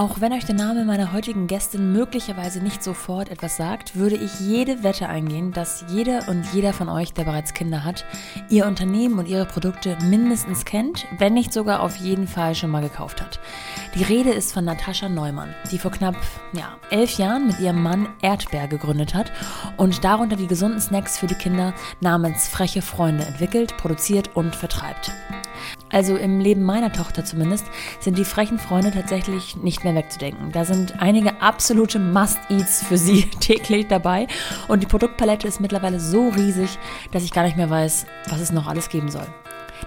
Auch 0.00 0.22
wenn 0.22 0.32
euch 0.32 0.46
der 0.46 0.54
Name 0.54 0.86
meiner 0.86 1.12
heutigen 1.12 1.46
Gästin 1.46 1.92
möglicherweise 1.92 2.62
nicht 2.62 2.82
sofort 2.82 3.28
etwas 3.28 3.58
sagt, 3.58 3.96
würde 3.96 4.16
ich 4.16 4.40
jede 4.40 4.82
Wette 4.82 5.10
eingehen, 5.10 5.52
dass 5.52 5.84
jede 5.90 6.22
und 6.26 6.42
jeder 6.54 6.72
von 6.72 6.88
euch, 6.88 7.12
der 7.12 7.24
bereits 7.24 7.52
Kinder 7.52 7.84
hat, 7.84 8.06
ihr 8.48 8.64
Unternehmen 8.64 9.18
und 9.18 9.28
ihre 9.28 9.44
Produkte 9.44 9.98
mindestens 10.08 10.64
kennt, 10.64 11.06
wenn 11.18 11.34
nicht 11.34 11.52
sogar 11.52 11.82
auf 11.82 11.96
jeden 11.96 12.26
Fall 12.26 12.54
schon 12.54 12.70
mal 12.70 12.80
gekauft 12.80 13.20
hat. 13.20 13.40
Die 13.94 14.02
Rede 14.02 14.30
ist 14.30 14.54
von 14.54 14.64
Natascha 14.64 15.10
Neumann, 15.10 15.54
die 15.70 15.76
vor 15.76 15.90
knapp 15.90 16.16
ja, 16.54 16.78
elf 16.88 17.18
Jahren 17.18 17.48
mit 17.48 17.60
ihrem 17.60 17.82
Mann 17.82 18.08
Erdbeer 18.22 18.68
gegründet 18.68 19.12
hat 19.12 19.30
und 19.76 20.02
darunter 20.02 20.36
die 20.36 20.46
gesunden 20.46 20.80
Snacks 20.80 21.18
für 21.18 21.26
die 21.26 21.34
Kinder 21.34 21.74
namens 22.00 22.48
Freche 22.48 22.80
Freunde 22.80 23.26
entwickelt, 23.26 23.76
produziert 23.76 24.34
und 24.34 24.56
vertreibt. 24.56 25.12
Also 25.90 26.16
im 26.16 26.40
Leben 26.40 26.62
meiner 26.62 26.92
Tochter 26.92 27.24
zumindest 27.24 27.66
sind 27.98 28.16
die 28.16 28.24
frechen 28.24 28.58
Freunde 28.58 28.92
tatsächlich 28.92 29.56
nicht 29.56 29.84
mehr 29.84 29.94
wegzudenken. 29.94 30.52
Da 30.52 30.64
sind 30.64 31.00
einige 31.00 31.40
absolute 31.42 31.98
Must-Eats 31.98 32.84
für 32.84 32.96
sie 32.96 33.28
täglich 33.40 33.88
dabei 33.88 34.26
und 34.68 34.82
die 34.82 34.86
Produktpalette 34.86 35.48
ist 35.48 35.60
mittlerweile 35.60 36.00
so 36.00 36.28
riesig, 36.28 36.78
dass 37.10 37.24
ich 37.24 37.32
gar 37.32 37.44
nicht 37.44 37.56
mehr 37.56 37.70
weiß, 37.70 38.06
was 38.28 38.40
es 38.40 38.52
noch 38.52 38.66
alles 38.66 38.88
geben 38.88 39.10
soll. 39.10 39.26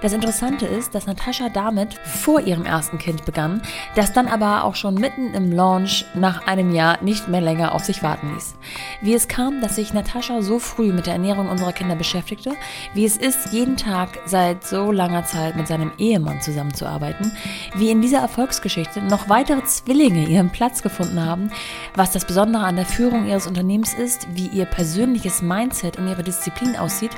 Das 0.04 0.12
Interessante 0.12 0.66
ist, 0.66 0.94
dass 0.94 1.08
Natascha 1.08 1.48
damit 1.48 1.94
vor 1.94 2.42
ihrem 2.42 2.66
ersten 2.66 2.98
Kind 2.98 3.24
begann, 3.24 3.62
das 3.96 4.12
dann 4.12 4.28
aber 4.28 4.66
auch 4.66 4.76
schon 4.76 4.96
mitten 4.96 5.34
im 5.34 5.50
Launch 5.54 6.04
nach 6.14 6.46
einem 6.46 6.74
Jahr 6.74 7.02
nicht 7.02 7.30
mehr 7.30 7.40
länger 7.40 7.74
auf 7.74 7.86
sich 7.86 8.04
warten 8.04 8.34
ließ. 8.34 8.56
Wie 9.00 9.14
es 9.14 9.30
kam, 9.30 9.62
dass 9.62 9.78
sich 9.78 9.94
Natascha 9.94 10.42
so 10.42 10.60
früh 10.60 10.92
mit 10.92 11.06
der 11.06 11.14
Ernährung 11.14 11.48
unserer 11.48 11.72
Kinder 11.72 11.96
beschäftigte, 11.96 12.52
wie 12.94 13.06
es 13.06 13.16
ist, 13.16 13.54
jeden 13.54 13.78
Tag 13.78 14.20
seit 14.26 14.66
so 14.66 14.92
langer 14.92 15.24
Zeit 15.24 15.56
mit 15.56 15.70
seinem 15.70 15.94
Ehemann 15.98 16.42
zusammenzuarbeiten, 16.42 17.32
wie 17.76 17.90
in 17.90 18.02
dieser 18.02 18.20
Erfolgsgeschichte 18.20 19.02
noch 19.02 19.30
weitere 19.30 19.64
Zwillinge 19.64 20.28
ihren 20.28 20.52
Platz 20.52 20.84
gefunden 20.84 21.26
haben, 21.26 21.50
was 21.96 22.12
das 22.12 22.26
Besondere 22.26 22.66
an 22.66 22.76
der 22.76 22.86
Führung 22.86 23.26
ihres 23.26 23.48
Unternehmens 23.48 23.94
ist, 23.94 24.28
wie 24.34 24.48
ihr 24.48 24.66
persönliches 24.66 25.42
Mindset 25.42 25.98
und 25.98 26.10
ihre 26.10 26.24
Disziplin 26.24 26.76
aussieht 26.76 27.12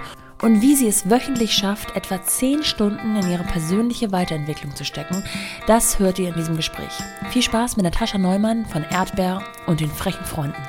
und 0.45 0.61
wie 0.61 0.75
sie 0.75 0.87
es 0.87 1.09
wöchentlich 1.09 1.55
schafft, 1.55 1.95
etwa 1.95 2.21
10 2.21 2.63
Stunden 2.63 3.15
in 3.15 3.31
ihre 3.31 3.43
persönliche 3.43 4.11
Weiterentwicklung 4.11 4.75
zu 4.75 4.85
stecken, 4.85 5.23
das 5.65 5.97
hört 5.97 6.19
ihr 6.19 6.29
in 6.29 6.35
diesem 6.35 6.55
Gespräch. 6.55 6.91
Viel 7.31 7.41
Spaß 7.41 7.77
mit 7.77 7.83
Natascha 7.83 8.19
Neumann 8.19 8.63
von 8.67 8.83
Erdbeer 8.83 9.41
und 9.65 9.79
den 9.79 9.89
frechen 9.89 10.23
Freunden. 10.23 10.61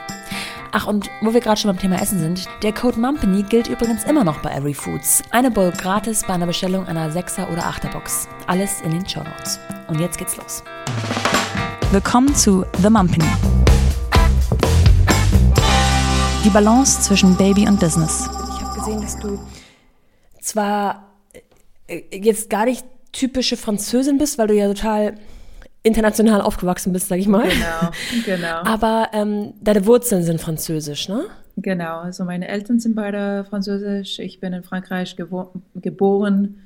Ach, 0.72 0.86
und 0.86 1.10
wo 1.20 1.34
wir 1.34 1.42
gerade 1.42 1.60
schon 1.60 1.70
beim 1.70 1.78
Thema 1.78 2.00
Essen 2.00 2.18
sind, 2.18 2.48
der 2.62 2.72
Code 2.72 2.98
Mumpany 2.98 3.42
gilt 3.42 3.68
übrigens 3.68 4.04
immer 4.04 4.24
noch 4.24 4.40
bei 4.40 4.50
Every 4.50 4.72
Foods. 4.72 5.22
Eine 5.30 5.50
Bowl 5.50 5.70
gratis 5.72 6.22
bei 6.26 6.32
einer 6.32 6.46
Bestellung 6.46 6.86
einer 6.86 7.10
6er 7.10 7.52
oder 7.52 7.64
8er 7.64 7.92
Box. 7.92 8.28
Alles 8.46 8.80
in 8.80 8.92
den 8.92 9.06
Show 9.06 9.24
Notes. 9.24 9.60
Und 9.88 10.00
jetzt 10.00 10.16
geht's 10.16 10.38
los. 10.38 10.64
Willkommen 11.90 12.34
zu 12.34 12.64
The 12.80 12.88
Mumpany. 12.88 13.26
Die 16.44 16.50
Balance 16.50 17.02
zwischen 17.02 17.36
Baby 17.36 17.68
und 17.68 17.78
Business. 17.78 18.26
Ich 18.56 18.64
habe 18.64 18.78
gesehen, 18.80 19.02
dass 19.02 19.18
du 19.18 19.38
zwar 20.46 21.12
äh, 21.88 22.02
jetzt 22.12 22.50
gar 22.50 22.66
nicht 22.66 22.84
typische 23.12 23.56
Französin 23.56 24.18
bist, 24.18 24.38
weil 24.38 24.48
du 24.48 24.54
ja 24.54 24.68
total 24.68 25.14
international 25.82 26.40
aufgewachsen 26.40 26.92
bist, 26.92 27.08
sag 27.08 27.18
ich 27.18 27.28
mal. 27.28 27.48
Genau, 27.48 28.36
genau. 28.36 28.56
Aber 28.64 29.10
ähm, 29.12 29.54
deine 29.60 29.86
Wurzeln 29.86 30.22
sind 30.24 30.40
französisch, 30.40 31.08
ne? 31.08 31.24
Genau, 31.56 32.00
also 32.00 32.24
meine 32.24 32.48
Eltern 32.48 32.80
sind 32.80 32.94
beide 32.94 33.44
französisch. 33.48 34.18
Ich 34.18 34.40
bin 34.40 34.52
in 34.52 34.62
Frankreich 34.62 35.16
geboren. 35.16 36.60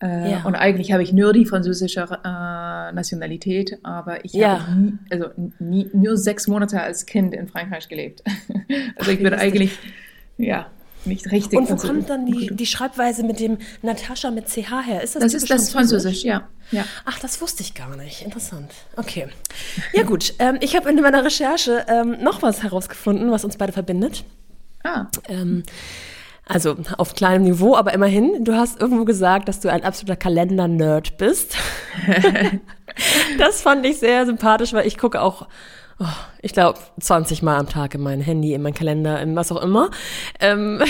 Äh, 0.00 0.32
ja. 0.32 0.44
Und 0.44 0.54
eigentlich 0.54 0.92
habe 0.92 1.02
ich 1.02 1.12
nur 1.12 1.32
die 1.32 1.44
französische 1.44 2.02
äh, 2.02 2.92
Nationalität, 2.92 3.78
aber 3.82 4.24
ich 4.24 4.32
ja. 4.32 4.60
habe 4.60 4.80
nie, 4.80 4.92
also 5.10 5.26
nie, 5.58 5.90
nur 5.92 6.16
sechs 6.16 6.46
Monate 6.46 6.80
als 6.80 7.06
Kind 7.06 7.34
in 7.34 7.48
Frankreich 7.48 7.88
gelebt. 7.88 8.22
also 8.96 8.96
Ach, 8.98 9.08
ich 9.08 9.18
bin 9.20 9.34
eigentlich, 9.34 9.76
ja, 10.36 10.68
nicht 11.08 11.30
richtig. 11.30 11.58
Und 11.58 11.70
wo 11.70 11.76
kommt 11.76 12.08
dann 12.10 12.26
die, 12.26 12.50
die 12.52 12.66
Schreibweise 12.66 13.22
mit 13.24 13.40
dem 13.40 13.58
Natascha 13.82 14.30
mit 14.30 14.48
CH 14.48 14.84
her? 14.84 15.02
Ist 15.02 15.16
das 15.16 15.22
Das 15.22 15.34
ist 15.34 15.50
das 15.50 15.70
Französisch, 15.70 16.24
ja. 16.24 16.48
ja. 16.70 16.84
Ach, 17.04 17.18
das 17.18 17.40
wusste 17.40 17.62
ich 17.62 17.74
gar 17.74 17.96
nicht. 17.96 18.22
Interessant. 18.22 18.72
Okay. 18.96 19.28
Ja 19.92 20.02
gut, 20.02 20.34
ähm, 20.38 20.58
ich 20.60 20.76
habe 20.76 20.88
in 20.90 21.00
meiner 21.00 21.24
Recherche 21.24 21.84
ähm, 21.88 22.22
noch 22.22 22.42
was 22.42 22.62
herausgefunden, 22.62 23.30
was 23.30 23.44
uns 23.44 23.56
beide 23.56 23.72
verbindet. 23.72 24.24
Ah. 24.84 25.06
Ähm, 25.28 25.64
also 26.48 26.76
auf 26.96 27.14
kleinem 27.14 27.44
Niveau, 27.44 27.76
aber 27.76 27.92
immerhin. 27.92 28.44
Du 28.44 28.54
hast 28.54 28.80
irgendwo 28.80 29.04
gesagt, 29.04 29.48
dass 29.48 29.60
du 29.60 29.70
ein 29.70 29.84
absoluter 29.84 30.16
Kalender-Nerd 30.16 31.18
bist. 31.18 31.56
das 33.38 33.60
fand 33.60 33.84
ich 33.84 33.98
sehr 33.98 34.24
sympathisch, 34.24 34.72
weil 34.72 34.86
ich 34.86 34.96
gucke 34.96 35.20
auch 35.20 35.46
oh, 36.00 36.06
ich 36.42 36.52
glaube, 36.52 36.78
20 37.00 37.42
Mal 37.42 37.58
am 37.58 37.68
Tag 37.68 37.94
in 37.94 38.00
mein 38.00 38.20
Handy, 38.20 38.54
in 38.54 38.62
mein 38.62 38.74
Kalender, 38.74 39.20
in 39.20 39.36
was 39.36 39.52
auch 39.52 39.62
immer. 39.62 39.90
Ähm, 40.40 40.82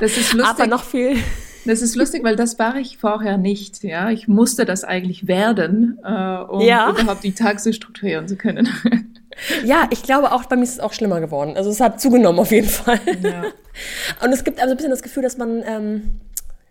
das 0.00 0.16
ist 0.16 0.32
lustig. 0.32 0.46
aber 0.46 0.66
noch 0.66 0.84
viel. 0.84 1.16
Das 1.64 1.80
ist 1.80 1.94
lustig, 1.94 2.24
weil 2.24 2.34
das 2.34 2.58
war 2.58 2.76
ich 2.76 2.98
vorher 2.98 3.38
nicht. 3.38 3.84
Ja, 3.84 4.10
ich 4.10 4.26
musste 4.26 4.64
das 4.64 4.82
eigentlich 4.82 5.28
werden, 5.28 5.98
äh, 6.04 6.38
um 6.38 6.60
ja. 6.60 6.90
überhaupt 6.90 7.22
die 7.22 7.32
Tage 7.32 7.60
so 7.60 7.72
strukturieren 7.72 8.28
zu 8.28 8.36
können. 8.36 8.68
Ja, 9.64 9.88
ich 9.90 10.02
glaube 10.02 10.30
auch, 10.32 10.44
bei 10.44 10.56
mir 10.56 10.62
ist 10.62 10.74
es 10.74 10.80
auch 10.80 10.92
schlimmer 10.92 11.20
geworden. 11.20 11.56
Also 11.56 11.70
es 11.70 11.80
hat 11.80 12.00
zugenommen 12.00 12.38
auf 12.38 12.50
jeden 12.50 12.68
Fall. 12.68 13.00
Ja. 13.22 13.44
Und 14.22 14.30
es 14.30 14.44
gibt 14.44 14.60
also 14.60 14.72
ein 14.72 14.76
bisschen 14.76 14.90
das 14.90 15.02
Gefühl, 15.02 15.22
dass 15.22 15.38
man 15.38 15.62
ähm, 15.66 16.20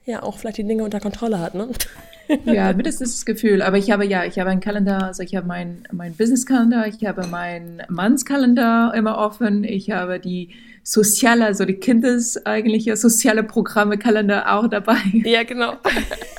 ja 0.06 0.24
auch 0.24 0.38
vielleicht 0.38 0.58
die 0.58 0.68
Dinge 0.68 0.84
unter 0.84 1.00
Kontrolle 1.00 1.40
hat, 1.40 1.56
ne? 1.56 1.70
Ja, 2.46 2.72
mindestens 2.72 3.12
das 3.12 3.26
Gefühl. 3.26 3.62
Aber 3.62 3.78
ich 3.78 3.92
habe 3.92 4.06
ja, 4.06 4.24
ich 4.24 4.40
habe 4.40 4.50
einen 4.50 4.62
Kalender, 4.62 5.04
also 5.06 5.22
ich 5.22 5.36
habe 5.36 5.48
meinen 5.48 5.84
mein 5.92 6.14
Business-Kalender, 6.14 6.88
ich 6.88 7.06
habe 7.06 7.28
meinen 7.28 7.82
Mannskalender 7.90 8.94
immer 8.96 9.18
offen, 9.18 9.66
ich 9.66 9.92
habe 9.92 10.18
die 10.20 10.50
soziale, 10.84 11.46
also 11.46 11.66
die 11.66 11.76
Kindes 11.76 12.46
eigentliche 12.46 12.96
soziale 12.96 13.44
Programme 13.44 13.98
Kalender 13.98 14.56
auch 14.56 14.68
dabei. 14.68 14.98
Ja, 15.24 15.44
genau. 15.44 15.74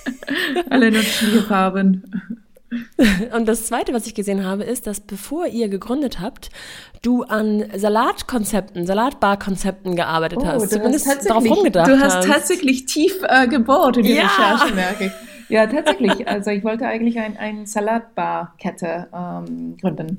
Alle 0.70 0.88
unterschiedliche 0.88 1.42
Farben. 1.42 2.41
Und 3.36 3.46
das 3.46 3.66
Zweite, 3.66 3.92
was 3.92 4.06
ich 4.06 4.14
gesehen 4.14 4.44
habe, 4.44 4.64
ist, 4.64 4.86
dass 4.86 5.00
bevor 5.00 5.46
ihr 5.46 5.68
gegründet 5.68 6.20
habt, 6.20 6.50
du 7.02 7.22
an 7.22 7.64
Salatkonzepten, 7.74 8.86
Salatbarkonzepten 8.86 9.96
gearbeitet 9.96 10.38
oh, 10.42 10.46
hast. 10.46 10.70
Zumindest 10.70 11.06
hast 11.06 11.28
darauf 11.28 11.44
rumgedacht 11.44 11.88
Du 11.88 11.98
hast, 12.00 12.16
hast. 12.16 12.28
tatsächlich 12.28 12.86
tief 12.86 13.20
äh, 13.28 13.46
gebohrt 13.46 13.98
in 13.98 14.04
die 14.04 14.14
ja. 14.14 14.22
Recherche, 14.26 14.74
merke 14.74 15.06
ich. 15.06 15.12
Ja, 15.48 15.66
tatsächlich. 15.66 16.26
Also 16.26 16.50
ich 16.50 16.64
wollte 16.64 16.86
eigentlich 16.86 17.18
ein, 17.18 17.36
ein 17.36 17.66
Salatbar-Kette 17.66 19.08
ähm, 19.12 19.76
gründen. 19.76 20.18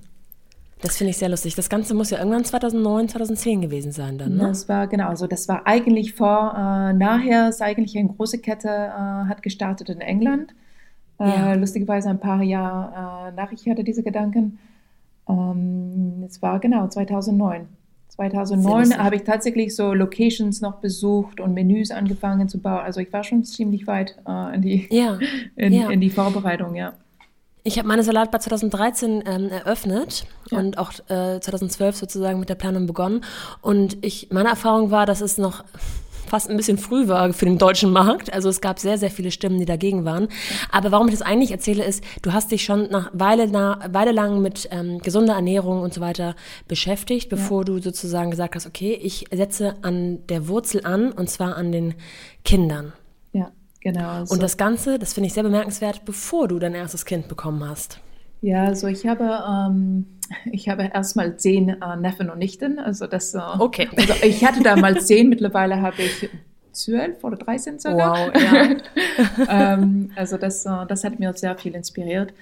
Das 0.83 0.97
finde 0.97 1.09
ich 1.09 1.17
sehr 1.17 1.29
lustig. 1.29 1.55
Das 1.55 1.69
Ganze 1.69 1.95
muss 1.95 2.11
ja 2.11 2.19
irgendwann 2.19 2.45
2009, 2.45 3.09
2010 3.09 3.61
gewesen 3.61 3.91
sein 3.91 4.19
dann, 4.19 4.35
ne? 4.35 4.49
Das 4.49 4.69
war, 4.69 4.85
genau, 4.85 5.07
also 5.07 5.25
das 5.25 5.47
war 5.47 5.65
eigentlich 5.65 6.13
vor, 6.13 6.53
äh, 6.55 6.93
nachher 6.93 7.49
ist 7.49 7.63
eigentlich 7.63 7.97
eine 7.97 8.09
große 8.09 8.39
Kette, 8.39 8.67
äh, 8.67 9.29
hat 9.29 9.41
gestartet 9.41 9.89
in 9.89 10.01
England. 10.01 10.53
Äh, 11.23 11.29
ja. 11.29 11.53
Lustigerweise 11.53 12.09
ein 12.09 12.19
paar 12.19 12.43
Jahre 12.43 13.29
äh, 13.29 13.35
nach 13.35 13.51
ich 13.51 13.67
hatte 13.69 13.83
diese 13.83 14.03
Gedanken. 14.03 14.59
Ähm, 15.29 16.23
es 16.27 16.41
war 16.41 16.59
genau 16.59 16.87
2009. 16.87 17.67
2009 18.09 18.97
habe 18.97 19.15
ich 19.15 19.23
tatsächlich 19.23 19.75
so 19.75 19.93
Locations 19.93 20.61
noch 20.61 20.75
besucht 20.75 21.39
und 21.39 21.53
Menüs 21.53 21.89
angefangen 21.89 22.47
zu 22.47 22.59
bauen. 22.59 22.81
Also 22.83 22.99
ich 22.99 23.11
war 23.11 23.23
schon 23.23 23.43
ziemlich 23.43 23.87
weit 23.87 24.19
äh, 24.27 24.55
in, 24.55 24.61
die, 24.61 24.87
ja, 24.91 25.17
in, 25.55 25.73
ja. 25.73 25.89
in, 25.89 25.99
die 25.99 26.11
Vorbereitung, 26.11 26.75
ja. 26.75 26.93
Ich 27.63 27.79
habe 27.79 27.87
meine 27.87 28.03
Salatbar 28.03 28.41
2013 28.41 29.23
ähm, 29.25 29.49
eröffnet 29.49 30.25
ja. 30.51 30.59
und 30.59 30.77
auch 30.77 30.91
äh, 31.07 31.39
2012 31.39 31.95
sozusagen 31.95 32.39
mit 32.39 32.49
der 32.49 32.55
Planung 32.55 32.85
begonnen. 32.85 33.21
Und 33.61 33.97
ich, 34.05 34.27
meine 34.31 34.49
Erfahrung 34.49 34.91
war, 34.91 35.05
dass 35.05 35.21
es 35.21 35.37
noch 35.37 35.63
fast 36.33 36.49
ein 36.49 36.57
bisschen 36.57 36.79
früh 36.79 37.07
war 37.07 37.31
für 37.31 37.45
den 37.45 37.59
deutschen 37.59 37.91
Markt. 37.91 38.33
Also 38.33 38.49
es 38.49 38.59
gab 38.59 38.79
sehr, 38.79 38.97
sehr 38.97 39.11
viele 39.11 39.29
Stimmen, 39.29 39.59
die 39.59 39.65
dagegen 39.65 40.03
waren. 40.03 40.29
Aber 40.71 40.91
warum 40.91 41.07
ich 41.07 41.13
das 41.13 41.21
eigentlich 41.21 41.51
erzähle, 41.51 41.83
ist, 41.83 42.03
du 42.23 42.33
hast 42.33 42.51
dich 42.51 42.63
schon 42.63 42.89
nach 42.89 43.11
Weile, 43.13 43.47
na, 43.47 43.77
Weile 43.91 44.11
lang 44.11 44.41
mit 44.41 44.67
ähm, 44.71 44.97
gesunder 44.97 45.35
Ernährung 45.35 45.83
und 45.83 45.93
so 45.93 46.01
weiter 46.01 46.35
beschäftigt, 46.67 47.29
bevor 47.29 47.59
ja. 47.59 47.65
du 47.65 47.79
sozusagen 47.79 48.31
gesagt 48.31 48.55
hast, 48.55 48.65
okay, 48.65 48.99
ich 48.99 49.25
setze 49.31 49.75
an 49.83 50.25
der 50.25 50.47
Wurzel 50.47 50.83
an 50.83 51.11
und 51.11 51.29
zwar 51.29 51.55
an 51.55 51.71
den 51.71 51.93
Kindern. 52.43 52.93
Ja, 53.31 53.51
genau. 53.79 54.25
So. 54.25 54.33
Und 54.33 54.41
das 54.41 54.57
Ganze, 54.57 54.97
das 54.97 55.13
finde 55.13 55.27
ich 55.27 55.33
sehr 55.33 55.43
bemerkenswert, 55.43 56.03
bevor 56.03 56.47
du 56.47 56.57
dein 56.57 56.73
erstes 56.73 57.05
Kind 57.05 57.27
bekommen 57.27 57.63
hast. 57.63 57.99
Ja, 58.41 58.63
also 58.63 58.87
ich 58.87 59.05
habe, 59.05 59.23
ähm, 59.23 60.12
ich 60.45 60.69
habe 60.69 60.89
erstmal 60.93 61.37
zehn 61.37 61.69
äh, 61.69 61.95
Neffen 61.97 62.29
und 62.29 62.39
Nichten. 62.39 62.79
Also 62.79 63.07
das. 63.07 63.33
Äh, 63.33 63.39
okay. 63.59 63.89
Also 63.95 64.13
ich 64.23 64.45
hatte 64.45 64.63
damals 64.63 65.05
zehn, 65.07 65.29
mittlerweile 65.29 65.81
habe 65.81 66.01
ich 66.01 66.29
zwölf 66.71 67.23
oder 67.23 67.37
dreizehn 67.37 67.79
sogar. 67.79 68.17
Wow, 68.17 68.41
ja. 68.41 68.75
ähm, 69.73 70.11
also 70.15 70.37
das, 70.37 70.65
äh, 70.65 70.85
das 70.87 71.03
hat 71.03 71.19
mir 71.19 71.33
sehr 71.33 71.57
viel 71.57 71.75
inspiriert. 71.75 72.33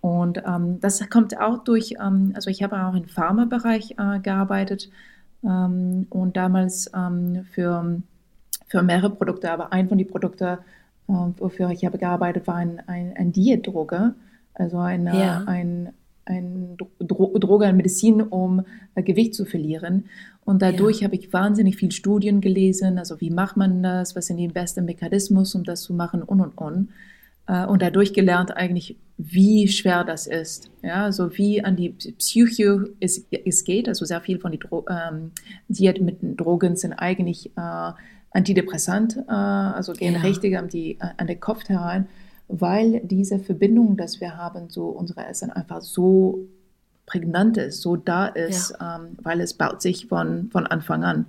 Und 0.00 0.42
ähm, 0.46 0.80
das 0.80 1.08
kommt 1.10 1.38
auch 1.38 1.62
durch, 1.62 1.94
ähm, 2.02 2.32
also 2.34 2.50
ich 2.50 2.62
habe 2.62 2.76
auch 2.84 2.94
im 2.94 3.06
Pharmabereich 3.06 3.92
äh, 3.98 4.18
gearbeitet 4.20 4.90
ähm, 5.44 6.06
und 6.10 6.36
damals 6.36 6.90
ähm, 6.94 7.46
für, 7.52 8.02
für 8.66 8.82
mehrere 8.82 9.10
Produkte, 9.10 9.52
aber 9.52 9.72
ein 9.72 9.88
von 9.88 9.98
den 9.98 10.08
Produkten, 10.08 10.58
äh, 11.08 11.12
wofür 11.38 11.70
ich 11.70 11.84
habe 11.84 11.98
gearbeitet, 11.98 12.48
war 12.48 12.56
ein, 12.56 12.82
ein, 12.88 13.14
ein 13.16 13.32
Diätdroge. 13.32 14.14
Also 14.54 14.78
eine, 14.78 15.16
ja. 15.18 15.44
ein, 15.46 15.92
ein 16.24 16.76
Dro 16.76 17.36
Droge, 17.38 17.66
eine 17.66 17.76
Medizin, 17.76 18.22
um 18.22 18.64
äh, 18.94 19.02
Gewicht 19.02 19.34
zu 19.34 19.44
verlieren. 19.44 20.06
Und 20.44 20.62
dadurch 20.62 21.00
ja. 21.00 21.06
habe 21.06 21.16
ich 21.16 21.32
wahnsinnig 21.32 21.76
viele 21.76 21.92
Studien 21.92 22.40
gelesen, 22.40 22.98
also 22.98 23.20
wie 23.20 23.30
macht 23.30 23.56
man 23.56 23.82
das, 23.82 24.16
was 24.16 24.26
sind 24.26 24.38
die 24.38 24.48
besten 24.48 24.84
Mechanismen, 24.84 25.46
um 25.54 25.64
das 25.64 25.82
zu 25.82 25.94
machen 25.94 26.22
und 26.22 26.40
und 26.40 26.58
und. 26.58 26.88
Äh, 27.46 27.66
und 27.66 27.82
dadurch 27.82 28.12
gelernt 28.12 28.56
eigentlich, 28.56 28.96
wie 29.18 29.68
schwer 29.68 30.04
das 30.04 30.26
ist. 30.26 30.70
Ja, 30.82 31.04
also 31.04 31.36
wie 31.36 31.62
an 31.62 31.76
die 31.76 31.90
Psyche 31.90 32.84
es, 33.00 33.26
es 33.44 33.64
geht. 33.64 33.88
Also 33.88 34.04
sehr 34.04 34.20
viel 34.20 34.38
von 34.38 34.52
den 34.52 34.60
Dro 34.60 34.84
ähm, 34.88 35.32
Diät 35.68 36.00
mit 36.00 36.18
Drogen 36.20 36.76
sind 36.76 36.92
eigentlich 36.92 37.50
äh, 37.56 37.92
antidepressant, 38.32 39.18
äh, 39.28 39.32
also 39.32 39.92
gehen 39.92 40.14
ja. 40.14 40.20
richtig 40.20 40.56
an, 40.56 40.68
die, 40.68 40.92
äh, 41.00 41.08
an 41.16 41.26
den 41.26 41.40
Kopf 41.40 41.68
herein, 41.68 42.08
weil 42.52 43.00
diese 43.00 43.38
Verbindung, 43.38 43.96
dass 43.96 44.20
wir 44.20 44.36
haben 44.36 44.68
zu 44.68 44.84
unserer 44.88 45.26
Essen 45.26 45.50
einfach 45.50 45.80
so 45.80 46.40
prägnant 47.06 47.56
ist, 47.56 47.80
so 47.80 47.96
da 47.96 48.26
ist, 48.26 48.74
ja. 48.78 48.96
ähm, 48.96 49.16
weil 49.22 49.40
es 49.40 49.54
baut 49.54 49.80
sich 49.80 50.06
von, 50.06 50.50
von 50.50 50.66
Anfang 50.66 51.02
an. 51.02 51.26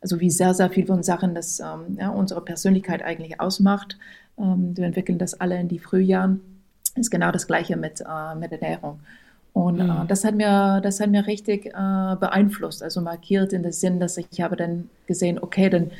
Also 0.00 0.18
wie 0.18 0.30
sehr, 0.30 0.52
sehr 0.52 0.70
viel 0.70 0.86
von 0.86 1.04
Sachen, 1.04 1.34
das 1.34 1.60
ähm, 1.60 1.96
ja, 1.98 2.10
unsere 2.10 2.40
Persönlichkeit 2.40 3.04
eigentlich 3.04 3.40
ausmacht. 3.40 3.96
Ähm, 4.36 4.76
wir 4.76 4.84
entwickeln 4.84 5.18
das 5.18 5.40
alle 5.40 5.58
in 5.58 5.68
die 5.68 5.78
Frühjahren. 5.78 6.40
Ist 6.96 7.10
genau 7.10 7.30
das 7.30 7.46
Gleiche 7.46 7.76
mit, 7.76 8.00
äh, 8.00 8.34
mit 8.34 8.50
Ernährung. 8.50 8.98
Und 9.52 9.78
äh, 9.78 9.84
mhm. 9.84 9.90
äh, 9.90 10.06
das 10.08 10.24
hat 10.24 10.34
mir, 10.34 10.80
das 10.82 10.98
hat 10.98 11.08
mir 11.08 11.28
richtig 11.28 11.66
äh, 11.66 12.16
beeinflusst, 12.18 12.82
also 12.82 13.00
markiert 13.00 13.52
in 13.52 13.62
dem 13.62 13.70
Sinn, 13.70 14.00
dass 14.00 14.16
ich 14.16 14.40
habe 14.40 14.56
dann 14.56 14.90
gesehen, 15.06 15.38
okay, 15.40 15.70
dann 15.70 15.92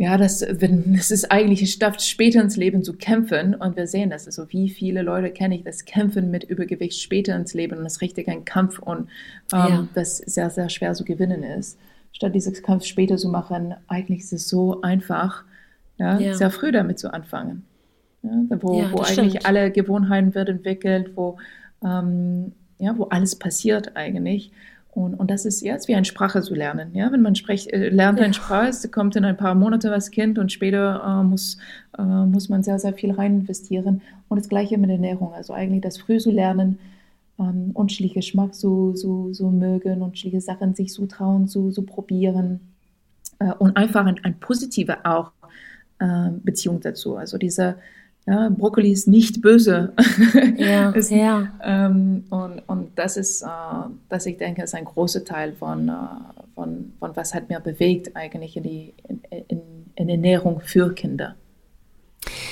ja, 0.00 0.16
das, 0.16 0.42
wenn, 0.48 0.94
es 0.94 1.10
ist 1.10 1.30
eigentlich, 1.30 1.60
es 1.60 1.74
schafft 1.74 2.00
später 2.00 2.40
ins 2.40 2.56
Leben 2.56 2.82
zu 2.82 2.94
kämpfen 2.94 3.54
und 3.54 3.76
wir 3.76 3.86
sehen 3.86 4.08
das. 4.08 4.24
Also 4.24 4.50
wie 4.50 4.70
viele 4.70 5.02
Leute 5.02 5.30
kenne 5.30 5.54
ich, 5.54 5.62
das 5.62 5.84
Kämpfen 5.84 6.30
mit 6.30 6.42
Übergewicht 6.42 6.98
später 6.98 7.36
ins 7.36 7.52
Leben 7.52 7.76
und 7.76 7.84
das 7.84 7.96
ist 7.96 8.00
richtig 8.00 8.26
ein 8.28 8.46
Kampf 8.46 8.78
und 8.78 9.10
ähm, 9.52 9.58
ja. 9.68 9.88
das 9.92 10.16
sehr, 10.16 10.48
sehr 10.48 10.70
schwer 10.70 10.94
zu 10.94 11.04
gewinnen 11.04 11.42
ist. 11.42 11.78
Statt 12.12 12.34
dieses 12.34 12.62
Kampf 12.62 12.86
später 12.86 13.18
zu 13.18 13.28
machen, 13.28 13.74
eigentlich 13.88 14.20
ist 14.20 14.32
es 14.32 14.48
so 14.48 14.80
einfach, 14.80 15.44
ja, 15.98 16.18
ja. 16.18 16.32
sehr 16.32 16.50
früh 16.50 16.72
damit 16.72 16.98
zu 16.98 17.12
anfangen. 17.12 17.66
Ja, 18.22 18.30
wo, 18.62 18.82
wo 18.92 19.00
eigentlich 19.00 19.32
stimmt. 19.32 19.44
alle 19.44 19.70
Gewohnheiten 19.70 20.34
wird 20.34 20.48
entwickelt, 20.48 21.10
wo, 21.14 21.36
ähm, 21.84 22.52
ja, 22.78 22.96
wo 22.96 23.04
alles 23.04 23.36
passiert 23.36 23.94
eigentlich. 23.98 24.50
Und, 24.92 25.14
und 25.14 25.30
das 25.30 25.44
ist 25.44 25.60
jetzt 25.60 25.86
wie 25.86 25.94
eine 25.94 26.04
Sprache 26.04 26.42
zu 26.42 26.54
lernen. 26.54 26.94
Ja? 26.94 27.12
Wenn 27.12 27.22
man 27.22 27.36
spricht, 27.36 27.72
äh, 27.72 27.90
lernt 27.90 28.18
ja. 28.18 28.24
eine 28.24 28.34
Sprache, 28.34 28.68
es 28.68 28.90
kommt 28.90 29.14
in 29.16 29.24
ein 29.24 29.36
paar 29.36 29.54
Monate 29.54 29.92
als 29.92 30.10
Kind 30.10 30.38
und 30.38 30.50
später 30.50 31.02
äh, 31.06 31.22
muss, 31.22 31.58
äh, 31.96 32.02
muss 32.02 32.48
man 32.48 32.62
sehr, 32.62 32.78
sehr 32.78 32.92
viel 32.92 33.12
rein 33.12 33.40
investieren. 33.40 34.02
Und 34.28 34.38
das 34.38 34.48
Gleiche 34.48 34.78
mit 34.78 34.90
Ernährung. 34.90 35.32
Also 35.32 35.52
eigentlich 35.52 35.82
das 35.82 35.98
früh 35.98 36.18
zu 36.18 36.30
lernen, 36.30 36.78
ähm, 37.38 37.70
unterschiedliche 37.72 38.14
Geschmack 38.16 38.54
zu, 38.54 38.92
zu, 38.94 39.30
zu 39.30 39.48
mögen, 39.50 40.02
unterschiedliche 40.02 40.40
Sachen 40.40 40.74
sich 40.74 40.92
zu 40.92 41.06
trauen, 41.06 41.46
zu, 41.46 41.70
probieren. 41.86 42.60
Äh, 43.38 43.52
und 43.58 43.76
einfach 43.76 44.06
ein, 44.06 44.18
ein 44.24 44.40
positive 44.40 45.04
auch 45.04 45.30
äh, 46.00 46.30
Beziehung 46.42 46.80
dazu. 46.80 47.16
Also 47.16 47.38
diese 47.38 47.76
ja, 48.26 48.48
Brokkoli 48.50 48.92
ist 48.92 49.08
nicht 49.08 49.40
böse. 49.40 49.92
Ja, 50.56 50.90
ist, 50.90 51.10
ja. 51.10 51.52
Ähm, 51.62 52.24
und, 52.30 52.60
und 52.66 52.98
das 52.98 53.16
ist, 53.16 53.42
äh, 53.42 53.46
das 54.08 54.26
ich 54.26 54.36
denke, 54.36 54.62
ist 54.62 54.74
ein 54.74 54.84
großer 54.84 55.24
Teil 55.24 55.52
von, 55.52 55.88
äh, 55.88 55.92
von, 56.54 56.92
von 56.98 57.16
was 57.16 57.34
hat 57.34 57.48
mir 57.48 57.60
bewegt 57.60 58.14
eigentlich 58.14 58.56
in 58.56 58.62
die 58.62 58.94
in, 59.08 59.22
in, 59.48 59.60
in 59.94 60.08
Ernährung 60.08 60.60
für 60.60 60.94
Kinder. 60.94 61.36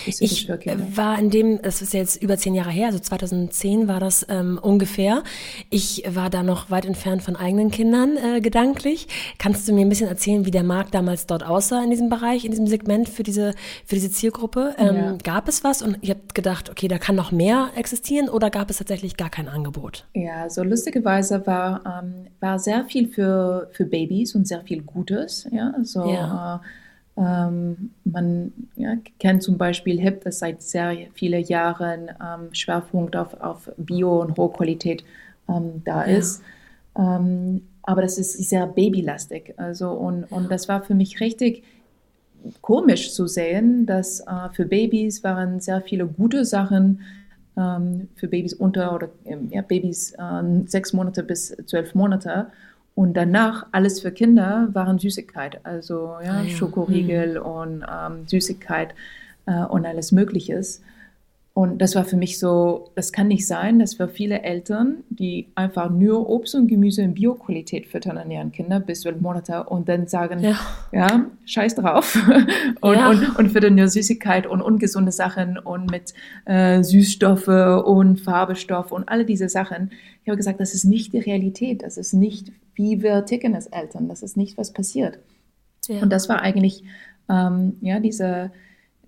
Ich 0.07 0.49
war 0.97 1.19
in 1.19 1.31
dem, 1.31 1.61
das 1.61 1.83
ist 1.83 1.93
jetzt 1.93 2.23
über 2.23 2.39
zehn 2.39 2.55
Jahre 2.55 2.71
her, 2.71 2.87
also 2.87 2.99
2010 2.99 3.87
war 3.87 4.01
das 4.01 4.25
ähm, 4.29 4.59
ungefähr. 4.61 5.23
Ich 5.69 6.05
war 6.09 6.31
da 6.31 6.43
noch 6.43 6.71
weit 6.71 6.87
entfernt 6.87 7.23
von 7.23 7.37
eigenen 7.37 7.71
Kindern 7.71 8.17
äh, 8.17 8.41
gedanklich. 8.41 9.09
Kannst 9.39 9.69
du 9.69 9.75
mir 9.75 9.83
ein 9.83 9.89
bisschen 9.89 10.09
erzählen, 10.09 10.47
wie 10.47 10.51
der 10.51 10.63
Markt 10.63 10.95
damals 10.95 11.27
dort 11.27 11.45
aussah 11.45 11.83
in 11.85 11.91
diesem 11.91 12.09
Bereich, 12.09 12.45
in 12.45 12.51
diesem 12.51 12.67
Segment 12.67 13.09
für 13.09 13.23
diese, 13.23 13.53
für 13.85 13.95
diese 13.95 14.11
Zielgruppe? 14.11 14.75
Ähm, 14.79 14.97
ja. 14.97 15.17
Gab 15.23 15.49
es 15.49 15.65
was 15.65 15.83
und 15.83 15.99
ihr 16.01 16.15
habt 16.15 16.35
gedacht, 16.35 16.71
okay, 16.71 16.89
da 16.89 16.99
kann 16.99 17.15
noch 17.15 17.31
mehr 17.31 17.71
existieren 17.77 18.29
oder 18.29 18.51
gab 18.51 18.71
es 18.71 18.79
tatsächlich 18.79 19.17
gar 19.17 19.31
kein 19.31 19.49
Angebot? 19.49 20.07
Ja, 20.15 20.49
so 20.49 20.63
lustigerweise 20.63 21.47
war, 21.47 22.03
ähm, 22.03 22.29
war 22.41 22.59
sehr 22.59 22.85
viel 22.87 23.09
für, 23.09 23.69
für 23.73 23.85
Babys 23.85 24.35
und 24.35 24.49
sehr 24.49 24.63
viel 24.63 24.83
Gutes. 24.83 25.47
Ja, 25.53 25.75
so. 25.83 26.11
Ja. 26.11 26.57
Äh, 26.57 26.67
ähm, 27.19 27.91
man 28.05 28.53
ja, 28.77 28.95
kennt 29.19 29.43
zum 29.43 29.59
Beispiel 29.59 30.01
HIP, 30.01 30.23
das 30.23 30.39
seit 30.39 30.63
sehr 30.63 30.95
vielen 31.15 31.45
Jahren 31.45 32.11
ähm, 32.23 32.53
Schwerpunkt 32.53 33.17
auf, 33.17 33.35
auf 33.41 33.71
Bio 33.77 34.21
und 34.23 34.39
Hochqualität 34.39 35.05
ähm, 35.49 35.83
da 35.85 36.07
ja. 36.07 36.17
ist. 36.17 36.43
Ähm, 36.97 37.63
aber 37.83 38.03
das 38.03 38.19
ist 38.19 38.35
sehr 38.49 38.67
babylastig. 38.67 39.55
Also, 39.57 39.91
und, 39.91 40.25
und 40.25 40.51
das 40.51 40.69
war 40.69 40.83
für 40.83 40.95
mich 40.95 41.21
richtig 41.21 41.65
komisch 42.61 43.13
zu 43.13 43.27
sehen, 43.27 43.87
dass 43.87 44.21
äh, 44.21 44.51
für 44.53 44.67
Babys 44.67 45.25
waren 45.25 45.61
sehr 45.61 45.81
viele 45.81 46.07
gute 46.07 46.45
Sachen 46.45 47.01
ähm, 47.57 48.09
für 48.15 48.29
Babys 48.29 48.55
unter 48.55 48.95
oder 48.95 49.09
ja, 49.51 49.63
Babys 49.63 50.13
äh, 50.13 50.67
sechs 50.67 50.93
Monate 50.93 51.25
bis 51.25 51.57
zwölf 51.67 51.95
Monate. 51.95 52.47
Und 52.99 53.17
danach, 53.17 53.67
alles 53.71 54.01
für 54.01 54.11
Kinder, 54.11 54.71
waren 54.73 54.99
Süßigkeit, 54.99 55.65
also 55.65 56.17
ja, 56.21 56.33
ah, 56.33 56.43
ja. 56.43 56.49
Schokoriegel 56.49 57.39
mhm. 57.39 57.47
und 57.47 57.87
ähm, 57.89 58.27
Süßigkeit 58.27 58.93
äh, 59.47 59.63
und 59.67 59.87
alles 59.87 60.11
Mögliches. 60.11 60.83
Und 61.59 61.79
das 61.79 61.97
war 61.97 62.05
für 62.05 62.17
mich 62.17 62.39
so, 62.39 62.93
das 62.95 63.11
kann 63.11 63.27
nicht 63.27 63.45
sein, 63.45 63.81
dass 63.81 63.95
für 63.95 64.07
viele 64.07 64.43
Eltern, 64.43 64.99
die 65.11 65.49
einfach 65.57 65.91
nur 65.91 66.31
Obst 66.31 66.55
und 66.55 66.69
Gemüse 66.69 67.03
in 67.03 67.15
Bioqualität 67.15 67.89
füttern 67.89 68.17
an 68.17 68.31
ihren 68.31 68.53
Kinder 68.53 68.79
bis 68.79 69.01
zwölf 69.01 69.21
Monate 69.21 69.65
und 69.65 69.89
dann 69.89 70.07
sagen, 70.07 70.39
ja, 70.39 70.57
ja 70.93 71.27
scheiß 71.47 71.75
drauf 71.75 72.17
und, 72.81 72.95
ja. 72.95 73.11
und, 73.11 73.37
und 73.37 73.51
füttern 73.51 73.75
nur 73.75 73.89
Süßigkeit 73.89 74.47
und 74.47 74.63
ungesunde 74.63 75.11
Sachen 75.11 75.59
und 75.59 75.91
mit 75.91 76.15
äh, 76.45 76.85
Süßstoffe 76.85 77.49
und 77.49 78.21
Farbestoff 78.21 78.93
und 78.93 79.09
alle 79.09 79.25
diese 79.25 79.49
Sachen. 79.49 79.91
Ich 80.23 80.29
habe 80.29 80.37
gesagt, 80.37 80.61
das 80.61 80.75
ist 80.75 80.85
nicht 80.85 81.13
die 81.13 81.19
Realität, 81.19 81.83
das 81.83 81.97
ist 81.97 82.13
nicht 82.13 82.53
wie 82.77 83.03
wir 83.03 83.25
ticken 83.25 83.57
als 83.57 83.67
Eltern. 83.67 84.09
Das 84.09 84.23
ist 84.23 84.37
nicht, 84.37 84.59
was 84.59 84.73
passiert. 84.73 85.19
Ja. 85.89 86.03
Und 86.03 86.11
das 86.11 86.29
war 86.29 86.41
eigentlich 86.41 86.85
ähm, 87.29 87.79
ja, 87.81 87.99
diese, 87.99 88.53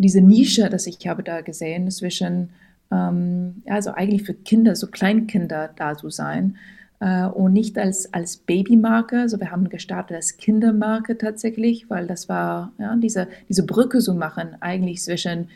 diese 0.01 0.21
Nische, 0.21 0.69
das 0.69 0.87
ich 0.87 1.07
habe 1.07 1.23
da 1.23 1.41
gesehen, 1.41 1.91
zwischen, 1.91 2.51
ähm, 2.91 3.63
also 3.67 3.91
eigentlich 3.91 4.25
für 4.25 4.35
Kinder, 4.35 4.75
so 4.77 4.87
Kleinkinder 4.87 5.71
da 5.77 5.97
zu 5.97 6.11
sein 6.11 6.57
äh, 7.01 7.27
und 7.27 7.53
nicht 7.53 7.79
als, 7.79 8.13
als 8.13 8.39
Babymarke. 8.39 9.21
Also 9.21 9.41
wir 9.41 9.51
haben 9.51 9.69
gestartet 9.69 10.17
als 10.17 10.37
Kindermarke 10.37 11.19
tatsächlich, 11.19 11.91
weil 11.91 12.07
das 12.07 12.29
war 12.29 12.73
ja, 12.79 12.95
diese, 12.97 13.29
diese 13.49 13.67
Brücke 13.67 13.99
zu 13.99 14.15
machen, 14.15 14.57
eigentlich 14.61 15.03
zwischen 15.03 15.49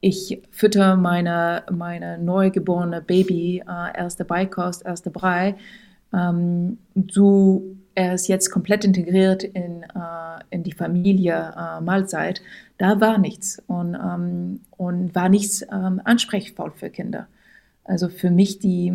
ich 0.00 0.42
fütter 0.50 0.96
meine, 0.96 1.64
meine 1.72 2.18
neugeborene 2.18 3.00
Baby, 3.00 3.62
äh, 3.66 3.98
erste 3.98 4.24
Beikost, 4.24 4.84
erste 4.84 5.10
Brei, 5.10 5.56
ähm, 6.12 6.78
du, 6.94 7.76
er 7.96 8.14
ist 8.14 8.28
jetzt 8.28 8.50
komplett 8.50 8.84
integriert 8.84 9.42
in, 9.42 9.82
äh, 9.82 10.44
in 10.50 10.62
die 10.62 10.72
Familie 10.72 11.54
äh, 11.56 11.80
Mahlzeit, 11.80 12.42
da 12.78 13.00
war 13.00 13.18
nichts 13.18 13.60
und, 13.66 13.94
ähm, 13.94 14.60
und 14.76 15.14
war 15.14 15.30
nichts 15.30 15.62
ähm, 15.62 16.00
ansprechvoll 16.04 16.72
für 16.76 16.90
Kinder. 16.90 17.26
Also 17.84 18.10
für 18.10 18.30
mich 18.30 18.58
die, 18.58 18.92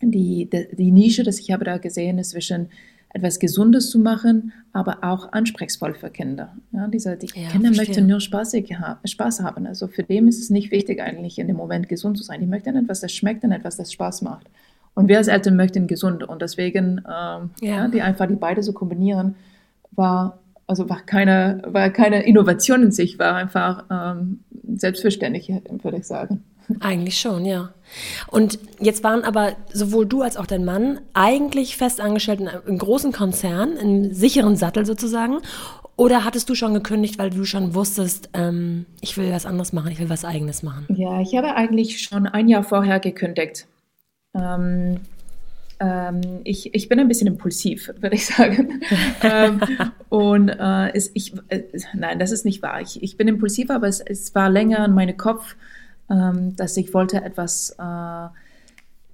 die, 0.00 0.48
die, 0.50 0.68
die 0.74 0.90
Nische, 0.90 1.22
das 1.22 1.38
ich 1.38 1.52
habe 1.52 1.66
da 1.66 1.76
gesehen, 1.76 2.18
ist 2.18 2.30
zwischen 2.30 2.70
etwas 3.10 3.38
Gesundes 3.38 3.90
zu 3.90 3.98
machen, 3.98 4.52
aber 4.72 5.04
auch 5.04 5.32
ansprechvoll 5.32 5.94
für 5.94 6.10
Kinder. 6.10 6.56
Ja, 6.72 6.88
diese, 6.88 7.16
die 7.18 7.26
ja, 7.26 7.50
Kinder 7.50 7.68
verstehe. 7.68 7.86
möchten 7.86 8.06
nur 8.06 8.20
Spaßig, 8.20 8.74
Spaß 9.04 9.40
haben. 9.40 9.66
Also 9.66 9.86
für 9.86 10.02
dem 10.02 10.28
ist 10.28 10.40
es 10.40 10.48
nicht 10.48 10.70
wichtig, 10.70 11.00
eigentlich 11.00 11.38
in 11.38 11.46
dem 11.46 11.56
Moment 11.56 11.90
gesund 11.90 12.16
zu 12.16 12.24
sein. 12.24 12.40
Die 12.40 12.46
möchten 12.46 12.74
etwas, 12.74 13.00
das 13.00 13.12
schmeckt 13.12 13.44
und 13.44 13.52
etwas, 13.52 13.76
das 13.76 13.92
Spaß 13.92 14.22
macht. 14.22 14.48
Und 14.94 15.08
wir 15.08 15.18
als 15.18 15.28
Eltern 15.28 15.56
möchten 15.56 15.86
gesund. 15.86 16.22
Und 16.22 16.40
deswegen, 16.42 17.02
ähm, 17.08 17.50
ja. 17.60 17.88
die 17.88 18.02
einfach 18.02 18.26
die 18.26 18.36
beide 18.36 18.62
so 18.62 18.72
kombinieren, 18.72 19.34
war, 19.92 20.38
also 20.66 20.88
war 20.88 21.00
keine, 21.00 21.62
war 21.66 21.90
keine 21.90 22.22
Innovation 22.24 22.84
in 22.84 22.90
sich, 22.92 23.18
war 23.18 23.34
einfach 23.34 23.84
ähm, 23.90 24.40
selbstverständlich, 24.76 25.52
würde 25.82 25.98
ich 25.98 26.06
sagen. 26.06 26.42
Eigentlich 26.80 27.18
schon, 27.20 27.44
ja. 27.44 27.70
Und 28.28 28.58
jetzt 28.80 29.04
waren 29.04 29.22
aber 29.22 29.52
sowohl 29.72 30.06
du 30.06 30.22
als 30.22 30.36
auch 30.36 30.46
dein 30.46 30.64
Mann 30.64 31.00
eigentlich 31.12 31.76
fest 31.76 32.00
angestellt 32.00 32.40
in 32.40 32.48
einem 32.48 32.78
großen 32.78 33.12
Konzern, 33.12 33.76
im 33.76 34.14
sicheren 34.14 34.56
Sattel 34.56 34.86
sozusagen. 34.86 35.40
Oder 35.96 36.24
hattest 36.24 36.48
du 36.48 36.54
schon 36.54 36.74
gekündigt, 36.74 37.18
weil 37.18 37.30
du 37.30 37.44
schon 37.44 37.74
wusstest, 37.74 38.30
ähm, 38.32 38.86
ich 39.00 39.16
will 39.16 39.30
was 39.30 39.46
anderes 39.46 39.72
machen, 39.72 39.92
ich 39.92 40.00
will 40.00 40.08
was 40.08 40.24
Eigenes 40.24 40.62
machen? 40.62 40.86
Ja, 40.88 41.20
ich 41.20 41.36
habe 41.36 41.54
eigentlich 41.54 42.00
schon 42.00 42.26
ein 42.26 42.48
Jahr 42.48 42.64
vorher 42.64 42.98
gekündigt. 42.98 43.66
Ähm, 44.34 45.00
ähm, 45.80 46.20
ich, 46.44 46.74
ich 46.74 46.88
bin 46.88 47.00
ein 47.00 47.08
bisschen 47.08 47.26
impulsiv, 47.26 47.90
würde 48.00 48.16
ich 48.16 48.26
sagen. 48.26 48.80
ähm, 49.22 49.60
und 50.08 50.48
äh, 50.48 50.96
ist, 50.96 51.10
ich, 51.14 51.34
äh, 51.48 51.64
nein, 51.94 52.18
das 52.18 52.32
ist 52.32 52.44
nicht 52.44 52.62
wahr. 52.62 52.80
Ich, 52.80 53.02
ich 53.02 53.16
bin 53.16 53.28
impulsiv, 53.28 53.70
aber 53.70 53.88
es, 53.88 54.00
es 54.00 54.34
war 54.34 54.50
länger 54.50 54.84
in 54.84 54.92
meinem 54.92 55.16
Kopf, 55.16 55.56
ähm, 56.10 56.54
dass 56.56 56.76
ich 56.76 56.94
wollte 56.94 57.22
etwas, 57.22 57.76
äh, 57.78 58.28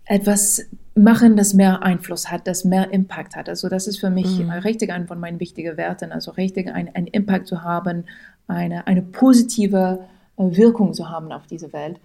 etwas 0.04 0.66
machen, 0.94 1.36
das 1.36 1.54
mehr 1.54 1.82
Einfluss 1.82 2.30
hat, 2.30 2.46
das 2.46 2.64
mehr 2.64 2.92
Impact 2.92 3.36
hat. 3.36 3.48
Also 3.48 3.68
das 3.68 3.86
ist 3.86 3.98
für 3.98 4.10
mich 4.10 4.38
mhm. 4.38 4.50
richtig 4.50 4.90
ein 4.90 5.06
von 5.06 5.20
meinen 5.20 5.40
wichtigen 5.40 5.76
Werten, 5.76 6.12
also 6.12 6.32
richtig 6.32 6.68
einen 6.68 7.06
Impact 7.06 7.46
zu 7.46 7.62
haben, 7.62 8.04
eine, 8.48 8.86
eine 8.86 9.02
positive 9.02 10.00
äh, 10.36 10.56
Wirkung 10.56 10.92
zu 10.92 11.08
haben 11.08 11.32
auf 11.32 11.46
diese 11.46 11.72
Welt. 11.72 11.98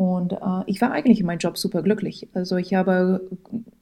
Und 0.00 0.32
äh, 0.32 0.62
ich 0.64 0.80
war 0.80 0.92
eigentlich 0.92 1.20
in 1.20 1.26
meinem 1.26 1.40
Job 1.40 1.58
super 1.58 1.82
glücklich. 1.82 2.26
Also 2.32 2.56
ich 2.56 2.72
habe 2.72 3.20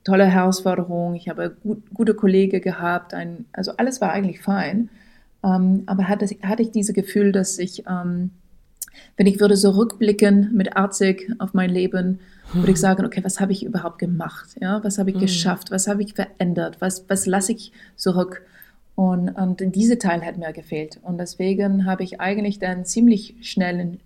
tolle 0.03 0.27
Herausforderungen, 0.27 1.15
ich 1.15 1.29
habe 1.29 1.57
gut, 1.63 1.81
gute 1.95 2.13
Kollegen 2.13 2.61
gehabt, 2.61 3.15
ein, 3.15 3.45
also 3.53 3.71
alles 3.77 4.01
war 4.01 4.11
eigentlich 4.11 4.41
fein. 4.41 4.91
Ähm, 5.45 5.85
aber 5.87 6.09
hatte, 6.09 6.27
hatte 6.43 6.63
ich 6.63 6.73
dieses 6.73 6.93
Gefühl, 6.93 7.31
dass 7.31 7.61
ich, 7.61 7.85
ähm, 7.87 8.31
wenn 9.17 9.29
ich 9.29 9.39
würde 9.39 9.57
so 9.57 9.71
rückblicken 9.71 10.51
mit 10.57 10.77
80 10.77 11.35
auf 11.39 11.55
mein 11.55 11.71
Leben, 11.71 12.19
würde 12.53 12.73
ich 12.73 12.81
sagen, 12.81 13.07
okay, 13.07 13.23
was 13.23 13.39
habe 13.39 13.53
ich 13.53 13.65
überhaupt 13.65 14.01
gemacht? 14.01 14.57
Ja, 14.61 14.83
was 14.83 14.99
habe 14.99 15.11
ich 15.11 15.15
hm. 15.15 15.23
geschafft? 15.23 15.71
Was 15.71 15.87
habe 15.87 16.03
ich 16.03 16.15
verändert? 16.15 16.81
Was, 16.81 17.05
was 17.07 17.27
lasse 17.27 17.53
ich 17.53 17.71
zurück? 17.95 18.43
Und, 18.97 19.29
und 19.29 19.61
diese 19.77 20.01
Teil 20.01 20.27
hat 20.27 20.37
mir 20.37 20.53
gefehlt. 20.53 20.99
Und 21.01 21.19
deswegen 21.19 21.87
habe 21.87 22.03
ich 22.03 22.21
eigentlich 22.21 22.59
dann 22.59 22.85
ziemlich 22.85 23.37
schnell 23.43 23.99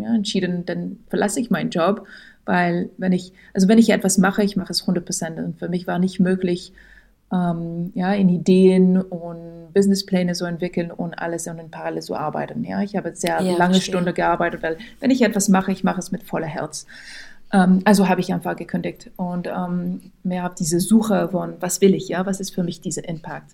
ja, 0.00 0.14
entschieden, 0.14 0.64
dann 0.66 0.98
verlasse 1.08 1.40
ich 1.40 1.50
meinen 1.50 1.70
Job, 1.70 2.06
weil 2.44 2.90
wenn 2.96 3.12
ich, 3.12 3.32
also 3.54 3.68
wenn 3.68 3.78
ich 3.78 3.90
etwas 3.90 4.18
mache, 4.18 4.42
ich 4.42 4.56
mache 4.56 4.72
es 4.72 4.82
100 4.82 5.04
Prozent. 5.04 5.38
Und 5.38 5.58
für 5.58 5.68
mich 5.68 5.86
war 5.86 5.98
nicht 5.98 6.20
möglich, 6.20 6.72
ähm, 7.32 7.92
ja, 7.94 8.12
in 8.14 8.28
Ideen 8.28 9.00
und 9.00 9.72
Businesspläne 9.74 10.32
zu 10.32 10.46
entwickeln 10.46 10.90
und 10.90 11.14
alles 11.14 11.46
in 11.46 11.70
Parallel 11.70 12.02
zu 12.02 12.16
arbeiten. 12.16 12.64
Ja, 12.64 12.82
ich 12.82 12.96
habe 12.96 13.14
sehr 13.14 13.40
ja, 13.42 13.56
lange 13.56 13.80
Stunden 13.80 14.14
gearbeitet, 14.14 14.62
weil 14.62 14.78
wenn 15.00 15.10
ich 15.10 15.22
etwas 15.22 15.48
mache, 15.48 15.72
ich 15.72 15.84
mache 15.84 15.98
es 15.98 16.10
mit 16.10 16.22
voller 16.22 16.46
Herz. 16.46 16.86
Ähm, 17.52 17.82
also 17.84 18.08
habe 18.08 18.20
ich 18.20 18.32
einfach 18.32 18.56
gekündigt 18.56 19.10
und 19.16 19.46
ähm, 19.46 20.12
mehr 20.22 20.42
habe 20.42 20.54
diese 20.58 20.80
Suche 20.80 21.28
von, 21.30 21.54
was 21.60 21.80
will 21.80 21.94
ich, 21.94 22.08
ja, 22.08 22.26
was 22.26 22.40
ist 22.40 22.54
für 22.54 22.62
mich 22.62 22.80
dieser 22.80 23.06
Impact? 23.08 23.52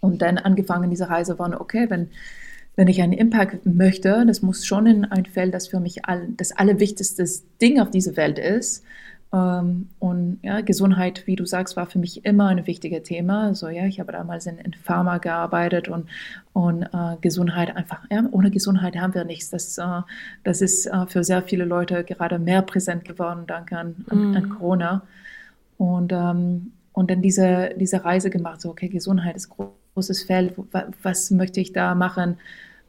Und 0.00 0.22
dann 0.22 0.38
angefangen 0.38 0.90
diese 0.90 1.08
Reise 1.08 1.36
von, 1.36 1.54
okay, 1.54 1.86
wenn 1.88 2.10
wenn 2.76 2.88
ich 2.88 3.02
einen 3.02 3.14
Impact 3.14 3.64
möchte, 3.64 4.24
das 4.26 4.42
muss 4.42 4.66
schon 4.66 4.86
in 4.86 5.04
ein 5.06 5.24
Feld, 5.24 5.54
das 5.54 5.68
für 5.68 5.80
mich 5.80 6.04
all, 6.04 6.28
das 6.36 6.52
allerwichtigste 6.52 7.24
Ding 7.60 7.80
auf 7.80 7.90
dieser 7.90 8.16
Welt 8.16 8.38
ist. 8.38 8.84
Ähm, 9.32 9.88
und 9.98 10.38
ja, 10.42 10.60
Gesundheit, 10.60 11.26
wie 11.26 11.36
du 11.36 11.46
sagst, 11.46 11.76
war 11.76 11.86
für 11.86 11.98
mich 11.98 12.24
immer 12.24 12.48
ein 12.48 12.66
wichtiges 12.66 13.02
Thema. 13.04 13.46
Also 13.46 13.68
ja, 13.68 13.86
ich 13.86 13.98
habe 13.98 14.12
damals 14.12 14.46
in, 14.46 14.58
in 14.58 14.74
Pharma 14.74 15.18
gearbeitet 15.18 15.88
und, 15.88 16.06
und 16.52 16.82
äh, 16.82 17.16
Gesundheit 17.22 17.74
einfach, 17.74 18.04
ja, 18.10 18.24
ohne 18.30 18.50
Gesundheit 18.50 18.96
haben 18.96 19.14
wir 19.14 19.24
nichts. 19.24 19.50
Das, 19.50 19.78
äh, 19.78 20.02
das 20.44 20.60
ist 20.60 20.86
äh, 20.86 21.06
für 21.06 21.24
sehr 21.24 21.42
viele 21.42 21.64
Leute 21.64 22.04
gerade 22.04 22.38
mehr 22.38 22.62
präsent 22.62 23.04
geworden, 23.04 23.44
danke 23.46 23.78
an, 23.78 24.04
an, 24.10 24.32
mm. 24.32 24.36
an 24.36 24.48
Corona. 24.50 25.02
Und, 25.78 26.12
ähm, 26.12 26.72
und 26.92 27.10
dann 27.10 27.22
diese, 27.22 27.70
diese 27.76 28.04
Reise 28.04 28.30
gemacht, 28.30 28.60
so, 28.60 28.70
okay, 28.70 28.88
Gesundheit 28.88 29.36
ist 29.36 29.50
ein 29.58 29.68
großes 29.96 30.24
Feld, 30.24 30.54
was 31.02 31.30
möchte 31.30 31.58
ich 31.58 31.72
da 31.72 31.94
machen? 31.94 32.36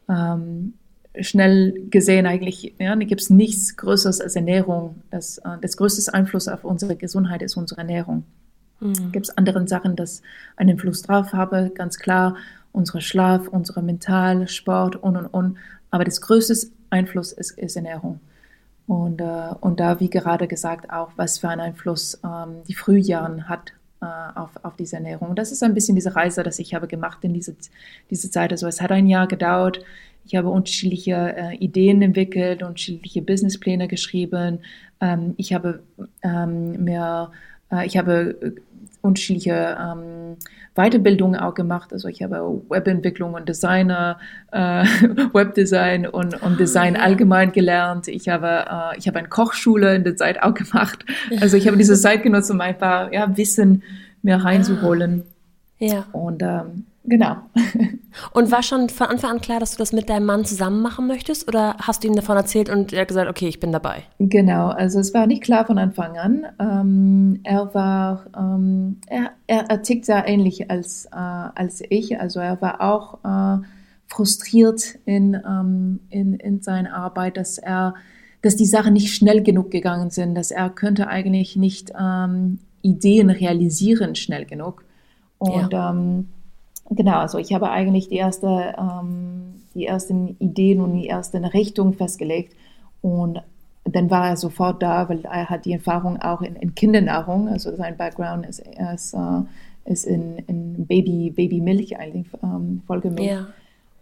Ähm, 0.10 0.74
schnell 1.22 1.88
gesehen 1.90 2.28
eigentlich, 2.28 2.76
ja, 2.80 2.94
gibt 2.96 3.22
es 3.22 3.30
nichts 3.30 3.78
Größeres 3.78 4.20
als 4.20 4.36
Ernährung. 4.36 5.02
Das, 5.10 5.38
äh, 5.38 5.58
das 5.62 5.78
größte 5.78 6.14
Einfluss 6.14 6.50
auf 6.50 6.66
unsere 6.66 6.98
Gesundheit 6.98 7.42
ist 7.42 7.56
unsere 7.56 7.80
Ernährung. 7.80 8.26
Mhm. 8.82 9.14
Gibt 9.14 9.30
es 9.30 9.38
andere 9.38 9.66
Sachen, 9.70 9.96
das 9.96 10.22
einen 10.58 10.72
Einfluss 10.72 11.02
drauf 11.02 11.32
habe, 11.32 11.72
ganz 11.74 11.98
klar, 11.98 12.36
unsere 12.74 13.00
Schlaf, 13.00 13.48
unsere 13.48 13.82
Mental, 13.82 14.50
Sport 14.50 14.98
und 14.98 15.16
und 15.16 15.28
und. 15.28 15.58
Aber 15.90 16.04
das 16.04 16.20
größte 16.20 16.68
Einfluss 16.90 17.32
ist, 17.32 17.58
ist 17.58 17.78
Ernährung. 17.78 18.20
Und, 18.86 19.22
äh, 19.22 19.54
und 19.62 19.80
da, 19.80 20.02
wie 20.02 20.10
gerade 20.10 20.48
gesagt, 20.50 20.92
auch, 20.92 21.12
was 21.16 21.40
für 21.40 21.48
einen 21.48 21.62
Einfluss 21.62 22.20
ähm, 22.22 22.64
die 22.68 22.76
Frühjahren 22.76 23.48
hat 23.48 23.72
auf, 24.00 24.52
auf 24.64 24.76
diese 24.76 24.98
Ernährung. 24.98 25.36
Das 25.36 25.52
ist 25.52 25.64
ein 25.64 25.74
bisschen 25.74 25.96
diese 25.96 26.16
Reise, 26.16 26.44
die 26.44 26.62
ich 26.62 26.74
habe 26.74 26.88
gemacht 26.88 27.20
in 27.24 27.34
diese, 27.34 27.56
diese 28.10 28.30
Zeit. 28.30 28.52
Also 28.52 28.68
es 28.68 28.82
hat 28.82 28.92
ein 28.92 29.08
Jahr 29.08 29.28
gedauert. 29.28 29.84
Ich 30.28 30.36
habe 30.36 30.50
unterschiedliche 30.50 31.36
äh, 31.38 31.56
Ideen 31.56 32.02
entwickelt, 32.02 32.62
unterschiedliche 32.62 33.22
Businesspläne 33.22 33.88
geschrieben. 33.88 34.60
Ähm, 35.00 35.34
ich 35.38 35.54
habe 35.54 35.84
ähm, 36.22 36.84
mehr, 36.84 37.32
äh, 37.72 37.86
ich 37.86 37.98
habe 37.98 38.38
äh, 38.42 38.52
unterschiedliche 39.08 39.78
ähm, 39.80 40.38
Weiterbildungen 40.76 41.40
auch 41.40 41.54
gemacht. 41.54 41.92
Also 41.92 42.08
ich 42.08 42.22
habe 42.22 42.62
Webentwicklung 42.70 43.34
und 43.34 43.50
Designer, 43.50 44.20
äh, 44.52 44.58
Webdesign 45.34 46.08
und, 46.08 46.42
und 46.42 46.54
ah, 46.54 46.56
Design 46.58 46.96
allgemein 46.96 47.52
gelernt. 47.52 48.08
Ich 48.08 48.30
habe, 48.30 48.66
äh, 48.70 48.98
ich 48.98 49.08
habe 49.08 49.20
eine 49.20 49.28
Kochschule 49.28 49.96
in 49.96 50.04
der 50.04 50.16
Zeit 50.16 50.42
auch 50.44 50.54
gemacht. 50.54 51.06
Also 51.42 51.58
ich 51.58 51.68
habe 51.68 51.78
diese 51.78 51.96
Zeit 51.96 52.24
genutzt, 52.24 52.52
um 52.52 52.62
einfach 52.62 53.12
ja, 53.12 53.36
Wissen 53.38 53.84
mehr 54.22 54.44
reinzuholen. 54.44 55.24
Ja. 55.80 56.06
Und 56.12 56.42
ähm, 56.42 56.86
Genau. 57.08 57.38
Und 58.34 58.52
war 58.52 58.64
schon 58.64 58.90
von 58.90 59.08
Anfang 59.08 59.32
an 59.32 59.42
klar, 59.42 59.62
dass 59.62 59.72
du 59.72 59.78
das 59.78 59.94
mit 59.94 60.10
deinem 60.10 60.26
Mann 60.26 60.44
zusammen 60.44 60.82
machen 60.82 61.08
möchtest? 61.08 61.48
Oder 61.48 61.78
hast 61.80 62.04
du 62.04 62.10
ihm 62.10 62.16
davon 62.16 62.36
erzählt 62.36 62.70
und 62.70 62.92
er 62.92 63.02
hat 63.02 63.08
gesagt, 63.08 63.30
okay, 63.30 63.48
ich 63.48 63.62
bin 63.62 63.72
dabei? 63.72 64.04
Genau, 64.20 64.68
also 64.68 65.00
es 65.00 65.14
war 65.14 65.26
nicht 65.26 65.42
klar 65.42 65.66
von 65.66 65.78
Anfang 65.78 66.18
an. 66.18 66.46
Ähm, 66.60 67.40
er 67.44 67.74
war, 67.74 68.26
ähm, 68.38 68.98
er, 69.08 69.32
er, 69.48 69.70
er, 69.70 69.82
tickt 69.82 70.06
sehr 70.06 70.28
ähnlich 70.28 70.70
als, 70.70 71.06
äh, 71.06 71.16
als 71.16 71.82
ich. 71.90 72.20
Also 72.20 72.42
er 72.42 72.62
war 72.62 72.82
auch 72.82 73.20
äh, 73.24 73.64
frustriert 74.08 75.00
in, 75.06 75.34
ähm, 75.34 76.02
in, 76.10 76.34
in 76.34 76.62
seiner 76.62 76.94
Arbeit, 76.94 77.38
dass 77.38 77.58
er, 77.58 77.96
dass 78.42 78.58
die 78.58 78.66
Sachen 78.66 78.92
nicht 78.92 79.16
schnell 79.16 79.44
genug 79.44 79.72
gegangen 79.72 80.10
sind, 80.10 80.36
dass 80.36 80.52
er 80.52 80.70
könnte 80.70 81.08
eigentlich 81.08 81.56
nicht 81.56 81.94
ähm, 81.98 82.60
Ideen 82.82 83.30
realisieren 83.30 84.16
schnell 84.16 84.44
genug. 84.44 84.84
Und 85.38 85.72
ja 85.72 85.92
ähm, 85.92 86.28
Genau, 86.90 87.18
also 87.18 87.38
ich 87.38 87.54
habe 87.54 87.70
eigentlich 87.70 88.08
die, 88.08 88.16
erste, 88.16 88.76
ähm, 88.78 89.62
die 89.74 89.86
ersten 89.86 90.38
Ideen 90.40 90.82
und 90.82 90.94
die 90.94 91.10
ersten 91.10 91.44
Richtungen 91.44 91.94
festgelegt 91.94 92.56
und 93.02 93.42
dann 93.84 94.10
war 94.10 94.30
er 94.30 94.38
sofort 94.38 94.82
da, 94.82 95.08
weil 95.10 95.24
er 95.26 95.50
hat 95.50 95.66
die 95.66 95.74
Erfahrung 95.74 96.18
auch 96.22 96.42
in, 96.42 96.56
in 96.56 96.76
Kindernahrung, 96.76 97.48
also 97.48 97.76
sein 97.76 97.98
Background 97.98 98.46
ist, 98.46 98.64
ist, 98.94 99.14
uh, 99.14 99.46
ist 99.86 100.06
in, 100.06 100.40
in 100.48 100.86
Baby, 100.86 101.32
Babymilch 101.36 101.98
eigentlich, 101.98 102.28
ähm, 102.44 102.82
Folgemilch. 102.86 103.32
Ja. 103.32 103.48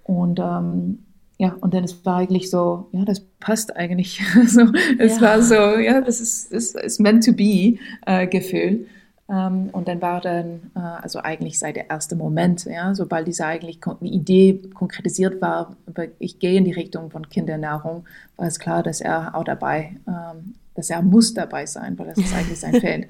Und 0.03 0.39
ähm, 0.39 0.99
ja, 1.37 1.55
und 1.59 1.73
dann 1.73 1.83
es 1.83 2.05
war 2.05 2.17
eigentlich 2.17 2.49
so, 2.49 2.87
ja, 2.93 3.03
das 3.03 3.19
passt 3.39 3.75
eigentlich. 3.75 4.21
also, 4.35 4.61
es 4.97 5.19
ja. 5.19 5.21
war 5.21 5.41
so, 5.41 5.79
ja, 5.79 6.01
das 6.01 6.21
ist, 6.21 6.51
ist, 6.51 6.75
ist 6.75 6.99
meant 6.99 7.25
to 7.25 7.33
be 7.33 7.77
äh, 8.05 8.27
Gefühl. 8.27 8.87
Ähm, 9.27 9.69
und 9.71 9.87
dann 9.87 10.01
war 10.01 10.21
dann, 10.21 10.71
äh, 10.75 10.79
also 10.79 11.19
eigentlich 11.19 11.57
seit 11.57 11.75
der 11.75 11.89
erste 11.89 12.15
Moment, 12.15 12.65
ja, 12.65 12.93
sobald 12.93 13.27
diese 13.27 13.45
eigentlich 13.45 13.79
die 14.01 14.13
Idee 14.13 14.61
konkretisiert 14.73 15.41
war, 15.41 15.75
ich 16.19 16.39
gehe 16.39 16.57
in 16.57 16.65
die 16.65 16.73
Richtung 16.73 17.09
von 17.09 17.27
Kindernahrung, 17.27 18.05
war 18.37 18.47
es 18.47 18.59
klar, 18.59 18.83
dass 18.83 19.01
er 19.01 19.33
auch 19.33 19.43
dabei, 19.43 19.97
ähm, 20.07 20.53
dass 20.75 20.91
er 20.91 21.01
muss 21.01 21.33
dabei 21.33 21.65
sein, 21.65 21.97
weil 21.97 22.07
das 22.07 22.19
ist 22.19 22.35
eigentlich 22.35 22.59
sein 22.59 22.75
Fan. 22.81 23.05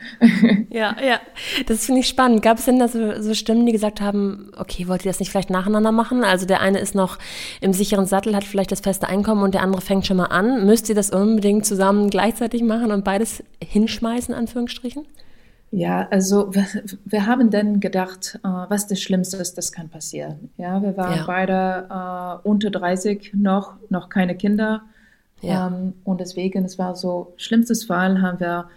ja, 0.70 0.96
ja, 1.04 1.20
das 1.66 1.86
finde 1.86 2.02
ich 2.02 2.08
spannend. 2.08 2.42
Gab 2.42 2.60
es 2.60 2.66
denn 2.66 2.80
da 2.80 2.88
so, 2.88 3.22
so, 3.22 3.34
Stimmen, 3.34 3.66
die 3.66 3.74
gesagt 3.74 4.00
haben, 4.00 4.52
okay, 4.56 4.88
wollt 4.88 5.04
ihr 5.04 5.10
das 5.10 5.20
nicht 5.20 5.32
vielleicht 5.32 5.50
nacheinander 5.50 5.92
machen? 5.92 6.24
Also 6.24 6.46
der 6.46 6.62
eine 6.62 6.80
ist 6.80 6.96
noch 6.96 7.18
im 7.60 7.74
sicheren 7.74 8.06
Sattel, 8.06 8.36
hat 8.36 8.46
vielleicht 8.46 8.72
das 8.72 8.82
feste 8.82 9.10
Einkommen 9.10 9.44
und 9.44 9.54
der 9.54 9.64
andere 9.64 9.82
fängt 9.82 10.06
schon 10.06 10.18
mal 10.18 10.28
an. 10.28 10.66
Müsst 10.66 10.88
ihr 10.88 10.96
das 10.96 11.10
unbedingt 11.10 11.66
zusammen 11.66 12.10
gleichzeitig 12.10 12.64
machen 12.64 12.92
und 12.92 13.04
beides 13.04 13.44
hinschmeißen, 13.62 14.34
Anführungsstrichen? 14.34 15.06
Ja, 15.75 16.08
also 16.10 16.55
wir, 16.55 16.65
wir 17.03 17.25
haben 17.25 17.50
dann 17.50 17.82
gedacht, 17.82 18.39
äh, 18.46 18.48
was 18.48 18.88
das 18.88 19.01
Schlimmste 19.01 19.36
ist, 19.36 19.58
das 19.58 19.74
kann 19.74 19.89
passieren. 19.89 20.50
Ja, 20.55 20.82
wir 20.82 20.96
waren 20.96 21.17
ja. 21.17 21.24
beide 21.27 22.41
äh, 22.46 22.48
unter 22.48 22.70
30 22.70 23.34
noch, 23.34 23.74
noch 23.89 24.08
keine 24.08 24.36
Kinder. 24.38 24.84
Ja. 25.41 25.67
Ähm, 25.67 25.94
und 26.05 26.22
deswegen, 26.22 26.63
es 26.63 26.79
war 26.79 26.96
so, 26.96 27.34
schlimmstes 27.36 27.84
Fall 27.84 28.22
haben 28.22 28.39
wir 28.39 28.70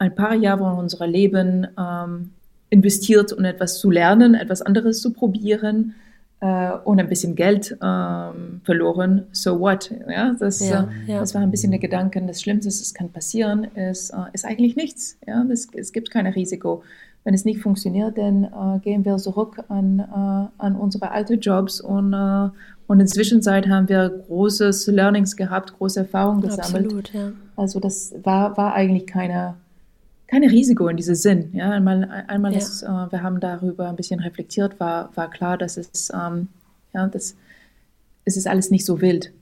ein 0.00 0.12
paar 0.12 0.34
Jahre 0.34 0.64
in 0.64 0.78
unser 0.78 1.06
Leben 1.06 1.68
ähm, 1.78 2.30
investiert, 2.68 3.32
um 3.32 3.44
etwas 3.44 3.78
zu 3.78 3.88
lernen, 3.88 4.34
etwas 4.34 4.60
anderes 4.60 5.00
zu 5.00 5.12
probieren 5.12 5.94
äh, 6.40 6.70
und 6.84 7.00
ein 7.00 7.08
bisschen 7.08 7.34
Geld 7.34 7.76
ähm, 7.82 8.60
verloren. 8.64 9.26
So 9.32 9.58
what? 9.60 9.92
Ja, 10.08 10.34
das, 10.38 10.66
ja, 10.66 10.88
äh, 11.06 11.12
ja. 11.12 11.20
das 11.20 11.34
war 11.34 11.42
ein 11.42 11.50
bisschen 11.50 11.70
der 11.70 11.80
Gedanke. 11.80 12.22
Das 12.26 12.40
Schlimmste, 12.40 12.68
das 12.68 12.94
kann 12.94 13.10
passieren, 13.10 13.64
ist, 13.74 14.10
äh, 14.10 14.16
ist 14.32 14.44
eigentlich 14.44 14.76
nichts. 14.76 15.18
Ja, 15.26 15.44
das, 15.44 15.68
es 15.74 15.92
gibt 15.92 16.10
kein 16.10 16.26
Risiko. 16.26 16.82
Wenn 17.24 17.34
es 17.34 17.44
nicht 17.44 17.60
funktioniert, 17.60 18.16
dann 18.16 18.44
äh, 18.44 18.78
gehen 18.80 19.04
wir 19.04 19.16
zurück 19.16 19.62
an, 19.68 19.98
äh, 19.98 20.62
an 20.62 20.76
unsere 20.76 21.10
alten 21.10 21.40
Jobs 21.40 21.80
und, 21.80 22.12
äh, 22.12 22.48
und 22.86 22.94
in 22.94 22.98
der 23.00 23.06
Zwischenzeit 23.06 23.68
haben 23.68 23.88
wir 23.88 24.08
großes 24.08 24.86
Learnings 24.86 25.36
gehabt, 25.36 25.76
große 25.76 26.00
Erfahrungen 26.00 26.40
gesammelt. 26.40 26.86
Absolut, 26.86 27.12
ja. 27.12 27.32
Also 27.56 27.80
das 27.80 28.14
war, 28.22 28.56
war 28.56 28.72
eigentlich 28.72 29.06
keine 29.06 29.56
keine 30.28 30.50
Risiko 30.50 30.88
in 30.88 30.96
diesem 30.96 31.14
Sinn. 31.14 31.50
Ja, 31.54 31.70
einmal, 31.70 32.24
einmal 32.28 32.52
ja. 32.52 32.58
Ist, 32.58 32.82
äh, 32.82 32.86
wir 32.86 33.22
haben 33.22 33.40
darüber 33.40 33.88
ein 33.88 33.96
bisschen 33.96 34.20
reflektiert, 34.20 34.78
war, 34.78 35.10
war 35.16 35.30
klar, 35.30 35.58
dass 35.58 35.76
es, 35.76 36.12
ähm, 36.14 36.48
ja, 36.94 37.08
das, 37.08 37.34
es 38.24 38.36
ist 38.36 38.46
alles 38.46 38.70
nicht 38.70 38.84
so 38.84 39.00
wild. 39.00 39.32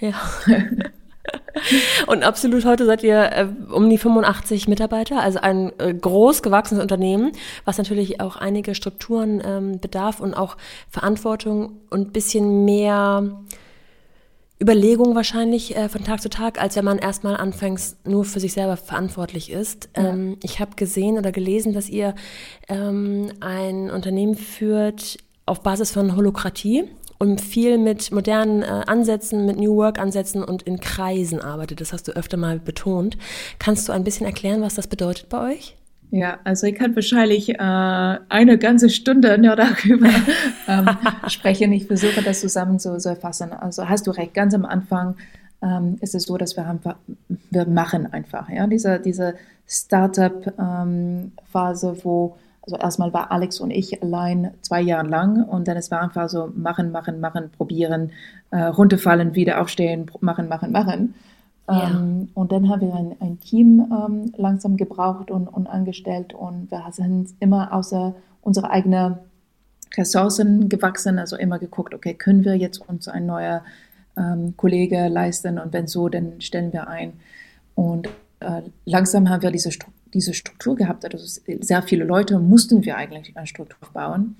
Ja. 0.00 0.14
und 2.06 2.24
absolut 2.24 2.64
heute 2.64 2.86
seid 2.86 3.02
ihr 3.02 3.30
äh, 3.32 3.46
um 3.70 3.88
die 3.90 3.98
85 3.98 4.68
Mitarbeiter, 4.68 5.20
also 5.20 5.38
ein 5.40 5.72
äh, 5.78 5.92
groß 5.92 6.42
gewachsenes 6.42 6.82
Unternehmen, 6.82 7.32
was 7.66 7.76
natürlich 7.76 8.20
auch 8.20 8.36
einige 8.36 8.74
Strukturen 8.74 9.42
ähm, 9.44 9.80
bedarf 9.80 10.20
und 10.20 10.34
auch 10.34 10.56
Verantwortung 10.88 11.80
und 11.90 12.14
bisschen 12.14 12.64
mehr 12.64 13.38
Überlegung 14.60 15.14
wahrscheinlich 15.14 15.76
äh, 15.76 15.88
von 15.88 16.02
Tag 16.02 16.22
zu 16.22 16.30
Tag, 16.30 16.60
als 16.60 16.76
wenn 16.76 16.84
man 16.84 16.98
erstmal 16.98 17.36
anfängt, 17.36 17.80
nur 18.04 18.24
für 18.24 18.40
sich 18.40 18.54
selber 18.54 18.76
verantwortlich 18.76 19.50
ist. 19.50 19.90
Ja. 19.96 20.08
Ähm, 20.08 20.38
ich 20.42 20.60
habe 20.60 20.76
gesehen 20.76 21.18
oder 21.18 21.30
gelesen, 21.30 21.72
dass 21.74 21.88
ihr 21.88 22.14
ähm, 22.68 23.30
ein 23.40 23.90
Unternehmen 23.90 24.34
führt 24.34 25.18
auf 25.44 25.60
Basis 25.60 25.92
von 25.92 26.16
Holokratie 26.16 26.84
und 27.18 27.40
viel 27.40 27.78
mit 27.78 28.10
modernen 28.12 28.62
äh, 28.62 28.66
Ansätzen, 28.86 29.46
mit 29.46 29.58
New 29.58 29.76
Work-Ansätzen 29.76 30.42
und 30.42 30.62
in 30.62 30.80
Kreisen 30.80 31.40
arbeitet. 31.40 31.80
Das 31.80 31.92
hast 31.92 32.08
du 32.08 32.12
öfter 32.12 32.36
mal 32.36 32.58
betont. 32.58 33.16
Kannst 33.58 33.88
du 33.88 33.92
ein 33.92 34.04
bisschen 34.04 34.26
erklären, 34.26 34.62
was 34.62 34.74
das 34.74 34.86
bedeutet 34.86 35.28
bei 35.28 35.52
euch? 35.52 35.76
Ja, 36.10 36.38
also 36.44 36.66
ich 36.66 36.76
kann 36.76 36.94
wahrscheinlich 36.94 37.50
äh, 37.50 37.58
eine 37.58 38.58
ganze 38.58 38.90
Stunde 38.90 39.38
nur 39.38 39.56
darüber 39.56 40.10
ähm, 40.68 40.88
sprechen. 41.28 41.72
Ich 41.72 41.86
versuche 41.86 42.22
das 42.22 42.40
zusammen 42.40 42.78
zu, 42.78 42.96
zu 42.98 43.08
erfassen. 43.08 43.52
Also 43.52 43.88
hast 43.88 44.06
du 44.06 44.12
recht, 44.12 44.32
ganz 44.32 44.54
am 44.54 44.64
Anfang 44.64 45.16
ähm, 45.62 45.96
ist 46.00 46.14
es 46.14 46.24
so, 46.24 46.36
dass 46.36 46.56
wir 46.56 46.66
einfach, 46.66 46.96
wir 47.50 47.66
machen 47.66 48.12
einfach, 48.12 48.48
ja, 48.48 48.66
diese, 48.66 49.00
diese 49.00 49.34
Startup-Phase, 49.66 51.88
ähm, 51.88 51.96
wo, 52.02 52.36
also 52.62 52.76
erstmal 52.76 53.12
war 53.12 53.32
Alex 53.32 53.60
und 53.60 53.70
ich 53.70 54.02
allein 54.02 54.52
zwei 54.60 54.80
Jahre 54.80 55.08
lang 55.08 55.44
und 55.44 55.68
dann 55.68 55.76
es 55.76 55.90
war 55.90 56.02
einfach 56.02 56.28
so 56.28 56.52
machen, 56.54 56.92
machen, 56.92 57.20
machen, 57.20 57.50
probieren, 57.56 58.12
äh, 58.50 58.62
runterfallen, 58.62 59.34
wieder 59.34 59.60
aufstehen, 59.60 60.10
machen, 60.20 60.48
machen, 60.48 60.72
machen. 60.72 61.14
Ja. 61.68 61.90
Ähm, 61.90 62.28
und 62.34 62.52
dann 62.52 62.68
haben 62.68 62.80
wir 62.80 62.94
ein, 62.94 63.16
ein 63.20 63.40
Team 63.40 63.90
ähm, 63.90 64.32
langsam 64.36 64.76
gebraucht 64.76 65.30
und, 65.30 65.48
und 65.48 65.66
angestellt 65.66 66.32
und 66.32 66.70
wir 66.70 66.84
sind 66.92 67.34
immer 67.40 67.72
außer 67.72 68.14
unsere 68.40 68.70
eigenen 68.70 69.18
Ressourcen 69.96 70.68
gewachsen, 70.68 71.18
also 71.18 71.36
immer 71.36 71.58
geguckt, 71.58 71.94
okay, 71.94 72.14
können 72.14 72.44
wir 72.44 72.54
jetzt 72.54 72.78
uns 72.88 73.08
ein 73.08 73.26
neuer 73.26 73.64
ähm, 74.16 74.54
Kollege 74.56 75.08
leisten 75.08 75.58
und 75.58 75.72
wenn 75.72 75.86
so, 75.86 76.08
dann 76.08 76.40
stellen 76.40 76.72
wir 76.72 76.88
ein. 76.88 77.14
Und 77.74 78.08
äh, 78.40 78.62
langsam 78.84 79.28
haben 79.28 79.42
wir 79.42 79.50
diese, 79.50 79.72
Stru 79.72 79.90
diese 80.14 80.34
Struktur 80.34 80.76
gehabt, 80.76 81.04
also 81.04 81.40
sehr 81.60 81.82
viele 81.82 82.04
Leute 82.04 82.38
mussten 82.38 82.84
wir 82.84 82.96
eigentlich 82.96 83.36
eine 83.36 83.46
Struktur 83.46 83.88
bauen. 83.92 84.36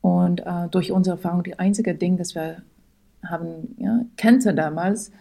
Und 0.00 0.40
äh, 0.40 0.68
durch 0.70 0.90
unsere 0.90 1.16
Erfahrung, 1.16 1.44
die 1.44 1.58
einzige 1.58 1.94
Ding, 1.94 2.16
das 2.16 2.34
wir 2.34 2.62
haben, 3.24 3.76
ja, 3.78 4.00
kannte 4.16 4.52
damals, 4.54 5.12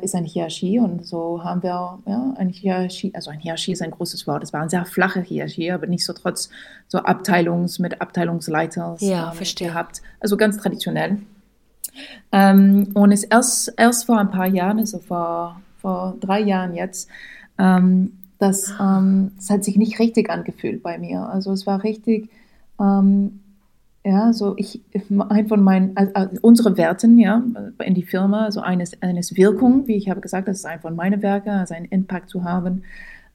ist 0.00 0.14
eine 0.14 0.26
Hierarchie 0.26 0.78
und 0.78 1.04
so 1.04 1.44
haben 1.44 1.62
wir 1.62 1.98
ja, 2.06 2.34
eine 2.38 2.50
Hierarchie, 2.50 3.12
also 3.14 3.30
eine 3.30 3.40
Hierarchie 3.40 3.72
ist 3.72 3.82
ein 3.82 3.90
großes 3.90 4.26
Wort, 4.26 4.42
es 4.42 4.52
war 4.52 4.60
eine 4.60 4.70
sehr 4.70 4.86
flache 4.86 5.20
Hierarchie, 5.20 5.72
aber 5.72 5.86
nicht 5.86 6.06
so 6.06 6.12
trotz 6.14 6.48
so 6.88 6.98
Abteilungs- 6.98 7.82
mit 7.82 8.00
Abteilungsleiters 8.00 9.02
ja, 9.02 9.30
ähm, 9.30 9.36
verstehe. 9.36 9.68
gehabt, 9.68 10.00
also 10.20 10.36
ganz 10.36 10.56
traditionell. 10.56 11.18
Ähm, 12.32 12.88
und 12.94 13.12
es 13.12 13.24
erst, 13.24 13.74
erst 13.76 14.06
vor 14.06 14.18
ein 14.18 14.30
paar 14.30 14.46
Jahren, 14.46 14.78
also 14.78 14.98
vor, 14.98 15.60
vor 15.76 16.16
drei 16.20 16.40
Jahren 16.40 16.74
jetzt, 16.74 17.08
ähm, 17.58 18.18
das, 18.38 18.74
ähm, 18.80 19.32
das 19.36 19.50
hat 19.50 19.64
sich 19.64 19.76
nicht 19.76 19.98
richtig 19.98 20.30
angefühlt 20.30 20.82
bei 20.82 20.98
mir. 20.98 21.28
Also 21.28 21.52
es 21.52 21.66
war 21.66 21.84
richtig, 21.84 22.30
ähm, 22.80 23.40
ja, 24.04 24.34
so 24.34 24.54
ich, 24.58 24.82
ein 25.30 25.48
von 25.48 25.62
meinen, 25.62 25.96
also 25.96 26.36
unsere 26.42 26.76
Werten, 26.76 27.18
ja, 27.18 27.42
in 27.82 27.94
die 27.94 28.02
Firma, 28.02 28.50
so 28.50 28.60
eines, 28.60 29.00
eines 29.02 29.36
Wirkung, 29.36 29.86
wie 29.86 29.96
ich 29.96 30.10
habe 30.10 30.20
gesagt, 30.20 30.46
das 30.46 30.58
ist 30.58 30.66
ein 30.66 30.80
von 30.80 30.94
meinen 30.94 31.22
Werken, 31.22 31.50
also 31.50 31.74
einen 31.74 31.86
Impact 31.86 32.28
zu 32.28 32.44
haben, 32.44 32.82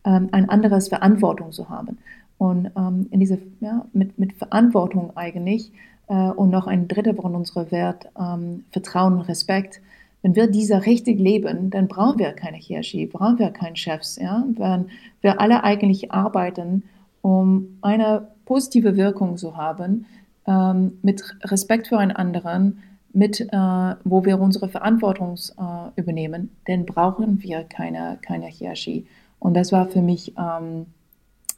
ähm, 0.06 0.30
ein 0.32 0.48
anderes 0.48 0.88
Verantwortung 0.88 1.52
zu 1.52 1.70
haben. 1.70 1.98
Und 2.38 2.72
ähm, 2.78 3.08
in 3.10 3.20
diese, 3.20 3.40
ja, 3.62 3.86
mit, 3.94 4.20
mit 4.20 4.34
Verantwortung 4.34 5.18
eigentlich 5.18 5.72
äh, 6.08 6.14
und 6.14 6.52
noch 6.52 6.68
ein 6.68 6.88
dritter 6.88 7.16
von 7.16 7.36
unserer 7.36 7.72
Wert, 7.72 8.08
ähm, 8.18 8.64
Vertrauen 8.72 9.14
und 9.14 9.22
Respekt. 9.22 9.82
Wenn 10.22 10.36
wir 10.36 10.48
diese 10.48 10.86
richtig 10.86 11.20
leben, 11.20 11.72
dann 11.72 11.88
brauchen 11.88 12.20
wir 12.20 12.32
keine 12.34 12.58
Hierarchie, 12.58 13.08
brauchen 13.08 13.40
wir 13.40 13.50
keine 13.50 13.76
Chefs, 13.76 14.18
ja. 14.18 14.46
Wenn 14.56 14.86
wir 15.22 15.42
alle 15.42 15.64
eigentlich 15.64 16.12
arbeiten, 16.12 16.84
um 17.22 17.78
eine 17.82 18.28
positive 18.46 18.98
Wirkung 18.98 19.38
zu 19.38 19.58
haben, 19.58 20.06
ähm, 20.50 20.98
mit 21.04 21.24
Respekt 21.44 21.88
für 21.88 22.00
einen 22.00 22.12
anderen, 22.12 22.82
mit, 23.14 23.40
äh, 23.40 23.96
wo 24.04 24.26
wir 24.26 24.40
unsere 24.40 24.68
Verantwortung 24.68 25.36
äh, 25.58 26.00
übernehmen, 26.00 26.50
dann 26.66 26.86
brauchen 26.86 27.42
wir 27.42 27.64
keine, 27.64 28.18
keine 28.22 28.48
Hierarchie. 28.48 29.06
Und 29.40 29.54
das 29.54 29.72
war 29.72 29.88
für 29.88 30.02
mich 30.02 30.34
ähm, 30.38 30.88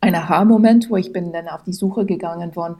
ein 0.01 0.15
Aha-Moment, 0.15 0.89
wo 0.89 0.97
ich 0.97 1.13
bin 1.13 1.31
dann 1.31 1.47
auf 1.47 1.63
die 1.63 1.73
Suche 1.73 2.05
gegangen 2.05 2.53
von, 2.53 2.75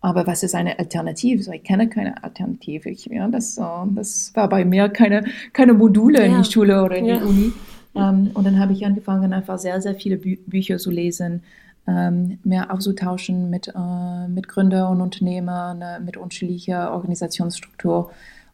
aber 0.00 0.26
was 0.26 0.42
ist 0.42 0.54
eine 0.54 0.78
Alternative? 0.78 1.42
So, 1.42 1.52
ich 1.52 1.62
kenne 1.62 1.88
keine 1.88 2.22
Alternative. 2.24 2.90
Ich, 2.90 3.06
ja, 3.06 3.28
das, 3.28 3.56
äh, 3.56 3.62
das 3.94 4.32
war 4.34 4.48
bei 4.48 4.64
mir 4.64 4.88
keine, 4.88 5.24
keine 5.52 5.74
Module 5.74 6.20
ja. 6.20 6.26
in 6.26 6.42
die 6.42 6.50
Schule 6.50 6.82
oder 6.82 6.96
in 6.96 7.06
ja. 7.06 7.18
die 7.18 7.24
Uni. 7.24 7.52
Ähm, 7.94 8.30
und 8.34 8.44
dann 8.44 8.58
habe 8.58 8.72
ich 8.72 8.84
angefangen, 8.84 9.32
einfach 9.32 9.58
sehr, 9.58 9.80
sehr 9.80 9.94
viele 9.94 10.16
Bü 10.16 10.36
Bücher 10.46 10.78
zu 10.78 10.90
lesen, 10.90 11.42
ähm, 11.86 12.38
mehr 12.44 12.72
auszutauschen 12.72 13.50
mit, 13.50 13.68
äh, 13.68 14.28
mit 14.28 14.48
Gründer 14.48 14.88
und 14.90 15.00
Unternehmern, 15.00 15.78
ne, 15.78 16.00
mit 16.04 16.16
unterschiedlicher 16.16 16.92
Organisationsstruktur 16.92 18.10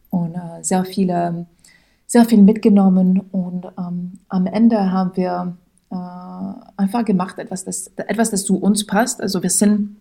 und 0.09 0.35
äh, 0.35 0.63
sehr 0.63 0.85
viele, 0.85 1.45
sehr 2.07 2.25
viel 2.25 2.41
mitgenommen. 2.41 3.21
Und 3.31 3.65
ähm, 3.77 4.19
am 4.29 4.47
Ende 4.47 4.91
haben 4.91 5.15
wir 5.15 5.55
äh, 5.91 5.95
einfach 6.77 7.05
gemacht, 7.05 7.37
etwas 7.39 7.65
das, 7.65 7.91
etwas, 7.95 8.31
das 8.31 8.45
zu 8.45 8.57
uns 8.57 8.85
passt. 8.85 9.21
Also 9.21 9.43
wir 9.43 9.49
sind 9.49 9.97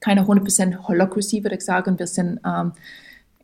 keine 0.00 0.22
100% 0.22 0.88
Holocracy, 0.88 1.42
würde 1.42 1.56
ich 1.56 1.64
sagen. 1.64 1.98
Wir 1.98 2.06
sind 2.06 2.40
ähm, 2.46 2.72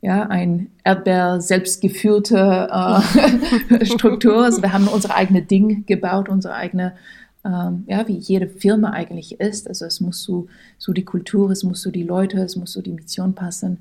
ja, 0.01 0.23
ein 0.23 0.71
Erdbeer 0.85 1.41
selbstgeführte 1.41 2.69
äh, 2.71 3.85
Struktur. 3.87 4.45
Also 4.45 4.63
wir 4.63 4.73
haben 4.73 4.89
unsere 4.89 5.15
eigene 5.15 5.43
Ding 5.43 5.85
gebaut, 5.87 6.29
unsere 6.29 6.55
eigene 6.55 6.93
ähm, 7.47 7.85
ja, 7.87 8.07
wie 8.09 8.17
jede 8.17 8.49
Firma 8.49 8.91
eigentlich 8.91 9.41
ist. 9.41 9.69
Also 9.69 9.85
es 9.85 10.01
muss 10.01 10.23
so, 10.23 10.49
so 10.79 10.93
die 10.93 11.05
Kultur, 11.05 11.51
es 11.51 11.63
muss 11.63 11.81
so 11.83 11.91
die 11.91 12.03
Leute, 12.03 12.39
es 12.41 12.57
muss 12.57 12.73
so 12.73 12.83
die 12.83 12.93
Mission 12.93 13.35
passen. 13.35 13.79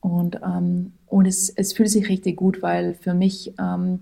Und, 0.00 0.40
ähm, 0.44 0.92
und 1.06 1.26
es, 1.26 1.50
es 1.50 1.72
fühlt 1.72 1.90
sich 1.90 2.08
richtig 2.08 2.36
gut, 2.36 2.62
weil 2.62 2.94
für 2.94 3.12
mich 3.12 3.52
ähm, 3.58 4.00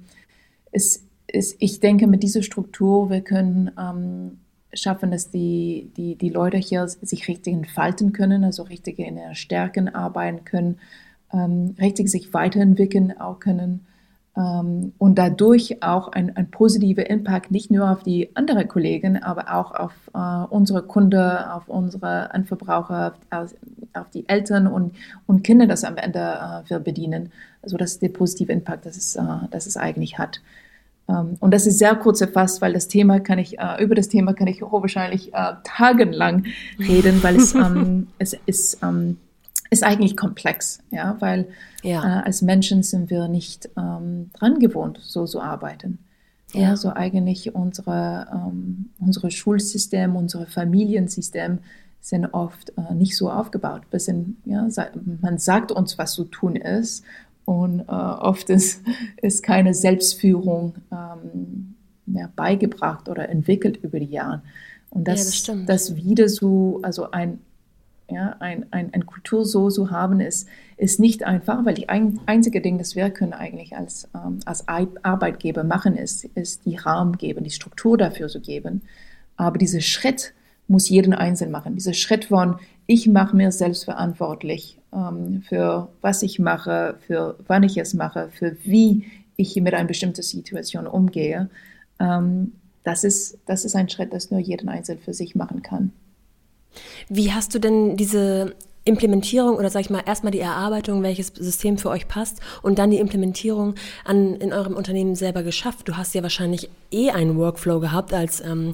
es, 0.70 1.04
es, 1.26 1.56
ich 1.58 1.80
denke, 1.80 2.06
mit 2.06 2.22
dieser 2.22 2.42
Struktur, 2.42 3.10
wir 3.10 3.22
können 3.22 3.70
ähm, 3.78 4.38
schaffen, 4.74 5.10
dass 5.10 5.30
die, 5.30 5.90
die, 5.96 6.14
die 6.14 6.28
Leute 6.28 6.58
hier 6.58 6.86
sich 6.86 7.26
richtig 7.28 7.54
entfalten 7.54 8.12
können, 8.12 8.44
also 8.44 8.62
richtig 8.64 8.98
in 8.98 9.16
ihren 9.16 9.34
Stärken 9.34 9.88
arbeiten 9.88 10.44
können, 10.44 10.78
ähm, 11.32 11.74
richtig 11.80 12.10
sich 12.10 12.34
weiterentwickeln 12.34 13.18
auch 13.18 13.40
können 13.40 13.86
und 14.40 15.14
dadurch 15.16 15.82
auch 15.82 16.12
ein, 16.12 16.36
ein 16.36 16.48
positiver 16.48 17.10
Impact 17.10 17.50
nicht 17.50 17.72
nur 17.72 17.90
auf 17.90 18.04
die 18.04 18.30
anderen 18.36 18.68
Kollegen, 18.68 19.20
aber 19.20 19.52
auch 19.52 19.72
auf 19.72 19.92
äh, 20.14 20.46
unsere 20.54 20.82
Kunden, 20.84 21.18
auf 21.18 21.68
unsere 21.68 22.30
Endverbraucher, 22.32 23.14
auf, 23.30 23.52
auf, 23.94 24.10
die 24.10 24.28
Eltern 24.28 24.68
und, 24.68 24.94
und 25.26 25.42
Kinder, 25.42 25.66
das 25.66 25.82
am 25.82 25.96
Ende 25.96 26.20
äh, 26.20 26.70
wir 26.70 26.78
bedienen. 26.78 27.32
Also 27.62 27.76
das 27.76 27.92
ist 27.92 28.02
der 28.02 28.10
positive 28.10 28.52
Impact, 28.52 28.86
das 28.86 28.96
es, 28.96 29.16
äh, 29.16 29.22
das 29.50 29.66
es 29.66 29.76
eigentlich 29.76 30.18
hat. 30.18 30.40
Ähm, 31.08 31.36
und 31.40 31.52
das 31.52 31.66
ist 31.66 31.78
sehr 31.78 31.96
kurz 31.96 32.20
erfasst, 32.20 32.60
weil 32.60 32.74
das 32.74 32.86
Thema 32.86 33.18
kann 33.18 33.38
ich, 33.38 33.58
äh, 33.58 33.82
über 33.82 33.96
das 33.96 34.08
Thema 34.08 34.34
kann 34.34 34.46
ich 34.46 34.62
hochwahrscheinlich 34.62 35.34
äh, 35.34 35.54
tagelang 35.64 36.44
reden, 36.78 37.22
weil 37.22 37.36
es, 37.36 37.54
ähm, 37.56 38.08
es 38.18 38.36
ist, 38.46 38.78
ähm, 38.82 39.18
ist 39.70 39.84
eigentlich 39.84 40.16
komplex, 40.16 40.80
ja, 40.90 41.16
weil 41.20 41.48
ja. 41.82 42.02
Äh, 42.02 42.22
als 42.24 42.42
Menschen 42.42 42.82
sind 42.82 43.10
wir 43.10 43.28
nicht 43.28 43.68
ähm, 43.76 44.30
dran 44.32 44.58
gewohnt, 44.58 44.98
so 45.02 45.26
zu 45.26 45.40
arbeiten. 45.40 45.98
Ja, 46.52 46.60
ja 46.60 46.76
so 46.76 46.90
eigentlich 46.90 47.54
unsere, 47.54 48.26
ähm, 48.32 48.90
unsere 48.98 49.30
Schulsystem, 49.30 50.16
unsere 50.16 50.46
Familiensystem 50.46 51.58
sind 52.00 52.26
oft 52.32 52.72
äh, 52.76 52.94
nicht 52.94 53.16
so 53.16 53.30
aufgebaut. 53.30 53.90
Bisschen, 53.90 54.38
ja, 54.44 54.68
man 55.20 55.38
sagt 55.38 55.72
uns, 55.72 55.98
was 55.98 56.14
zu 56.14 56.24
tun 56.24 56.56
ist 56.56 57.04
und 57.44 57.80
äh, 57.80 57.92
oft 57.92 58.50
ist, 58.50 58.82
ist 59.22 59.42
keine 59.42 59.74
Selbstführung 59.74 60.76
ähm, 60.90 61.74
mehr 62.06 62.30
beigebracht 62.34 63.08
oder 63.08 63.28
entwickelt 63.28 63.78
über 63.82 64.00
die 64.00 64.06
Jahre. 64.06 64.42
Und 64.90 65.06
das, 65.06 65.46
ja, 65.46 65.54
das, 65.54 65.66
das 65.66 65.96
wieder 65.96 66.28
so, 66.28 66.80
also 66.82 67.10
ein 67.10 67.40
ja, 68.10 68.36
ein, 68.40 68.66
ein, 68.70 68.92
ein 68.94 69.06
Kultur 69.06 69.44
so 69.44 69.68
zu 69.68 69.90
haben, 69.90 70.20
ist, 70.20 70.48
ist 70.76 70.98
nicht 70.98 71.24
einfach, 71.24 71.64
weil 71.64 71.74
die 71.74 71.88
ein, 71.88 72.18
einzige 72.26 72.60
Ding, 72.60 72.78
das 72.78 72.96
wir 72.96 73.10
können 73.10 73.34
eigentlich 73.34 73.76
als, 73.76 74.08
ähm, 74.14 74.40
als 74.44 74.66
Arbeitgeber 74.68 75.64
machen, 75.64 75.96
ist, 75.96 76.24
ist 76.24 76.64
die 76.64 76.76
Rahmen 76.76 77.18
geben, 77.18 77.44
die 77.44 77.50
Struktur 77.50 77.98
dafür 77.98 78.28
zu 78.28 78.40
geben. 78.40 78.82
Aber 79.36 79.58
dieser 79.58 79.80
Schritt 79.80 80.32
muss 80.68 80.88
jeden 80.88 81.14
Einzelnen 81.14 81.52
machen. 81.52 81.74
Dieser 81.74 81.94
Schritt 81.94 82.26
von, 82.26 82.58
ich 82.86 83.06
mache 83.06 83.36
mir 83.36 83.52
selbst 83.52 83.84
verantwortlich 83.84 84.78
ähm, 84.92 85.42
für 85.46 85.88
was 86.00 86.22
ich 86.22 86.38
mache, 86.38 86.96
für 87.06 87.36
wann 87.46 87.62
ich 87.62 87.76
es 87.76 87.94
mache, 87.94 88.30
für 88.30 88.56
wie 88.64 89.04
ich 89.36 89.56
mit 89.56 89.74
einer 89.74 89.88
bestimmten 89.88 90.22
Situation 90.22 90.86
umgehe. 90.86 91.50
Ähm, 92.00 92.52
das, 92.84 93.04
ist, 93.04 93.38
das 93.46 93.64
ist 93.64 93.76
ein 93.76 93.88
Schritt, 93.88 94.12
das 94.12 94.30
nur 94.30 94.40
jeden 94.40 94.68
Einzelnen 94.68 95.02
für 95.02 95.14
sich 95.14 95.34
machen 95.34 95.62
kann. 95.62 95.92
Wie 97.08 97.32
hast 97.32 97.54
du 97.54 97.58
denn 97.58 97.96
diese 97.96 98.54
Implementierung 98.84 99.56
oder 99.56 99.70
sag 99.70 99.80
ich 99.80 99.90
mal 99.90 100.02
erstmal 100.06 100.32
die 100.32 100.40
Erarbeitung, 100.40 101.02
welches 101.02 101.28
System 101.28 101.78
für 101.78 101.90
euch 101.90 102.08
passt 102.08 102.40
und 102.62 102.78
dann 102.78 102.90
die 102.90 102.98
Implementierung 102.98 103.74
an, 104.04 104.36
in 104.36 104.52
eurem 104.52 104.74
Unternehmen 104.74 105.14
selber 105.14 105.42
geschafft? 105.42 105.88
Du 105.88 105.96
hast 105.96 106.14
ja 106.14 106.22
wahrscheinlich 106.22 106.70
eh 106.90 107.10
einen 107.10 107.36
Workflow 107.36 107.80
gehabt 107.80 108.14
als 108.14 108.40
ähm, 108.40 108.72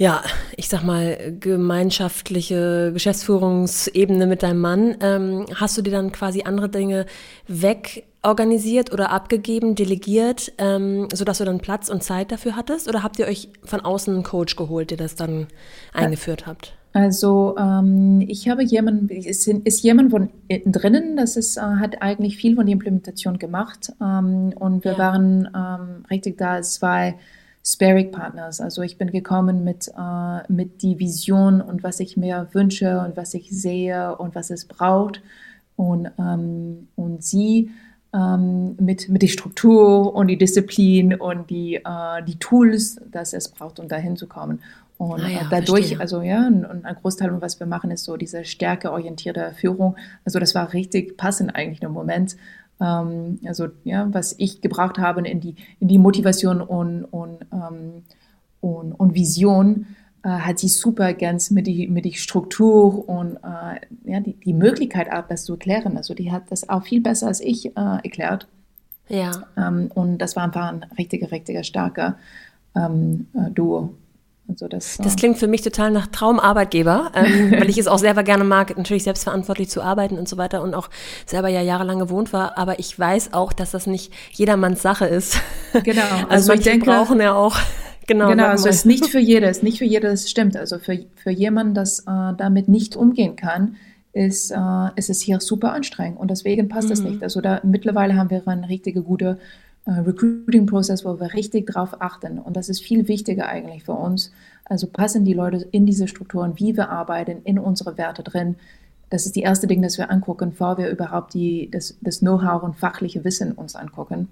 ja, 0.00 0.22
ich 0.56 0.70
sag 0.70 0.82
mal, 0.82 1.36
gemeinschaftliche 1.40 2.90
Geschäftsführungsebene 2.94 4.26
mit 4.26 4.42
deinem 4.42 4.60
Mann. 4.60 4.96
Ähm, 5.02 5.44
hast 5.54 5.76
du 5.76 5.82
dir 5.82 5.90
dann 5.90 6.10
quasi 6.10 6.40
andere 6.44 6.70
Dinge 6.70 7.04
wegorganisiert 7.48 8.94
oder 8.94 9.10
abgegeben, 9.10 9.74
delegiert, 9.74 10.52
ähm, 10.56 11.08
sodass 11.12 11.36
du 11.36 11.44
dann 11.44 11.58
Platz 11.58 11.90
und 11.90 12.02
Zeit 12.02 12.32
dafür 12.32 12.56
hattest? 12.56 12.88
Oder 12.88 13.02
habt 13.02 13.18
ihr 13.18 13.26
euch 13.26 13.50
von 13.62 13.82
außen 13.82 14.14
einen 14.14 14.22
Coach 14.22 14.56
geholt, 14.56 14.90
der 14.90 14.96
das 14.96 15.16
dann 15.16 15.48
eingeführt 15.92 16.46
habt? 16.46 16.79
Also 16.92 17.56
ähm, 17.56 18.20
ich 18.26 18.48
habe 18.48 18.64
jemanden, 18.64 19.08
ist, 19.08 19.46
ist 19.46 19.82
jemand 19.84 20.10
von 20.10 20.30
drinnen, 20.48 21.16
das 21.16 21.36
ist, 21.36 21.56
äh, 21.56 21.60
hat 21.60 22.02
eigentlich 22.02 22.36
viel 22.36 22.56
von 22.56 22.66
der 22.66 22.72
Implementation 22.72 23.38
gemacht 23.38 23.92
ähm, 24.00 24.52
und 24.58 24.84
wir 24.84 24.92
ja. 24.92 24.98
waren 24.98 25.48
ähm, 25.54 26.04
richtig 26.10 26.36
da 26.38 26.60
zwei 26.62 27.14
Sparing 27.64 28.10
Partners. 28.10 28.60
Also 28.60 28.82
ich 28.82 28.98
bin 28.98 29.12
gekommen 29.12 29.62
mit, 29.62 29.88
äh, 29.88 30.52
mit 30.52 30.82
die 30.82 30.98
Vision 30.98 31.60
und 31.60 31.84
was 31.84 32.00
ich 32.00 32.16
mir 32.16 32.48
wünsche 32.52 33.00
und 33.00 33.16
was 33.16 33.34
ich 33.34 33.50
sehe 33.50 34.16
und 34.16 34.34
was 34.34 34.50
es 34.50 34.64
braucht 34.64 35.22
und, 35.76 36.10
ähm, 36.18 36.88
und 36.96 37.22
sie 37.22 37.70
ähm, 38.12 38.74
mit, 38.80 39.08
mit 39.08 39.22
der 39.22 39.28
Struktur 39.28 40.14
und 40.14 40.26
die 40.26 40.38
Disziplin 40.38 41.14
und 41.14 41.50
die, 41.50 41.76
äh, 41.76 42.22
die 42.26 42.38
Tools, 42.38 43.00
dass 43.10 43.32
es 43.32 43.48
braucht, 43.48 43.78
um 43.78 43.86
dahin 43.86 44.16
zu 44.16 44.26
kommen. 44.26 44.60
Und 45.00 45.22
ah 45.22 45.28
ja, 45.28 45.46
dadurch, 45.48 45.96
verstehe. 45.96 46.00
also 46.00 46.20
ja, 46.20 46.46
und 46.46 46.84
ein 46.84 46.96
Großteil, 47.00 47.34
was 47.40 47.58
wir 47.58 47.66
machen, 47.66 47.90
ist 47.90 48.04
so 48.04 48.18
diese 48.18 48.44
stärkeorientierte 48.44 49.54
Führung. 49.56 49.96
Also 50.26 50.38
das 50.38 50.54
war 50.54 50.74
richtig 50.74 51.16
passend 51.16 51.56
eigentlich 51.56 51.80
im 51.80 51.92
Moment. 51.92 52.36
Ähm, 52.82 53.38
also 53.46 53.68
ja, 53.84 54.12
was 54.12 54.34
ich 54.36 54.60
gebraucht 54.60 54.98
habe 54.98 55.26
in 55.26 55.40
die, 55.40 55.54
in 55.78 55.88
die 55.88 55.96
Motivation 55.96 56.60
und, 56.60 57.04
und, 57.04 57.38
ähm, 57.50 58.02
und, 58.60 58.92
und 58.92 59.14
Vision, 59.14 59.86
äh, 60.22 60.28
hat 60.28 60.58
sie 60.58 60.68
super 60.68 61.04
ergänzt 61.04 61.50
mit 61.50 61.66
die, 61.66 61.88
mit 61.88 62.04
die 62.04 62.12
Struktur 62.12 63.08
und 63.08 63.36
äh, 63.36 63.80
ja, 64.04 64.20
die, 64.20 64.34
die 64.34 64.52
Möglichkeit, 64.52 65.08
das 65.30 65.44
zu 65.44 65.54
erklären. 65.54 65.96
Also 65.96 66.12
die 66.12 66.30
hat 66.30 66.42
das 66.50 66.68
auch 66.68 66.82
viel 66.82 67.00
besser 67.00 67.28
als 67.28 67.40
ich 67.40 67.68
äh, 67.68 67.70
erklärt. 67.74 68.48
Ja. 69.08 69.30
Ähm, 69.56 69.90
und 69.94 70.18
das 70.18 70.36
war 70.36 70.42
einfach 70.42 70.70
ein 70.70 70.84
richtiger, 70.98 71.32
richtiger 71.32 71.64
starker 71.64 72.18
ähm, 72.76 73.28
äh, 73.32 73.50
Duo. 73.50 73.94
Also 74.50 74.66
das, 74.66 74.98
das 74.98 75.16
klingt 75.16 75.38
für 75.38 75.46
mich 75.46 75.62
total 75.62 75.90
nach 75.90 76.08
Traumarbeitgeber, 76.08 77.12
ähm, 77.14 77.52
weil 77.58 77.70
ich 77.70 77.78
es 77.78 77.86
auch 77.86 77.98
selber 77.98 78.22
gerne 78.22 78.44
mag, 78.44 78.76
natürlich 78.76 79.04
selbstverantwortlich 79.04 79.70
zu 79.70 79.80
arbeiten 79.80 80.18
und 80.18 80.28
so 80.28 80.36
weiter 80.36 80.62
und 80.62 80.74
auch 80.74 80.90
selber 81.24 81.48
ja 81.48 81.62
jahrelang 81.62 82.00
gewohnt 82.00 82.32
war. 82.32 82.58
Aber 82.58 82.78
ich 82.78 82.98
weiß 82.98 83.32
auch, 83.32 83.52
dass 83.52 83.70
das 83.70 83.86
nicht 83.86 84.12
jedermanns 84.32 84.82
Sache 84.82 85.06
ist. 85.06 85.40
Genau. 85.84 86.00
Also, 86.30 86.52
also 86.52 86.52
ich 86.54 86.60
denke, 86.62 86.86
brauchen 86.86 87.20
ja 87.20 87.34
auch. 87.34 87.56
Genau, 88.06 88.28
genau 88.28 88.46
also 88.46 88.68
es 88.68 88.76
ist 88.78 88.86
nicht 88.86 89.06
für 89.06 89.20
jedes, 89.20 89.62
nicht 89.62 89.78
für 89.78 89.84
jedes 89.84 90.28
stimmt. 90.28 90.56
Also 90.56 90.80
für, 90.80 90.98
für 91.14 91.30
jemanden, 91.30 91.74
das 91.74 92.00
äh, 92.00 92.34
damit 92.36 92.66
nicht 92.66 92.96
umgehen 92.96 93.36
kann, 93.36 93.76
ist, 94.12 94.50
äh, 94.50 94.88
ist 94.96 95.10
es 95.10 95.20
hier 95.20 95.38
super 95.38 95.72
anstrengend 95.72 96.18
und 96.18 96.28
deswegen 96.28 96.68
passt 96.68 96.86
mhm. 96.86 96.90
das 96.90 97.00
nicht. 97.02 97.22
Also 97.22 97.40
da 97.40 97.60
mittlerweile 97.62 98.16
haben 98.16 98.30
wir 98.30 98.42
eine 98.48 98.68
richtige 98.68 99.02
gute 99.02 99.38
Recruiting-Prozess, 99.86 101.04
wo 101.04 101.18
wir 101.18 101.34
richtig 101.34 101.66
drauf 101.66 102.00
achten. 102.00 102.38
Und 102.38 102.56
das 102.56 102.68
ist 102.68 102.82
viel 102.82 103.08
wichtiger 103.08 103.48
eigentlich 103.48 103.84
für 103.84 103.92
uns. 103.92 104.32
Also 104.64 104.86
passen 104.86 105.24
die 105.24 105.32
Leute 105.32 105.66
in 105.72 105.86
diese 105.86 106.06
Strukturen, 106.06 106.52
wie 106.56 106.76
wir 106.76 106.90
arbeiten, 106.90 107.42
in 107.44 107.58
unsere 107.58 107.98
Werte 107.98 108.22
drin. 108.22 108.56
Das 109.08 109.26
ist 109.26 109.34
die 109.34 109.42
erste 109.42 109.66
Ding, 109.66 109.82
das 109.82 109.98
wir 109.98 110.10
angucken, 110.10 110.50
bevor 110.50 110.78
wir 110.78 110.88
überhaupt 110.90 111.34
die, 111.34 111.68
das, 111.70 111.96
das 112.00 112.20
Know-how 112.20 112.62
und 112.62 112.76
fachliche 112.76 113.24
Wissen 113.24 113.52
uns 113.52 113.74
angucken. 113.74 114.28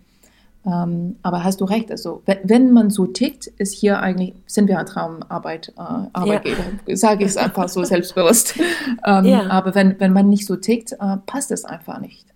Ähm, 0.67 1.17
aber 1.23 1.45
hast 1.45 1.61
du 1.61 1.65
recht, 1.65 1.91
also 1.91 2.23
wenn, 2.27 2.39
wenn, 2.45 2.73
man 2.73 2.91
so 2.91 3.07
tickt, 3.07 3.47
ist 3.47 3.73
hier 3.73 4.01
eigentlich, 4.01 4.35
sind 4.47 4.69
wir 4.69 4.79
ein 4.79 4.87
Traumarbeit, 4.87 5.73
äh, 5.77 5.81
Arbeitgeber, 6.13 6.65
ja. 6.87 6.97
sage 6.97 7.25
ich 7.25 7.31
es 7.31 7.37
einfach 7.37 7.69
so 7.69 7.85
selbstbewusst. 7.85 8.59
Ähm, 9.05 9.27
ja. 9.27 9.49
Aber 9.51 9.75
wenn, 9.75 10.01
wenn 10.01 10.13
man 10.13 10.29
nicht 10.29 10.47
so 10.47 10.57
tickt, 10.57 10.93
äh, 10.93 11.17
passt 11.27 11.53
es 11.53 11.65
einfach 11.65 12.01
nicht. 12.01 12.27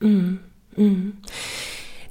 Mhm. 0.00 0.40
Mhm. 0.76 1.14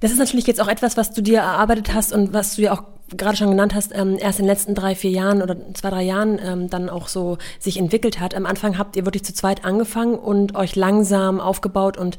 Das 0.03 0.11
ist 0.11 0.17
natürlich 0.17 0.47
jetzt 0.47 0.59
auch 0.59 0.67
etwas, 0.67 0.97
was 0.97 1.11
du 1.13 1.21
dir 1.21 1.37
erarbeitet 1.37 1.93
hast 1.93 2.11
und 2.11 2.33
was 2.33 2.57
du 2.57 2.63
ja 2.63 2.73
auch 2.73 2.83
gerade 3.15 3.37
schon 3.37 3.49
genannt 3.49 3.73
hast, 3.73 3.93
ähm, 3.95 4.17
erst 4.19 4.37
in 4.37 4.43
den 4.43 4.49
letzten 4.49 4.75
drei, 4.75 4.95
vier 4.95 5.11
Jahren 5.11 5.41
oder 5.41 5.55
zwei, 5.75 5.91
drei 5.91 6.03
Jahren 6.03 6.41
ähm, 6.43 6.69
dann 6.69 6.89
auch 6.89 7.07
so 7.07 7.37
sich 7.57 7.77
entwickelt 7.77 8.19
hat. 8.19 8.35
Am 8.35 8.45
Anfang 8.45 8.77
habt 8.77 8.97
ihr 8.97 9.05
wirklich 9.05 9.23
zu 9.23 9.33
zweit 9.33 9.63
angefangen 9.63 10.15
und 10.15 10.55
euch 10.55 10.75
langsam 10.75 11.39
aufgebaut 11.39 11.95
und 11.95 12.17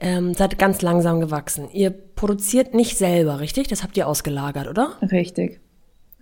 ähm, 0.00 0.34
seid 0.34 0.60
ganz 0.60 0.80
langsam 0.80 1.18
gewachsen. 1.18 1.68
Ihr 1.72 1.90
produziert 1.90 2.72
nicht 2.72 2.96
selber, 2.96 3.40
richtig? 3.40 3.66
Das 3.66 3.82
habt 3.82 3.96
ihr 3.96 4.06
ausgelagert, 4.06 4.68
oder? 4.68 4.92
Richtig. 5.02 5.58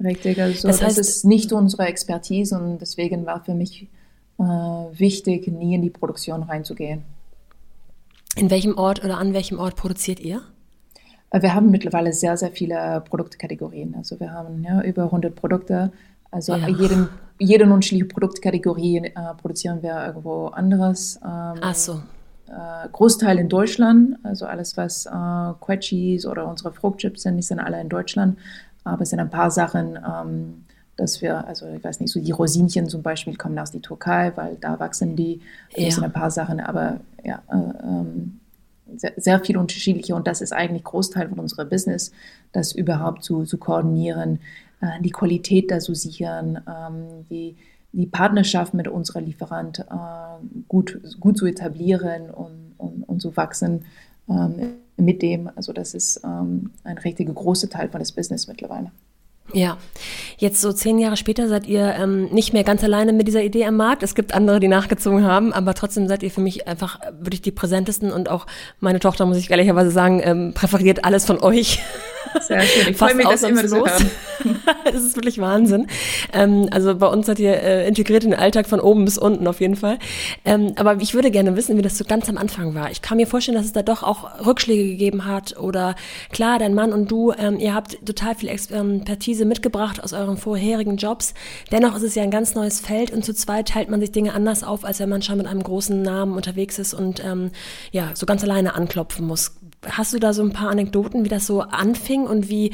Richtig. 0.03 0.40
Also 0.40 0.66
das, 0.66 0.81
heißt, 0.81 0.96
das 0.96 1.09
ist 1.09 1.25
nicht 1.27 1.53
unsere 1.53 1.85
Expertise 1.88 2.59
und 2.59 2.79
deswegen 2.79 3.27
war 3.27 3.44
für 3.44 3.53
mich 3.53 3.90
äh, 4.38 4.42
wichtig, 4.42 5.46
nie 5.46 5.75
in 5.75 5.83
die 5.83 5.90
Produktion 5.90 6.42
reinzugehen. 6.42 7.03
In 8.35 8.48
welchem 8.48 8.79
Ort 8.79 9.05
oder 9.05 9.18
an 9.18 9.35
welchem 9.35 9.59
Ort 9.59 9.77
produziert 9.77 10.18
ihr? 10.18 10.40
Wir 11.33 11.55
haben 11.55 11.71
mittlerweile 11.71 12.12
sehr, 12.12 12.37
sehr 12.37 12.51
viele 12.51 13.03
Produktkategorien. 13.09 13.95
Also 13.97 14.21
wir 14.21 14.33
haben 14.33 14.62
ja, 14.62 14.83
über 14.83 15.05
100 15.05 15.35
Produkte. 15.35 15.90
Also 16.31 16.55
ja. 16.55 16.68
jeden, 16.68 17.09
jede 17.38 17.64
unterschiedliche 17.64 18.07
Produktkategorie 18.07 18.99
äh, 18.99 19.12
produzieren 19.40 19.83
wir 19.83 20.07
irgendwo 20.07 20.47
anderes. 20.47 21.16
Ähm, 21.23 21.59
Ach 21.61 21.75
so. 21.75 22.03
Äh, 22.49 22.88
Großteil 22.90 23.38
in 23.38 23.49
Deutschland, 23.49 24.18
also 24.25 24.47
alles, 24.47 24.77
was 24.77 25.07
äh, 25.07 25.11
Quetchis 25.61 26.27
oder 26.27 26.47
unsere 26.47 26.73
Fruchtchips 26.73 27.23
sind, 27.23 27.37
die 27.37 27.42
sind 27.42 27.61
alle 27.61 27.81
in 27.81 27.88
Deutschland. 27.88 28.38
Aber 28.85 29.03
es 29.03 29.11
sind 29.11 29.21
ein 29.21 29.31
paar 29.31 29.51
Sachen, 29.51 29.97
ähm, 29.97 30.64
dass 30.97 31.23
wir, 31.23 31.47
also 31.47 31.66
ich 31.68 31.83
weiß 31.83 32.01
nicht, 32.01 32.12
so 32.12 32.21
die 32.21 32.33
Rosinchen 32.33 32.88
zum 32.88 33.03
Beispiel 33.03 33.37
kommen 33.37 33.59
aus 33.59 33.71
der 33.71 33.81
Türkei, 33.81 34.33
weil 34.35 34.57
da 34.61 34.79
wachsen 34.79 35.16
die. 35.16 35.40
Ja. 35.75 35.87
Das 35.87 35.95
sind 35.95 36.05
ein 36.05 36.12
paar 36.12 36.31
Sachen, 36.31 36.61
aber 36.61 37.01
ja, 37.25 37.42
äh, 37.49 37.87
ähm, 37.87 38.40
sehr, 38.96 39.12
sehr 39.16 39.40
viel 39.40 39.57
unterschiedliche 39.57 40.14
und 40.14 40.26
das 40.26 40.40
ist 40.40 40.52
eigentlich 40.52 40.85
Großteil 40.85 41.28
von 41.28 41.38
unserer 41.38 41.64
Business, 41.64 42.12
das 42.52 42.72
überhaupt 42.72 43.24
zu, 43.24 43.44
zu 43.44 43.59
koordinieren, 43.59 44.40
äh, 44.81 45.00
die 45.00 45.11
Qualität 45.11 45.70
da 45.70 45.78
zu 45.78 45.94
sichern, 45.94 46.61
ähm, 46.68 47.26
die, 47.31 47.57
die 47.92 48.07
Partnerschaft 48.07 48.74
mit 48.74 48.88
unserer 48.88 49.20
Lieferant 49.20 49.81
äh, 49.81 49.85
gut, 50.68 50.98
gut 51.20 51.38
zu 51.38 51.46
etablieren 51.46 52.31
und, 52.31 52.74
und, 52.78 53.02
und 53.05 53.20
zu 53.20 53.37
wachsen 53.37 53.85
ähm, 54.28 54.74
mit 54.96 55.22
dem. 55.22 55.50
Also 55.57 55.72
das 55.72 55.94
ist 55.94 56.22
ähm, 56.24 56.70
ein 56.85 56.98
richtiger 56.98 57.33
großer 57.33 57.68
Teil 57.68 57.88
von 57.88 58.00
das 58.00 58.12
Business 58.12 58.48
mittlerweile. 58.48 58.90
Ja, 59.54 59.76
jetzt 60.38 60.60
so 60.60 60.72
zehn 60.72 60.98
Jahre 60.98 61.16
später 61.16 61.46
seid 61.48 61.66
ihr 61.66 61.94
ähm, 61.94 62.26
nicht 62.32 62.52
mehr 62.54 62.64
ganz 62.64 62.82
alleine 62.82 63.12
mit 63.12 63.28
dieser 63.28 63.42
Idee 63.42 63.66
am 63.66 63.76
Markt. 63.76 64.02
Es 64.02 64.14
gibt 64.14 64.34
andere, 64.34 64.60
die 64.60 64.68
nachgezogen 64.68 65.24
haben, 65.24 65.52
aber 65.52 65.74
trotzdem 65.74 66.08
seid 66.08 66.22
ihr 66.22 66.30
für 66.30 66.40
mich 66.40 66.66
einfach 66.66 66.98
wirklich 67.20 67.42
die 67.42 67.50
präsentesten 67.50 68.10
und 68.10 68.30
auch 68.30 68.46
meine 68.80 68.98
Tochter, 68.98 69.26
muss 69.26 69.36
ich 69.36 69.50
ehrlicherweise 69.50 69.90
sagen, 69.90 70.22
ähm, 70.24 70.54
präferiert 70.54 71.04
alles 71.04 71.26
von 71.26 71.42
euch. 71.42 71.80
Sehr 72.40 72.62
schön. 72.62 72.92
Ich 72.92 72.96
freue 72.96 73.14
mich, 73.14 73.26
das 73.26 73.42
immer 73.42 73.66
so 73.68 73.85
das 74.85 74.94
ist 74.94 75.16
wirklich 75.16 75.38
Wahnsinn. 75.38 75.87
Ähm, 76.32 76.68
also 76.70 76.94
bei 76.94 77.06
uns 77.06 77.26
seid 77.26 77.38
ihr 77.38 77.54
äh, 77.62 77.87
integriert 77.87 78.24
in 78.24 78.30
den 78.30 78.40
Alltag 78.40 78.66
von 78.66 78.80
oben 78.80 79.04
bis 79.04 79.18
unten 79.18 79.46
auf 79.46 79.61
jeden 79.61 79.76
Fall. 79.76 79.98
Ähm, 80.44 80.72
aber 80.76 80.96
ich 81.00 81.14
würde 81.14 81.30
gerne 81.30 81.56
wissen, 81.56 81.76
wie 81.76 81.82
das 81.82 81.98
so 81.98 82.04
ganz 82.04 82.28
am 82.28 82.37
Anfang 82.37 82.74
war. 82.74 82.90
Ich 82.90 83.02
kann 83.02 83.16
mir 83.16 83.26
vorstellen, 83.26 83.56
dass 83.56 83.66
es 83.66 83.72
da 83.72 83.82
doch 83.82 84.02
auch 84.02 84.44
Rückschläge 84.44 84.85
gegeben 84.85 85.26
hat 85.26 85.58
oder 85.58 85.94
klar, 86.30 86.58
dein 86.58 86.74
Mann 86.74 86.92
und 86.92 87.11
du, 87.11 87.32
ähm, 87.32 87.58
ihr 87.58 87.74
habt 87.74 88.04
total 88.04 88.35
viel 88.35 88.48
Expertise 88.48 89.44
mitgebracht 89.44 90.02
aus 90.02 90.12
euren 90.12 90.37
vorherigen 90.37 90.96
Jobs. 90.96 91.35
Dennoch 91.70 91.96
ist 91.96 92.02
es 92.02 92.14
ja 92.14 92.22
ein 92.22 92.30
ganz 92.30 92.54
neues 92.54 92.80
Feld 92.80 93.11
und 93.11 93.24
zu 93.24 93.35
zweit 93.35 93.68
teilt 93.68 93.90
man 93.90 94.00
sich 94.00 94.12
Dinge 94.12 94.35
anders 94.35 94.64
auf, 94.64 94.85
als 94.85 95.00
wenn 95.00 95.08
man 95.08 95.22
schon 95.22 95.38
mit 95.38 95.46
einem 95.46 95.62
großen 95.62 96.02
Namen 96.02 96.35
unterwegs 96.35 96.78
ist 96.78 96.94
und 96.94 97.24
ähm, 97.24 97.50
ja, 97.90 98.11
so 98.14 98.26
ganz 98.26 98.42
alleine 98.42 98.74
anklopfen 98.74 99.26
muss. 99.26 99.52
Hast 99.85 100.14
du 100.14 100.18
da 100.18 100.33
so 100.33 100.42
ein 100.42 100.53
paar 100.53 100.71
Anekdoten, 100.71 101.25
wie 101.25 101.29
das 101.29 101.47
so 101.47 101.61
anfing 101.62 102.25
und 102.25 102.49
wie 102.49 102.73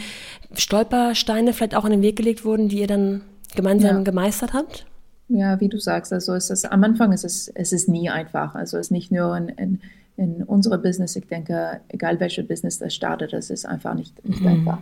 Stolpersteine 0.55 1.53
vielleicht 1.53 1.75
auch 1.75 1.85
in 1.85 1.93
den 1.93 2.03
Weg 2.03 2.17
gelegt 2.17 2.45
wurden, 2.45 2.69
die 2.69 2.81
ihr 2.81 2.87
dann 2.87 3.23
gemeinsam 3.55 3.99
ja. 3.99 4.03
gemeistert 4.03 4.53
habt? 4.53 4.87
Ja, 5.29 5.61
wie 5.61 5.69
du 5.69 5.79
sagst, 5.79 6.13
also 6.13 6.35
es 6.35 6.49
ist, 6.51 6.65
am 6.65 6.85
Anfang 6.85 7.13
ist 7.13 7.25
es, 7.25 7.49
es 7.49 7.73
ist 7.73 7.89
nie 7.89 8.09
einfach. 8.09 8.55
Also 8.55 8.79
es 8.79 8.87
ist 8.87 8.91
nicht 8.91 9.13
nur 9.13 9.37
in, 9.37 9.49
in, 9.49 9.81
in 10.17 10.43
unserem 10.43 10.81
Business, 10.83 11.17
ich 11.17 11.27
denke, 11.27 11.81
egal 11.89 12.19
welche 12.19 12.43
Business 12.43 12.79
das 12.79 12.95
startet, 12.95 13.33
es 13.35 13.51
ist 13.51 13.67
einfach 13.67 13.95
nicht, 13.95 14.25
nicht 14.27 14.41
mhm. 14.41 14.49
einfach. 14.49 14.79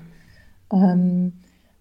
Ähm, 0.72 1.32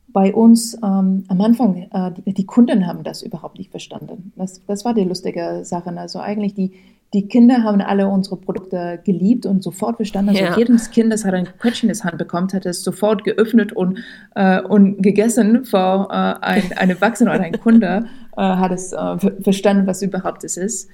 bei 0.08 0.34
uns 0.34 0.76
ähm, 0.76 1.26
am 1.28 1.42
Anfang, 1.42 1.90
äh, 1.92 2.12
die, 2.14 2.34
die, 2.34 2.46
Kunden 2.46 2.88
haben 2.88 3.04
das 3.04 3.22
überhaupt 3.22 3.58
nicht 3.58 3.70
verstanden. 3.70 4.32
Das, 4.36 4.62
das 4.66 4.86
war 4.86 4.94
die 4.94 5.04
lustige 5.04 5.66
Sache. 5.66 5.96
Also 5.98 6.20
eigentlich 6.20 6.54
die, 6.54 6.72
die 7.16 7.30
Kinder 7.30 7.64
haben 7.64 7.80
alle 7.80 8.10
unsere 8.10 8.36
Produkte 8.36 9.00
geliebt 9.06 9.46
und 9.46 9.64
sofort 9.64 9.96
verstanden. 9.96 10.32
Also 10.32 10.44
ja. 10.44 10.58
jedes 10.58 10.92
Kind, 10.92 11.14
das 11.14 11.24
hat 11.24 11.34
ein 11.34 11.46
Quetschen 11.46 11.88
in 11.88 11.94
das 11.94 12.04
Hand 12.04 12.18
bekommen, 12.18 12.50
hat 12.52 12.66
es 12.66 12.84
sofort 12.84 13.24
geöffnet 13.24 13.72
und, 13.72 14.00
äh, 14.36 14.62
und 14.62 15.02
gegessen 15.02 15.64
vor 15.64 16.10
äh, 16.12 16.14
ein, 16.14 16.74
ein 16.76 16.90
Erwachsener 16.90 17.34
oder 17.34 17.44
ein 17.44 17.58
Kunde 17.58 18.08
äh, 18.36 18.42
hat 18.42 18.74
es 18.74 18.92
äh, 18.92 19.18
verstanden, 19.42 19.88
was 19.88 20.02
überhaupt 20.02 20.44
es 20.44 20.58
ist. 20.58 20.90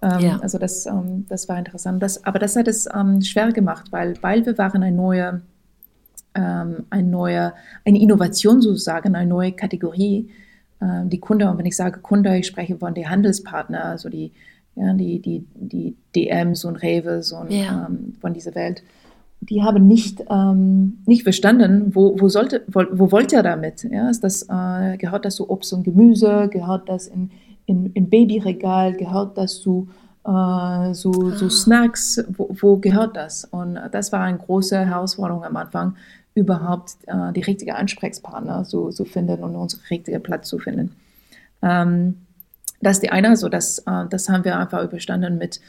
Ähm, 0.00 0.20
ja. 0.20 0.38
Also 0.40 0.58
das, 0.58 0.86
ähm, 0.86 1.26
das 1.28 1.48
war 1.48 1.58
interessant. 1.58 2.00
Das, 2.00 2.24
aber 2.24 2.38
das 2.38 2.54
hat 2.54 2.68
es 2.68 2.88
ähm, 2.94 3.20
schwer 3.20 3.50
gemacht, 3.50 3.86
weil, 3.90 4.14
weil 4.20 4.46
wir 4.46 4.56
waren 4.56 4.80
eine 4.80 4.94
neue, 4.94 5.42
ähm, 6.36 6.84
eine 6.88 7.08
neue, 7.08 7.52
eine 7.84 8.00
Innovation 8.00 8.62
sozusagen, 8.62 9.16
eine 9.16 9.28
neue 9.28 9.50
Kategorie. 9.50 10.30
Ähm, 10.80 11.10
die 11.10 11.18
Kunde, 11.18 11.50
und 11.50 11.58
wenn 11.58 11.66
ich 11.66 11.74
sage 11.74 11.98
Kunde, 11.98 12.38
ich 12.38 12.46
spreche 12.46 12.78
von 12.78 12.94
den 12.94 13.10
Handelspartner, 13.10 13.86
also 13.86 14.08
die 14.08 14.30
ja, 14.76 14.92
die, 14.94 15.20
die, 15.20 15.46
die 15.54 15.96
DMs 16.14 16.64
und 16.64 16.76
Reves 16.76 17.32
und 17.32 17.50
ja. 17.50 17.86
ähm, 17.88 18.14
von 18.20 18.34
dieser 18.34 18.54
Welt, 18.54 18.82
die 19.40 19.62
haben 19.62 19.86
nicht, 19.86 20.24
ähm, 20.30 20.98
nicht 21.06 21.22
verstanden, 21.22 21.94
wo, 21.94 22.18
wo, 22.18 22.28
sollte, 22.28 22.62
wo, 22.66 22.84
wo 22.92 23.12
wollt 23.12 23.32
ihr 23.32 23.42
damit? 23.42 23.84
Ja, 23.84 24.08
ist 24.08 24.24
das, 24.24 24.42
äh, 24.48 24.96
gehört 24.96 25.24
das 25.24 25.36
zu 25.36 25.50
Obst 25.50 25.72
und 25.72 25.84
Gemüse? 25.84 26.48
Gehört 26.50 26.88
das 26.88 27.06
in, 27.06 27.30
in, 27.66 27.86
in 27.92 28.08
Babyregal? 28.08 28.94
Gehört 28.94 29.36
das 29.36 29.60
zu 29.60 29.88
äh, 30.24 30.94
so, 30.94 31.30
so 31.30 31.46
ah. 31.46 31.50
Snacks? 31.50 32.24
Wo, 32.28 32.48
wo 32.58 32.76
gehört 32.78 33.16
das? 33.16 33.44
Und 33.44 33.78
das 33.92 34.12
war 34.12 34.20
eine 34.20 34.38
große 34.38 34.86
Herausforderung 34.86 35.44
am 35.44 35.56
Anfang, 35.56 35.96
überhaupt 36.34 36.96
äh, 37.06 37.32
die 37.32 37.42
richtige 37.42 37.74
Ansprechpartner 37.76 38.64
zu, 38.64 38.90
zu 38.90 39.04
finden 39.04 39.42
und 39.42 39.54
unseren 39.54 39.82
richtigen 39.90 40.22
Platz 40.22 40.48
zu 40.48 40.58
finden. 40.58 40.96
Ähm, 41.62 42.23
das 42.84 42.96
ist 42.98 43.02
die 43.02 43.10
eine, 43.10 43.30
also 43.30 43.48
das, 43.48 43.78
äh, 43.80 44.06
das 44.08 44.28
haben 44.28 44.44
wir 44.44 44.58
einfach 44.58 44.82
überstanden 44.82 45.38
mit 45.38 45.60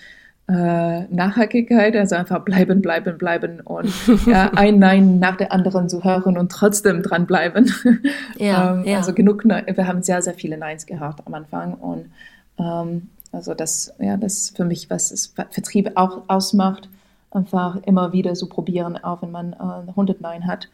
äh, 0.47 1.03
Nachhaltigkeit, 1.05 1.95
also 1.95 2.15
einfach 2.15 2.41
bleiben, 2.43 2.81
bleiben, 2.81 3.17
bleiben 3.17 3.61
und 3.61 3.91
ja, 4.27 4.51
ein 4.53 4.77
Nein 4.77 5.17
nach 5.17 5.37
der 5.37 5.51
anderen 5.51 5.89
zu 5.89 6.03
hören 6.03 6.37
und 6.37 6.51
trotzdem 6.51 7.01
dranbleiben. 7.01 7.71
Ja, 8.37 8.73
ähm, 8.73 8.83
ja. 8.85 8.97
Also 8.97 9.13
genug, 9.13 9.45
ne 9.45 9.63
wir 9.65 9.87
haben 9.87 10.03
sehr, 10.03 10.21
sehr 10.21 10.33
viele 10.33 10.57
Neins 10.57 10.85
gehabt 10.85 11.21
am 11.25 11.33
Anfang 11.33 11.73
und 11.75 12.05
ähm, 12.59 13.09
also 13.31 13.53
das, 13.53 13.93
ja, 13.99 14.17
das 14.17 14.33
ist 14.33 14.57
für 14.57 14.65
mich, 14.65 14.89
was 14.89 15.11
es 15.11 15.33
Vertrieb 15.51 15.91
auch 15.95 16.23
ausmacht, 16.27 16.89
einfach 17.31 17.77
immer 17.85 18.13
wieder 18.13 18.35
so 18.35 18.47
probieren, 18.47 18.97
auch 19.03 19.21
wenn 19.21 19.31
man 19.31 19.53
äh, 19.53 19.89
100 19.89 20.21
Nein 20.21 20.47
hat. 20.47 20.69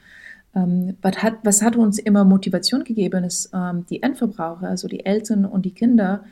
Ähm, 0.55 0.97
was, 1.01 1.23
hat, 1.23 1.35
was 1.43 1.61
hat 1.61 1.75
uns 1.75 1.97
immer 1.97 2.25
Motivation 2.25 2.83
gegeben, 2.83 3.23
ist 3.23 3.51
ähm, 3.53 3.85
die 3.89 4.03
Endverbraucher, 4.03 4.67
also 4.67 4.87
die 4.87 5.05
Eltern 5.05 5.45
und 5.45 5.65
die 5.65 5.71
Kinder, 5.71 6.23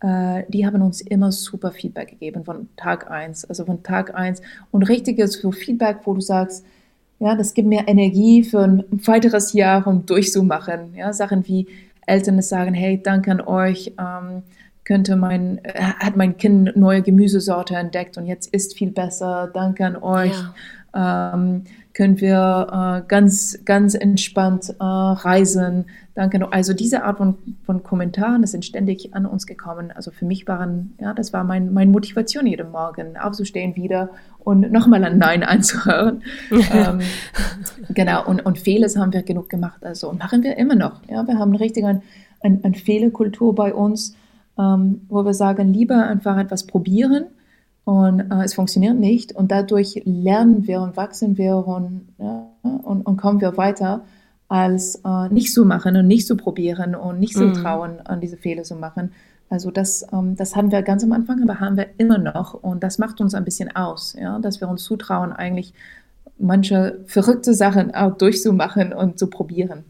äh, 0.00 0.44
die 0.48 0.66
haben 0.66 0.82
uns 0.82 1.00
immer 1.00 1.32
super 1.32 1.72
Feedback 1.72 2.08
gegeben 2.08 2.44
von 2.44 2.68
Tag 2.76 3.10
eins, 3.10 3.44
also 3.44 3.64
von 3.64 3.82
Tag 3.82 4.14
eins 4.14 4.40
und 4.70 4.82
richtiges 4.84 5.34
so 5.34 5.52
Feedback, 5.52 5.98
wo 6.04 6.14
du 6.14 6.20
sagst, 6.20 6.64
ja, 7.18 7.34
das 7.34 7.54
gibt 7.54 7.68
mir 7.68 7.88
Energie 7.88 8.44
für 8.44 8.60
ein 8.60 8.84
weiteres 8.90 9.52
Jahr, 9.52 9.86
um 9.86 10.04
durchzumachen. 10.04 10.94
Ja, 10.94 11.12
Sachen 11.12 11.46
wie 11.48 11.66
Eltern 12.06 12.40
sagen, 12.42 12.74
hey, 12.74 13.00
danke 13.02 13.30
an 13.30 13.40
euch, 13.40 13.92
ähm, 13.98 14.42
könnte 14.84 15.16
mein, 15.16 15.58
äh, 15.64 15.80
hat 15.80 16.16
mein 16.16 16.36
Kind 16.36 16.76
neue 16.76 17.02
Gemüsesorte 17.02 17.74
entdeckt 17.74 18.16
und 18.18 18.26
jetzt 18.26 18.52
ist 18.52 18.76
viel 18.76 18.90
besser, 18.90 19.50
danke 19.52 19.84
an 19.84 19.96
euch. 19.96 20.36
Ja. 20.94 21.34
Ähm, 21.34 21.64
können 21.96 22.20
wir 22.20 23.02
äh, 23.02 23.08
ganz, 23.08 23.58
ganz 23.64 23.94
entspannt 23.94 24.68
äh, 24.78 24.84
reisen. 24.84 25.86
Danke. 26.14 26.46
Also 26.52 26.74
diese 26.74 27.04
Art 27.04 27.16
von, 27.16 27.38
von 27.64 27.82
Kommentaren, 27.82 28.42
das 28.42 28.50
sind 28.50 28.66
ständig 28.66 29.14
an 29.14 29.24
uns 29.24 29.46
gekommen. 29.46 29.90
Also 29.90 30.10
für 30.10 30.26
mich 30.26 30.46
waren, 30.46 30.94
ja, 31.00 31.14
das 31.14 31.32
war 31.32 31.42
mein, 31.42 31.72
meine 31.72 31.90
Motivation 31.90 32.46
jeden 32.46 32.70
Morgen, 32.70 33.16
aufzustehen 33.16 33.76
wieder 33.76 34.10
und 34.38 34.70
nochmal 34.70 35.04
ein 35.04 35.16
Nein 35.16 35.42
anzuhören. 35.42 36.22
ähm, 36.50 37.00
genau, 37.94 38.26
und, 38.26 38.44
und 38.44 38.58
Fehler 38.58 38.88
haben 39.00 39.14
wir 39.14 39.22
genug 39.22 39.48
gemacht. 39.48 39.82
Also 39.82 40.10
und 40.10 40.18
machen 40.18 40.42
wir 40.42 40.58
immer 40.58 40.74
noch. 40.74 41.00
Ja, 41.08 41.26
wir 41.26 41.38
haben 41.38 41.54
richtig 41.54 41.84
eine 41.84 42.02
ein, 42.40 42.60
ein 42.62 42.74
Fehlerkultur 42.74 43.54
bei 43.54 43.74
uns, 43.74 44.14
ähm, 44.58 45.00
wo 45.08 45.24
wir 45.24 45.34
sagen, 45.34 45.72
lieber 45.72 46.06
einfach 46.06 46.36
etwas 46.36 46.66
probieren 46.66 47.26
und 47.86 48.32
äh, 48.32 48.42
es 48.42 48.54
funktioniert 48.54 48.98
nicht 48.98 49.32
und 49.32 49.52
dadurch 49.52 50.02
lernen 50.04 50.66
wir 50.66 50.80
und 50.80 50.96
wachsen 50.96 51.38
wir 51.38 51.56
und, 51.56 52.08
ja, 52.18 52.48
und, 52.62 53.02
und 53.02 53.16
kommen 53.16 53.40
wir 53.40 53.56
weiter, 53.56 54.02
als 54.48 55.00
äh, 55.04 55.28
nicht 55.28 55.54
zu 55.54 55.64
machen 55.64 55.94
und 55.94 56.08
nicht 56.08 56.26
zu 56.26 56.36
probieren 56.36 56.96
und 56.96 57.20
nicht 57.20 57.34
zu 57.34 57.44
mhm. 57.44 57.54
trauen, 57.54 58.00
an 58.04 58.20
diese 58.20 58.36
Fehler 58.36 58.64
zu 58.64 58.74
machen. 58.74 59.12
Also 59.50 59.70
das, 59.70 60.04
ähm, 60.12 60.34
das 60.34 60.56
hatten 60.56 60.72
wir 60.72 60.82
ganz 60.82 61.04
am 61.04 61.12
Anfang, 61.12 61.40
aber 61.44 61.60
haben 61.60 61.76
wir 61.76 61.86
immer 61.96 62.18
noch 62.18 62.54
und 62.54 62.82
das 62.82 62.98
macht 62.98 63.20
uns 63.20 63.34
ein 63.34 63.44
bisschen 63.44 63.76
aus, 63.76 64.16
ja, 64.20 64.40
dass 64.40 64.60
wir 64.60 64.68
uns 64.68 64.82
zutrauen, 64.82 65.32
eigentlich 65.32 65.72
manche 66.38 67.04
verrückte 67.06 67.54
Sachen 67.54 67.94
auch 67.94 68.18
durchzumachen 68.18 68.92
und 68.94 69.16
zu 69.16 69.28
probieren. 69.28 69.84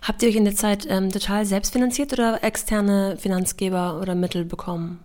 Habt 0.00 0.22
ihr 0.22 0.30
euch 0.30 0.36
in 0.36 0.46
der 0.46 0.56
Zeit 0.56 0.86
ähm, 0.88 1.10
total 1.10 1.44
selbst 1.44 1.74
finanziert 1.74 2.14
oder 2.14 2.42
externe 2.42 3.18
Finanzgeber 3.18 4.00
oder 4.00 4.14
Mittel 4.14 4.46
bekommen? 4.46 5.00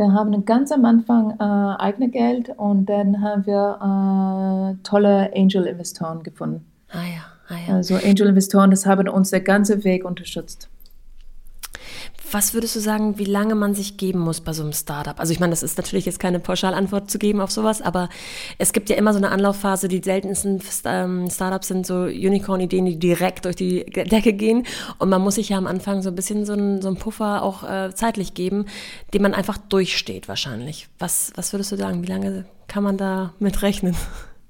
Wir 0.00 0.14
haben 0.14 0.46
ganz 0.46 0.72
am 0.72 0.86
Anfang 0.86 1.32
äh, 1.38 1.82
eigene 1.82 2.08
Geld 2.08 2.48
und 2.56 2.86
dann 2.86 3.20
haben 3.20 3.44
wir 3.44 4.72
äh, 4.72 4.82
tolle 4.82 5.30
Angel-Investoren 5.36 6.22
gefunden. 6.22 6.64
Ah 6.90 7.02
ja, 7.02 7.54
ah 7.54 7.58
ja. 7.68 7.74
Also 7.74 7.96
Angel-Investoren, 7.96 8.70
das 8.70 8.86
haben 8.86 9.10
uns 9.10 9.28
der 9.28 9.42
ganze 9.42 9.84
Weg 9.84 10.06
unterstützt. 10.06 10.70
Was 12.32 12.54
würdest 12.54 12.76
du 12.76 12.80
sagen, 12.80 13.18
wie 13.18 13.24
lange 13.24 13.56
man 13.56 13.74
sich 13.74 13.96
geben 13.96 14.20
muss 14.20 14.40
bei 14.40 14.52
so 14.52 14.62
einem 14.62 14.72
Startup? 14.72 15.18
Also 15.18 15.32
ich 15.32 15.40
meine, 15.40 15.50
das 15.50 15.64
ist 15.64 15.76
natürlich 15.78 16.06
jetzt 16.06 16.20
keine 16.20 16.38
Pauschalantwort 16.38 17.10
zu 17.10 17.18
geben 17.18 17.40
auf 17.40 17.50
sowas, 17.50 17.82
aber 17.82 18.08
es 18.58 18.72
gibt 18.72 18.88
ja 18.88 18.96
immer 18.96 19.12
so 19.12 19.18
eine 19.18 19.30
Anlaufphase. 19.30 19.88
Die 19.88 20.00
seltensten 20.00 20.62
ähm, 20.84 21.28
Startups 21.28 21.68
sind 21.68 21.86
so 21.86 22.02
Unicorn-Ideen, 22.02 22.86
die 22.86 22.98
direkt 22.98 23.46
durch 23.46 23.56
die 23.56 23.84
Decke 23.84 24.32
gehen. 24.32 24.64
Und 24.98 25.08
man 25.08 25.22
muss 25.22 25.34
sich 25.34 25.48
ja 25.48 25.58
am 25.58 25.66
Anfang 25.66 26.02
so 26.02 26.10
ein 26.10 26.14
bisschen 26.14 26.46
so 26.46 26.52
einen, 26.52 26.80
so 26.80 26.88
einen 26.88 26.98
Puffer 26.98 27.42
auch 27.42 27.64
äh, 27.68 27.92
zeitlich 27.94 28.34
geben, 28.34 28.66
den 29.12 29.22
man 29.22 29.34
einfach 29.34 29.58
durchsteht 29.58 30.28
wahrscheinlich. 30.28 30.88
Was, 31.00 31.32
was 31.34 31.52
würdest 31.52 31.72
du 31.72 31.76
sagen, 31.76 32.02
wie 32.04 32.08
lange 32.08 32.44
kann 32.68 32.84
man 32.84 32.96
da 32.96 33.32
mit 33.40 33.62
rechnen? 33.62 33.96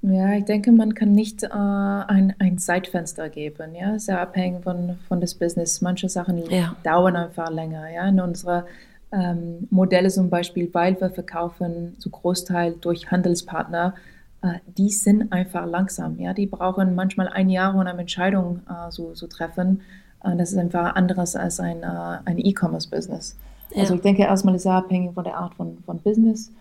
Ja, 0.03 0.33
ich 0.33 0.45
denke, 0.45 0.71
man 0.71 0.95
kann 0.95 1.13
nicht 1.13 1.43
äh, 1.43 1.47
ein, 1.49 2.33
ein 2.39 2.57
Zeitfenster 2.57 3.29
geben. 3.29 3.75
Ja, 3.75 3.99
sehr 3.99 4.19
abhängig 4.19 4.63
von, 4.63 4.97
von 5.07 5.21
des 5.21 5.35
Business. 5.35 5.81
Manche 5.81 6.09
Sachen 6.09 6.49
ja. 6.49 6.75
dauern 6.83 7.15
einfach 7.15 7.51
länger. 7.51 7.87
Ja, 7.89 8.07
in 8.07 8.19
unsere 8.19 8.65
ähm, 9.11 9.67
Modelle 9.69 10.09
zum 10.09 10.29
Beispiel, 10.29 10.73
weil 10.73 10.99
wir 10.99 11.11
verkaufen 11.11 11.95
zu 11.99 12.09
Großteil 12.09 12.75
durch 12.81 13.11
Handelspartner, 13.11 13.93
äh, 14.41 14.53
die 14.65 14.89
sind 14.89 15.31
einfach 15.31 15.67
langsam. 15.67 16.19
Ja, 16.19 16.33
die 16.33 16.47
brauchen 16.47 16.95
manchmal 16.95 17.27
ein 17.27 17.49
Jahr, 17.49 17.73
um 17.73 17.81
eine 17.81 17.91
Entscheidung 17.91 18.61
äh, 18.67 18.89
so, 18.89 19.13
so 19.13 19.27
treffen. 19.27 19.81
Äh, 20.23 20.35
das 20.35 20.51
ist 20.51 20.57
einfach 20.57 20.95
anderes 20.95 21.35
als 21.35 21.59
ein, 21.59 21.83
äh, 21.83 22.17
ein 22.25 22.39
E-Commerce-Business. 22.39 23.37
Ja. 23.75 23.81
Also 23.81 23.95
ich 23.95 24.01
denke, 24.01 24.23
erstmal 24.23 24.55
ist 24.55 24.65
es 24.65 24.71
abhängig 24.71 25.13
von 25.13 25.23
der 25.23 25.37
Art 25.37 25.53
von, 25.53 25.77
von 25.85 25.99
Business. 25.99 26.51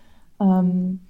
Ähm, 0.40 1.00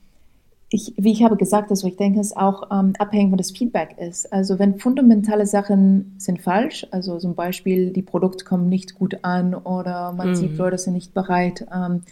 ich, 0.73 0.95
wie 0.97 1.11
ich 1.11 1.25
habe 1.25 1.37
gesagt, 1.37 1.71
also 1.71 1.87
ich 1.89 1.97
denke, 1.97 2.21
es 2.21 2.37
auch 2.37 2.71
ähm, 2.71 2.93
abhängig 2.99 3.31
von 3.31 3.39
das 3.39 3.51
Feedback 3.51 3.97
ist. 3.99 4.33
Also 4.33 4.61
wenn 4.61 4.79
fundamentale 4.79 5.45
Sachen 5.45 6.15
sind 6.19 6.41
falsch, 6.41 6.87
also 6.93 7.19
zum 7.19 7.35
Beispiel 7.35 7.91
die 7.91 8.03
Produkte 8.03 8.45
kommen 8.45 8.69
nicht 8.69 8.95
gut 8.95 9.19
an 9.23 9.55
oder 9.55 10.13
man 10.13 10.31
mhm. 10.31 10.35
sieht, 10.37 10.57
Leute 10.57 10.79
sind 10.79 10.93
nicht 10.93 11.13
bereit 11.13 11.67
ähm, 11.75 12.03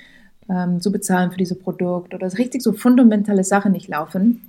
ähm, 0.51 0.81
zu 0.81 0.90
bezahlen 0.90 1.31
für 1.31 1.38
dieses 1.38 1.59
Produkt 1.59 2.14
oder 2.14 2.27
es 2.27 2.38
richtig 2.38 2.62
so 2.62 2.73
fundamentale 2.73 3.44
Sachen 3.44 3.71
nicht 3.71 3.87
laufen, 3.87 4.42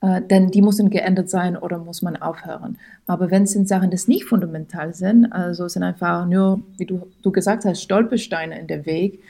äh, 0.00 0.20
denn 0.20 0.50
die 0.50 0.62
müssen 0.62 0.90
geändert 0.90 1.30
sein 1.30 1.56
oder 1.56 1.78
muss 1.78 2.02
man 2.02 2.16
aufhören. 2.16 2.76
Aber 3.06 3.30
wenn 3.30 3.44
es 3.44 3.52
sind 3.52 3.68
Sachen, 3.68 3.90
die 3.90 3.98
nicht 4.08 4.24
fundamental 4.24 4.94
sind, 4.94 5.32
also 5.32 5.66
es 5.66 5.74
sind 5.74 5.84
einfach 5.84 6.26
nur, 6.26 6.60
wie 6.76 6.86
du, 6.86 7.06
du 7.22 7.30
gesagt 7.30 7.64
hast, 7.66 7.82
Stolpersteine 7.82 8.58
in 8.58 8.66
der 8.66 8.84
Weg, 8.84 9.20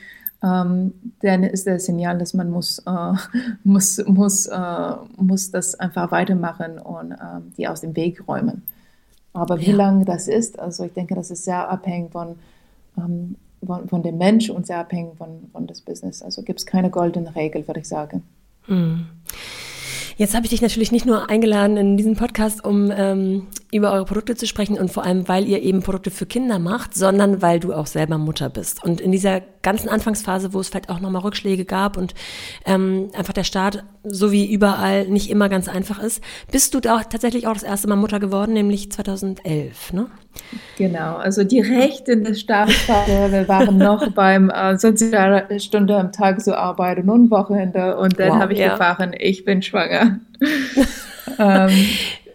ähm, 0.43 0.93
dann 1.21 1.43
ist 1.43 1.65
das 1.67 1.85
Signal, 1.85 2.17
dass 2.17 2.33
man 2.33 2.49
muss, 2.49 2.79
äh, 2.79 3.13
muss, 3.63 4.03
muss, 4.05 4.45
äh, 4.47 4.95
muss 5.17 5.51
das 5.51 5.75
einfach 5.75 6.11
weitermachen 6.11 6.79
und 6.79 7.13
äh, 7.13 7.15
die 7.57 7.67
aus 7.67 7.81
dem 7.81 7.95
Weg 7.95 8.27
räumen. 8.27 8.63
Aber 9.31 9.59
wie 9.59 9.71
ja. 9.71 9.75
lange 9.75 10.05
das 10.05 10.27
ist, 10.27 10.59
also 10.59 10.83
ich 10.83 10.93
denke, 10.93 11.15
das 11.15 11.31
ist 11.31 11.45
sehr 11.45 11.69
abhängig 11.69 12.11
von, 12.11 12.35
ähm, 12.97 13.35
von, 13.65 13.87
von, 13.87 14.03
dem 14.03 14.17
Mensch 14.17 14.49
und 14.49 14.67
sehr 14.67 14.79
abhängig 14.79 15.17
von, 15.17 15.49
von 15.51 15.65
das 15.65 15.81
Business. 15.81 16.21
Also 16.21 16.43
gibt 16.43 16.59
es 16.59 16.65
keine 16.65 16.89
goldene 16.89 17.35
Regel, 17.35 17.65
würde 17.67 17.79
ich 17.79 17.87
sagen. 17.87 18.23
Hm. 18.65 19.07
Jetzt 20.17 20.35
habe 20.35 20.45
ich 20.45 20.51
dich 20.51 20.61
natürlich 20.61 20.91
nicht 20.91 21.05
nur 21.05 21.29
eingeladen 21.29 21.77
in 21.77 21.97
diesen 21.97 22.15
Podcast, 22.15 22.63
um 22.63 22.91
ähm, 22.95 23.47
über 23.71 23.91
eure 23.91 24.05
Produkte 24.05 24.35
zu 24.35 24.45
sprechen 24.45 24.77
und 24.77 24.91
vor 24.91 25.03
allem, 25.03 25.27
weil 25.27 25.47
ihr 25.47 25.61
eben 25.61 25.81
Produkte 25.81 26.11
für 26.11 26.25
Kinder 26.25 26.59
macht, 26.59 26.93
sondern 26.93 27.41
weil 27.41 27.59
du 27.59 27.73
auch 27.73 27.87
selber 27.87 28.17
Mutter 28.17 28.49
bist. 28.49 28.83
Und 28.83 29.01
in 29.01 29.11
dieser 29.11 29.41
ganzen 29.61 29.89
Anfangsphase, 29.89 30.53
wo 30.53 30.59
es 30.59 30.69
vielleicht 30.69 30.89
auch 30.89 30.99
nochmal 30.99 31.23
Rückschläge 31.23 31.65
gab 31.65 31.97
und 31.97 32.13
ähm, 32.65 33.09
einfach 33.13 33.33
der 33.33 33.43
Start, 33.43 33.83
so 34.03 34.31
wie 34.31 34.51
überall, 34.51 35.07
nicht 35.07 35.29
immer 35.29 35.49
ganz 35.49 35.67
einfach 35.67 35.99
ist, 35.99 36.21
bist 36.51 36.73
du 36.73 36.79
da 36.79 37.03
tatsächlich 37.03 37.47
auch 37.47 37.53
das 37.53 37.63
erste 37.63 37.87
Mal 37.87 37.95
Mutter 37.95 38.19
geworden, 38.19 38.53
nämlich 38.53 38.91
2011, 38.91 39.93
ne? 39.93 40.07
Genau, 40.77 41.17
also 41.17 41.43
direkt 41.43 42.09
in 42.09 42.23
der 42.23 42.33
Startphase. 42.33 43.31
Wir 43.31 43.47
waren 43.47 43.77
noch 43.77 44.11
beim 44.15 44.49
äh, 44.49 44.77
Sozialstunde 44.77 45.95
am 45.95 46.11
Tag 46.11 46.41
zu 46.41 46.57
arbeiten 46.57 47.09
und 47.09 47.29
Wochenende 47.31 47.97
und 47.97 48.19
dann 48.19 48.29
wow, 48.29 48.39
habe 48.39 48.53
ich 48.53 48.59
ja. 48.59 48.67
erfahren, 48.67 49.13
ich 49.17 49.45
bin 49.45 49.61
schwanger. 49.61 50.19
ähm, 51.39 51.71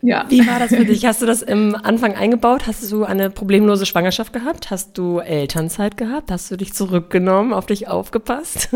ja. 0.02 0.24
Wie 0.28 0.46
war 0.46 0.60
das 0.60 0.74
für 0.74 0.84
dich? 0.84 1.04
Hast 1.04 1.22
du 1.22 1.26
das 1.26 1.42
im 1.42 1.74
Anfang 1.74 2.14
eingebaut? 2.14 2.66
Hast 2.66 2.90
du 2.90 3.04
eine 3.04 3.30
problemlose 3.30 3.86
Schwangerschaft 3.86 4.32
gehabt? 4.32 4.70
Hast 4.70 4.96
du 4.96 5.18
Elternzeit 5.18 5.96
gehabt? 5.96 6.30
Hast 6.30 6.50
du 6.50 6.56
dich 6.56 6.72
zurückgenommen, 6.72 7.52
auf 7.52 7.66
dich 7.66 7.88
aufgepasst? 7.88 8.70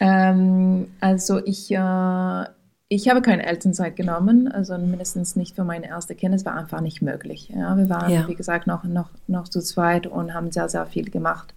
Ähm, 0.00 0.88
also 1.00 1.40
ich, 1.44 1.70
äh, 1.70 2.44
ich 2.90 3.08
habe 3.08 3.20
keine 3.20 3.44
Elternzeit 3.44 3.96
genommen, 3.96 4.50
also 4.50 4.78
mindestens 4.78 5.36
nicht 5.36 5.54
für 5.54 5.64
meine 5.64 5.88
erste 5.88 6.14
Kind. 6.14 6.34
Es 6.34 6.46
war 6.46 6.54
einfach 6.54 6.80
nicht 6.80 7.02
möglich. 7.02 7.50
Ja, 7.54 7.76
wir 7.76 7.88
waren, 7.90 8.10
ja. 8.10 8.26
wie 8.28 8.34
gesagt, 8.34 8.66
noch, 8.66 8.84
noch, 8.84 9.10
noch 9.26 9.48
zu 9.48 9.60
zweit 9.60 10.06
und 10.06 10.32
haben 10.32 10.50
sehr, 10.52 10.70
sehr 10.70 10.86
viel 10.86 11.10
gemacht. 11.10 11.52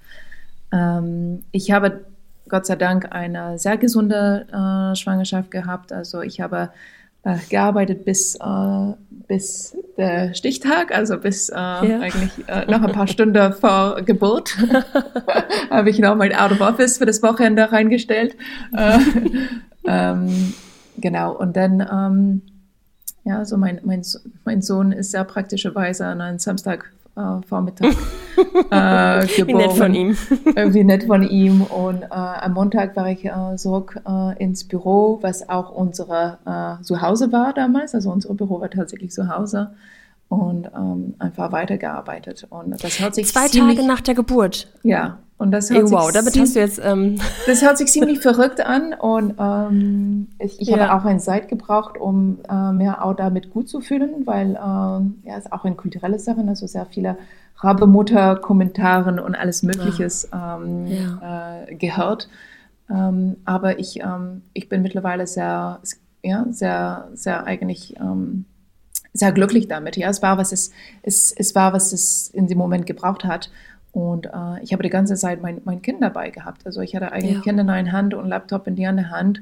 Ähm, 0.73 1.43
ich 1.51 1.71
habe 1.71 2.01
Gott 2.49 2.65
sei 2.65 2.75
Dank 2.75 3.13
eine 3.13 3.57
sehr 3.57 3.77
gesunde 3.77 4.45
äh, 4.51 4.95
Schwangerschaft 4.97 5.51
gehabt. 5.51 5.93
Also 5.93 6.21
ich 6.21 6.41
habe 6.41 6.69
äh, 7.23 7.37
gearbeitet 7.49 8.03
bis, 8.03 8.35
äh, 8.35 8.93
bis 9.27 9.77
der 9.95 10.33
Stichtag, 10.33 10.93
also 10.93 11.17
bis 11.17 11.47
äh, 11.47 11.55
ja. 11.55 11.99
eigentlich 12.01 12.31
äh, 12.47 12.65
noch 12.65 12.81
ein 12.81 12.91
paar 12.91 13.07
Stunden 13.07 13.53
vor 13.53 14.01
Geburt, 14.01 14.57
habe 15.69 15.89
ich 15.89 15.99
noch 15.99 16.15
mein 16.15 16.35
Out 16.35 16.51
of 16.51 16.59
Office 16.59 16.97
für 16.97 17.05
das 17.05 17.23
Wochenende 17.23 17.71
reingestellt. 17.71 18.35
Äh, 18.75 18.99
ähm, 19.87 20.53
genau, 20.97 21.35
und 21.37 21.55
dann, 21.55 21.81
ähm, 21.91 22.41
ja, 23.23 23.45
so 23.45 23.57
mein, 23.57 23.79
mein, 23.83 24.01
mein 24.45 24.61
Sohn 24.61 24.91
ist 24.91 25.11
sehr 25.11 25.23
praktischerweise 25.23 26.05
an 26.05 26.21
einem 26.21 26.39
Samstag 26.39 26.91
äh, 27.15 27.41
Vormittag 27.47 27.91
äh, 28.71 29.27
geboren. 29.27 29.47
Wie 29.47 29.53
nett 29.53 29.73
von 29.73 29.93
ihm. 29.93 30.17
Irgendwie 30.55 30.83
nett 30.83 31.03
von 31.03 31.23
ihm. 31.23 31.61
Und 31.61 32.03
äh, 32.03 32.07
am 32.09 32.53
Montag 32.53 32.95
war 32.95 33.09
ich 33.09 33.25
äh, 33.25 33.55
zurück 33.57 33.99
äh, 34.07 34.41
ins 34.41 34.63
Büro, 34.63 35.19
was 35.21 35.47
auch 35.49 35.71
unsere 35.71 36.37
äh, 36.45 36.83
Zuhause 36.83 37.31
war 37.31 37.53
damals. 37.53 37.93
Also 37.93 38.11
unser 38.11 38.33
Büro 38.33 38.61
war 38.61 38.69
tatsächlich 38.69 39.11
zu 39.11 39.27
Hause 39.27 39.71
und 40.31 40.69
ähm, 40.73 41.15
einfach 41.19 41.51
weitergearbeitet. 41.51 42.47
Und 42.49 42.81
das 42.81 43.01
hört 43.01 43.15
sich 43.15 43.27
zwei 43.27 43.49
ziemlich, 43.49 43.75
Tage 43.75 43.87
nach 43.87 43.99
der 43.99 44.15
Geburt. 44.15 44.71
Ja. 44.81 45.19
Und 45.37 45.51
das 45.51 45.69
hört 45.69 45.91
wow, 45.91 46.09
damit 46.09 46.39
hast 46.39 46.55
du 46.55 46.59
jetzt. 46.59 46.79
Ähm 46.81 47.17
das 47.47 47.61
hört 47.61 47.77
sich 47.77 47.87
ziemlich 47.91 48.19
verrückt 48.21 48.65
an 48.65 48.93
und 48.93 49.33
ähm, 49.39 50.27
ich, 50.39 50.61
ich 50.61 50.69
ja. 50.69 50.77
habe 50.77 50.93
auch 50.93 51.05
eine 51.05 51.19
Zeit 51.19 51.49
gebraucht, 51.49 51.97
um 51.97 52.37
äh, 52.49 52.71
mehr 52.71 53.03
auch 53.03 53.13
damit 53.13 53.51
gut 53.51 53.67
zu 53.67 53.81
fühlen, 53.81 54.25
weil 54.25 54.51
ähm, 54.51 55.21
ja, 55.25 55.37
es 55.37 55.45
ist 55.45 55.51
auch 55.51 55.65
eine 55.65 55.75
kulturelle 55.75 56.17
Sache, 56.17 56.45
also 56.47 56.65
sehr 56.65 56.85
viele 56.85 57.17
Rabemutter-Kommentaren 57.57 59.19
und 59.19 59.35
alles 59.35 59.63
Mögliches 59.63 60.31
ah. 60.31 60.59
ähm, 60.61 60.87
ja. 60.87 61.63
äh, 61.65 61.75
gehört. 61.75 62.29
Ähm, 62.89 63.35
aber 63.43 63.79
ich, 63.79 63.99
ähm, 63.99 64.43
ich 64.53 64.69
bin 64.69 64.81
mittlerweile 64.81 65.27
sehr, 65.27 65.79
ja, 66.23 66.45
sehr, 66.51 67.09
sehr 67.13 67.45
eigentlich 67.45 67.95
ähm, 67.99 68.45
sehr 69.13 69.31
glücklich 69.31 69.67
damit. 69.67 69.97
Ja, 69.97 70.09
es 70.09 70.21
war, 70.21 70.37
was 70.37 70.51
es, 70.51 70.71
es, 71.03 71.31
es 71.31 71.55
war, 71.55 71.73
was 71.73 71.93
es 71.93 72.29
in 72.29 72.47
dem 72.47 72.57
Moment 72.57 72.85
gebraucht 72.85 73.25
hat. 73.25 73.51
Und 73.91 74.27
äh, 74.27 74.63
ich 74.63 74.71
habe 74.71 74.83
die 74.83 74.89
ganze 74.89 75.15
Zeit 75.15 75.41
mein, 75.41 75.61
mein 75.65 75.81
Kind 75.81 76.01
dabei 76.01 76.29
gehabt. 76.29 76.65
Also 76.65 76.81
ich 76.81 76.95
hatte 76.95 77.11
eigentlich 77.11 77.37
ja. 77.37 77.41
Kind 77.41 77.59
in 77.59 77.69
einer 77.69 77.91
Hand 77.91 78.13
und 78.13 78.29
Laptop 78.29 78.67
in 78.67 78.75
die 78.75 78.85
andere 78.85 79.09
Hand 79.09 79.41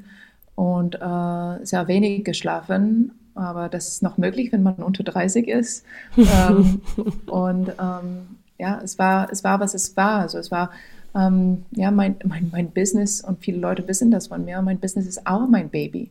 und 0.56 0.96
äh, 0.96 1.64
sehr 1.64 1.86
wenig 1.86 2.24
geschlafen. 2.24 3.12
Aber 3.34 3.68
das 3.68 3.88
ist 3.88 4.02
noch 4.02 4.18
möglich, 4.18 4.52
wenn 4.52 4.62
man 4.62 4.74
unter 4.74 5.04
30 5.04 5.46
ist. 5.46 5.84
ähm, 6.16 6.82
und 7.26 7.70
ähm, 7.80 8.38
ja, 8.58 8.80
es 8.82 8.98
war, 8.98 9.30
es 9.30 9.44
war, 9.44 9.60
was 9.60 9.74
es 9.74 9.96
war. 9.96 10.20
Also 10.20 10.38
es 10.38 10.50
war 10.50 10.70
ähm, 11.14 11.64
ja 11.70 11.92
mein, 11.92 12.16
mein, 12.24 12.50
mein 12.50 12.70
Business 12.70 13.20
und 13.20 13.38
viele 13.40 13.58
Leute 13.58 13.86
wissen 13.86 14.10
das 14.10 14.26
von 14.26 14.44
mir. 14.44 14.60
Mein 14.62 14.80
Business 14.80 15.06
ist 15.06 15.26
auch 15.26 15.48
mein 15.48 15.70
Baby. 15.70 16.10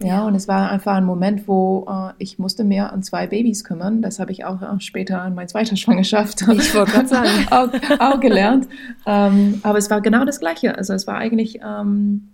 Ja, 0.00 0.06
ja, 0.06 0.26
und 0.26 0.34
es 0.34 0.48
war 0.48 0.70
einfach 0.70 0.96
ein 0.96 1.04
Moment, 1.04 1.46
wo 1.46 1.86
äh, 1.88 2.12
ich 2.18 2.38
musste 2.38 2.64
mehr 2.64 2.92
an 2.92 3.02
zwei 3.02 3.28
Babys 3.28 3.62
kümmern. 3.62 4.02
Das 4.02 4.18
habe 4.18 4.32
ich 4.32 4.44
auch 4.44 4.60
äh, 4.60 4.80
später 4.80 5.24
in 5.24 5.34
meiner 5.34 5.46
zweiten 5.46 5.76
Schwangerschaft 5.76 6.42
ich 6.42 6.74
wollte 6.74 7.06
sagen. 7.06 7.28
auch, 7.50 7.68
auch 8.00 8.20
gelernt. 8.20 8.66
Ähm, 9.06 9.60
aber 9.62 9.78
es 9.78 9.90
war 9.90 10.00
genau 10.00 10.24
das 10.24 10.40
Gleiche. 10.40 10.76
Also 10.76 10.94
es 10.94 11.06
war 11.06 11.16
eigentlich, 11.16 11.60
ähm, 11.64 12.28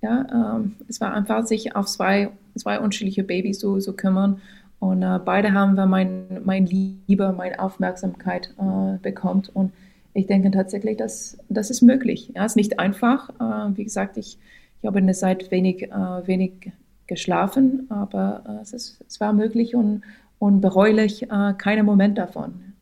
ja, 0.00 0.56
ähm, 0.56 0.76
es 0.88 1.00
war 1.02 1.12
einfach 1.12 1.46
sich 1.46 1.76
auf 1.76 1.86
zwei, 1.86 2.30
zwei 2.56 2.80
unterschiedliche 2.80 3.24
Babys 3.24 3.58
zu, 3.58 3.78
zu 3.78 3.92
kümmern. 3.92 4.40
Und 4.78 5.02
äh, 5.02 5.18
beide 5.22 5.52
haben 5.52 5.74
wir 5.74 5.86
mein, 5.86 6.40
mein 6.44 6.66
Liebe, 6.66 7.32
meine 7.36 7.58
Aufmerksamkeit 7.58 8.54
äh, 8.58 8.98
bekommen. 9.02 9.42
Und 9.52 9.72
ich 10.14 10.26
denke 10.26 10.50
tatsächlich, 10.50 10.96
dass 10.96 11.36
das 11.50 11.68
ist 11.68 11.82
möglich. 11.82 12.32
Ja, 12.34 12.46
es 12.46 12.52
ist 12.52 12.56
nicht 12.56 12.78
einfach. 12.78 13.28
Äh, 13.38 13.76
wie 13.76 13.84
gesagt, 13.84 14.16
ich 14.16 14.38
ich 14.84 14.86
habe 14.86 14.98
in 14.98 15.06
der 15.06 15.14
Zeit 15.14 15.50
wenig, 15.50 15.84
äh, 15.84 16.26
wenig 16.26 16.70
geschlafen, 17.06 17.86
aber 17.88 18.44
äh, 18.46 18.60
es, 18.60 18.74
ist, 18.74 19.02
es 19.08 19.18
war 19.18 19.32
möglich 19.32 19.74
und, 19.74 20.02
und 20.38 20.60
bereulich 20.60 21.22
äh, 21.22 21.54
keinen 21.56 21.86
Moment 21.86 22.18
davon. 22.18 22.74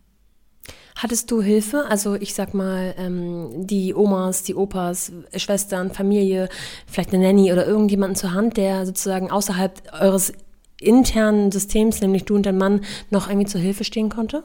Hattest 0.96 1.30
du 1.30 1.40
Hilfe? 1.40 1.84
Also 1.88 2.16
ich 2.16 2.34
sag 2.34 2.54
mal, 2.54 2.92
ähm, 2.98 3.68
die 3.68 3.94
Omas, 3.94 4.42
die 4.42 4.56
Opas, 4.56 5.12
Schwestern, 5.36 5.92
Familie, 5.92 6.48
vielleicht 6.88 7.14
eine 7.14 7.22
Nanny 7.22 7.52
oder 7.52 7.68
irgendjemanden 7.68 8.16
zur 8.16 8.32
Hand, 8.32 8.56
der 8.56 8.84
sozusagen 8.84 9.30
außerhalb 9.30 9.80
eures 9.92 10.32
internen 10.80 11.52
Systems, 11.52 12.00
nämlich 12.00 12.24
du 12.24 12.34
und 12.34 12.46
dein 12.46 12.58
Mann, 12.58 12.80
noch 13.10 13.28
irgendwie 13.28 13.46
zur 13.46 13.60
Hilfe 13.60 13.84
stehen 13.84 14.08
konnte? 14.08 14.42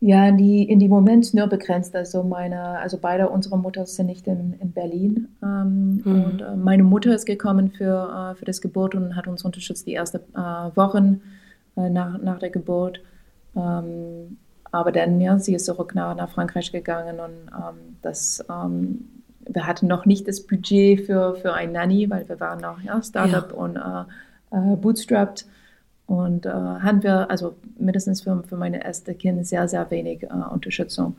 Ja, 0.00 0.28
in 0.28 0.36
die, 0.36 0.62
in 0.64 0.78
die 0.78 0.88
Moment 0.88 1.32
nur 1.32 1.46
begrenzt. 1.46 1.96
Also 1.96 2.22
meine, 2.22 2.60
also 2.78 2.98
beide 2.98 3.30
unsere 3.30 3.58
Mutter 3.58 3.86
sind 3.86 4.06
nicht 4.06 4.26
in, 4.26 4.54
in 4.60 4.72
Berlin. 4.72 5.28
Ähm, 5.42 6.02
mhm. 6.04 6.24
Und 6.24 6.42
äh, 6.42 6.54
meine 6.54 6.82
Mutter 6.82 7.14
ist 7.14 7.24
gekommen 7.24 7.70
für, 7.70 8.32
äh, 8.32 8.38
für 8.38 8.44
das 8.44 8.60
Geburt 8.60 8.94
und 8.94 9.16
hat 9.16 9.26
uns 9.26 9.44
unterstützt 9.44 9.86
die 9.86 9.94
ersten 9.94 10.18
äh, 10.34 10.76
Wochen 10.76 11.22
äh, 11.76 11.88
nach, 11.88 12.18
nach 12.18 12.38
der 12.38 12.50
Geburt. 12.50 13.00
Ähm, 13.56 14.36
aber 14.70 14.92
dann, 14.92 15.20
ja, 15.20 15.38
sie 15.38 15.54
ist 15.54 15.64
zurück 15.64 15.94
nach, 15.94 16.14
nach 16.14 16.28
Frankreich 16.30 16.70
gegangen 16.70 17.18
und 17.18 17.50
ähm, 17.54 17.96
das, 18.02 18.44
ähm, 18.50 19.08
wir 19.48 19.66
hatten 19.66 19.86
noch 19.86 20.04
nicht 20.04 20.28
das 20.28 20.46
Budget 20.46 21.06
für, 21.06 21.36
für 21.36 21.54
ein 21.54 21.72
Nanny, 21.72 22.10
weil 22.10 22.28
wir 22.28 22.38
waren 22.40 22.60
noch 22.60 22.80
ja, 22.82 23.00
Startup 23.02 23.50
ja. 23.50 23.56
und 23.56 23.76
äh, 23.76 24.72
äh, 24.72 24.76
bootstrapped. 24.76 25.46
Und 26.06 26.46
äh, 26.46 26.50
haben 26.50 27.02
wir, 27.02 27.30
also 27.30 27.56
mindestens 27.78 28.22
für, 28.22 28.42
für 28.44 28.56
meine 28.56 28.84
erste 28.84 29.14
Kind, 29.14 29.46
sehr, 29.46 29.66
sehr 29.66 29.90
wenig 29.90 30.22
äh, 30.22 30.26
Unterstützung. 30.26 31.16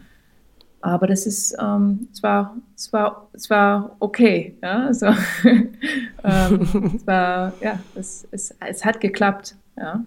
Aber 0.82 1.08
das 1.08 1.26
ist, 1.26 1.56
ähm, 1.60 2.08
es, 2.14 2.24
war, 2.24 2.56
es, 2.76 2.94
war, 2.94 3.28
es 3.34 3.50
war 3.50 3.96
okay. 4.00 4.56
Ja? 4.64 4.86
Also, 4.86 5.08
ähm, 5.44 6.94
es 6.96 7.06
war, 7.06 7.54
ja, 7.62 7.80
es, 7.96 8.28
es, 8.32 8.56
es 8.66 8.86
hat 8.86 9.02
geklappt. 9.02 9.56
Ja? 9.76 10.06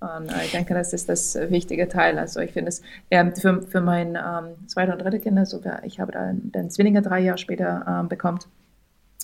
Und 0.00 0.32
ich 0.44 0.52
denke, 0.52 0.74
das 0.74 0.92
ist 0.92 1.08
das 1.08 1.36
wichtige 1.50 1.88
Teil. 1.88 2.18
Also 2.18 2.40
ich 2.40 2.52
finde 2.52 2.70
es 2.70 2.82
ähm, 3.10 3.36
für, 3.36 3.62
für 3.62 3.80
mein 3.80 4.16
ähm, 4.16 4.66
zweite 4.66 4.92
und 4.92 5.00
dritte 5.00 5.20
Kind, 5.20 5.38
also 5.38 5.60
ich 5.84 6.00
habe 6.00 6.10
dann 6.10 6.50
den 6.50 6.70
Zwillinge 6.70 7.02
drei 7.02 7.20
Jahre 7.20 7.38
später 7.38 7.84
ähm, 7.86 8.08
bekommen, 8.08 8.40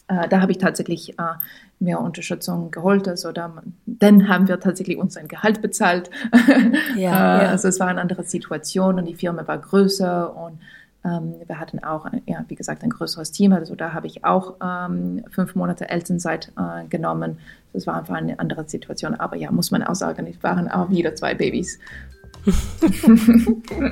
äh, 0.09 0.29
da 0.29 0.41
habe 0.41 0.53
ich 0.53 0.59
tatsächlich 0.59 1.19
äh, 1.19 1.23
mehr 1.79 2.01
Unterstützung 2.01 2.71
geholt. 2.71 3.07
Also 3.07 3.31
da, 3.33 3.53
dann 3.87 4.29
haben 4.29 4.49
wir 4.49 4.59
tatsächlich 4.59 4.97
uns 4.97 5.17
ein 5.17 5.29
Gehalt 5.29 5.63
bezahlt. 5.63 6.11
Ja, 6.97 7.39
äh, 7.39 7.45
ja. 7.45 7.51
Also 7.51 7.69
es 7.69 7.79
war 7.79 7.89
eine 7.89 8.01
andere 8.01 8.25
Situation 8.25 8.99
und 8.99 9.05
die 9.05 9.15
Firma 9.15 9.47
war 9.47 9.59
größer 9.59 10.35
und 10.35 10.59
ähm, 11.05 11.35
wir 11.47 11.61
hatten 11.61 11.83
auch, 11.85 12.07
ja, 12.27 12.45
wie 12.49 12.55
gesagt, 12.55 12.83
ein 12.83 12.91
größeres 12.91 13.31
Team. 13.31 13.53
Also 13.53 13.75
da 13.75 13.93
habe 13.93 14.07
ich 14.07 14.25
auch 14.25 14.57
ähm, 14.63 15.25
fünf 15.31 15.55
Monate 15.55 15.89
Elternzeit 15.89 16.51
äh, 16.57 16.87
genommen. 16.89 17.39
Das 17.73 17.87
war 17.87 17.97
einfach 17.97 18.15
eine 18.15 18.39
andere 18.41 18.69
Situation. 18.69 19.15
Aber 19.15 19.37
ja, 19.37 19.53
muss 19.53 19.71
man 19.71 19.83
auch 19.83 19.95
sagen, 19.95 20.27
es 20.27 20.43
waren 20.43 20.69
auch 20.69 20.91
wieder 20.91 21.15
zwei 21.15 21.35
Babys. 21.35 21.79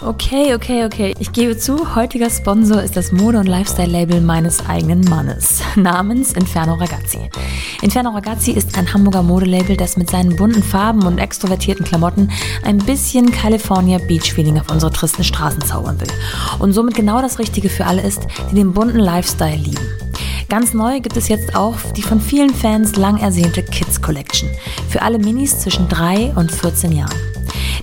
Okay, 0.00 0.54
okay, 0.54 0.84
okay. 0.84 1.12
Ich 1.18 1.32
gebe 1.32 1.58
zu, 1.58 1.96
heutiger 1.96 2.30
Sponsor 2.30 2.80
ist 2.80 2.96
das 2.96 3.10
Mode- 3.10 3.40
und 3.40 3.48
Lifestyle-Label 3.48 4.20
meines 4.20 4.64
eigenen 4.64 5.00
Mannes, 5.00 5.60
namens 5.74 6.34
Inferno 6.34 6.74
Ragazzi. 6.74 7.28
Inferno 7.82 8.10
Ragazzi 8.10 8.52
ist 8.52 8.78
ein 8.78 8.94
Hamburger 8.94 9.24
Modelabel, 9.24 9.76
das 9.76 9.96
mit 9.96 10.08
seinen 10.08 10.36
bunten 10.36 10.62
Farben 10.62 11.04
und 11.04 11.18
extrovertierten 11.18 11.84
Klamotten 11.84 12.30
ein 12.62 12.78
bisschen 12.78 13.32
California 13.32 13.98
Beach-Feeling 13.98 14.60
auf 14.60 14.70
unsere 14.70 14.92
tristen 14.92 15.24
Straßen 15.24 15.62
zaubern 15.62 16.00
will. 16.00 16.12
Und 16.60 16.74
somit 16.74 16.94
genau 16.94 17.20
das 17.20 17.40
Richtige 17.40 17.68
für 17.68 17.84
alle 17.84 18.02
ist, 18.02 18.22
die 18.52 18.54
den 18.54 18.72
bunten 18.72 19.00
Lifestyle 19.00 19.56
lieben. 19.56 19.84
Ganz 20.48 20.74
neu 20.74 21.00
gibt 21.00 21.16
es 21.16 21.26
jetzt 21.26 21.56
auch 21.56 21.74
die 21.96 22.02
von 22.02 22.20
vielen 22.20 22.54
Fans 22.54 22.94
lang 22.94 23.18
ersehnte 23.18 23.64
Kids 23.64 24.00
Collection 24.00 24.48
für 24.88 25.02
alle 25.02 25.18
Minis 25.18 25.58
zwischen 25.58 25.88
3 25.88 26.34
und 26.36 26.52
14 26.52 26.92
Jahren. 26.92 27.37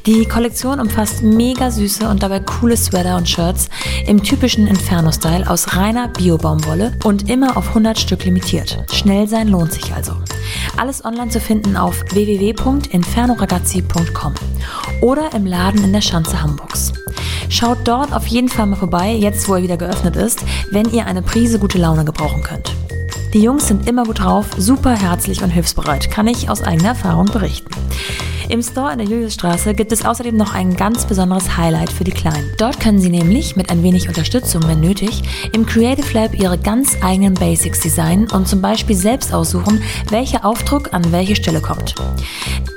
Die 0.05 0.25
Kollektion 0.25 0.79
umfasst 0.79 1.23
mega 1.23 1.71
süße 1.71 2.07
und 2.07 2.21
dabei 2.21 2.39
coole 2.39 2.77
Sweater 2.77 3.17
und 3.17 3.27
Shirts 3.27 3.69
im 4.05 4.21
typischen 4.21 4.67
Inferno-Style 4.67 5.49
aus 5.49 5.75
reiner 5.75 6.09
Bio-Baumwolle 6.09 6.93
und 7.03 7.27
immer 7.27 7.57
auf 7.57 7.69
100 7.69 7.97
Stück 7.97 8.23
limitiert. 8.23 8.85
Schnell 8.91 9.27
sein 9.27 9.47
lohnt 9.47 9.73
sich 9.73 9.95
also. 9.95 10.13
Alles 10.77 11.03
online 11.03 11.29
zu 11.29 11.39
finden 11.39 11.75
auf 11.75 12.03
www.infernoragazzi.com 12.11 14.35
oder 15.01 15.33
im 15.33 15.47
Laden 15.47 15.83
in 15.83 15.91
der 15.91 16.01
Schanze 16.01 16.39
Hamburgs. 16.39 16.93
Schaut 17.49 17.79
dort 17.85 18.13
auf 18.13 18.27
jeden 18.27 18.49
Fall 18.49 18.67
mal 18.67 18.75
vorbei, 18.75 19.11
jetzt 19.11 19.49
wo 19.49 19.55
er 19.55 19.63
wieder 19.63 19.77
geöffnet 19.77 20.15
ist, 20.15 20.45
wenn 20.69 20.87
ihr 20.91 21.07
eine 21.07 21.23
Prise 21.23 21.57
gute 21.57 21.79
Laune 21.79 22.05
gebrauchen 22.05 22.43
könnt. 22.43 22.75
Die 23.33 23.41
Jungs 23.41 23.67
sind 23.67 23.89
immer 23.89 24.03
gut 24.03 24.19
drauf, 24.19 24.45
super 24.55 24.95
herzlich 24.95 25.41
und 25.41 25.49
hilfsbereit, 25.49 26.11
kann 26.11 26.27
ich 26.27 26.47
aus 26.47 26.61
eigener 26.61 26.89
Erfahrung 26.89 27.25
berichten. 27.25 27.71
Im 28.49 28.61
Store 28.61 28.91
in 28.91 28.99
der 28.99 29.07
Juliusstraße 29.07 29.73
gibt 29.73 29.91
es 29.91 30.05
außerdem 30.05 30.37
noch 30.37 30.53
ein 30.53 30.75
ganz 30.75 31.05
besonderes 31.05 31.57
Highlight 31.57 31.91
für 31.91 32.03
die 32.03 32.11
Kleinen. 32.11 32.51
Dort 32.57 32.79
können 32.79 32.99
sie 32.99 33.09
nämlich 33.09 33.55
mit 33.55 33.71
ein 33.71 33.81
wenig 33.81 34.07
Unterstützung, 34.07 34.61
wenn 34.67 34.81
nötig, 34.81 35.23
im 35.53 35.65
Creative 35.65 36.13
Lab 36.13 36.35
ihre 36.35 36.57
ganz 36.57 36.97
eigenen 37.01 37.33
Basics 37.33 37.79
designen 37.79 38.29
und 38.31 38.47
zum 38.47 38.61
Beispiel 38.61 38.95
selbst 38.95 39.33
aussuchen, 39.33 39.81
welcher 40.09 40.45
Aufdruck 40.45 40.93
an 40.93 41.11
welche 41.11 41.35
Stelle 41.35 41.59
kommt. 41.59 41.95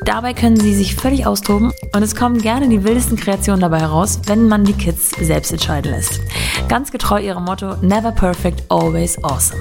Dabei 0.04 0.32
können 0.32 0.58
sie 0.58 0.74
sich 0.74 0.94
völlig 0.94 1.26
austoben 1.26 1.72
und 1.94 2.02
es 2.02 2.16
kommen 2.16 2.40
gerne 2.40 2.68
die 2.68 2.82
wildesten 2.82 3.18
Kreationen 3.18 3.60
dabei 3.60 3.80
heraus, 3.80 4.20
wenn 4.26 4.48
man 4.48 4.64
die 4.64 4.72
Kids 4.72 5.10
selbst 5.20 5.52
entscheiden 5.52 5.90
lässt. 5.90 6.20
Ganz 6.68 6.90
getreu 6.90 7.20
ihrem 7.20 7.44
Motto 7.44 7.76
Never 7.82 8.12
Perfect, 8.12 8.62
Always 8.70 9.22
Awesome. 9.22 9.60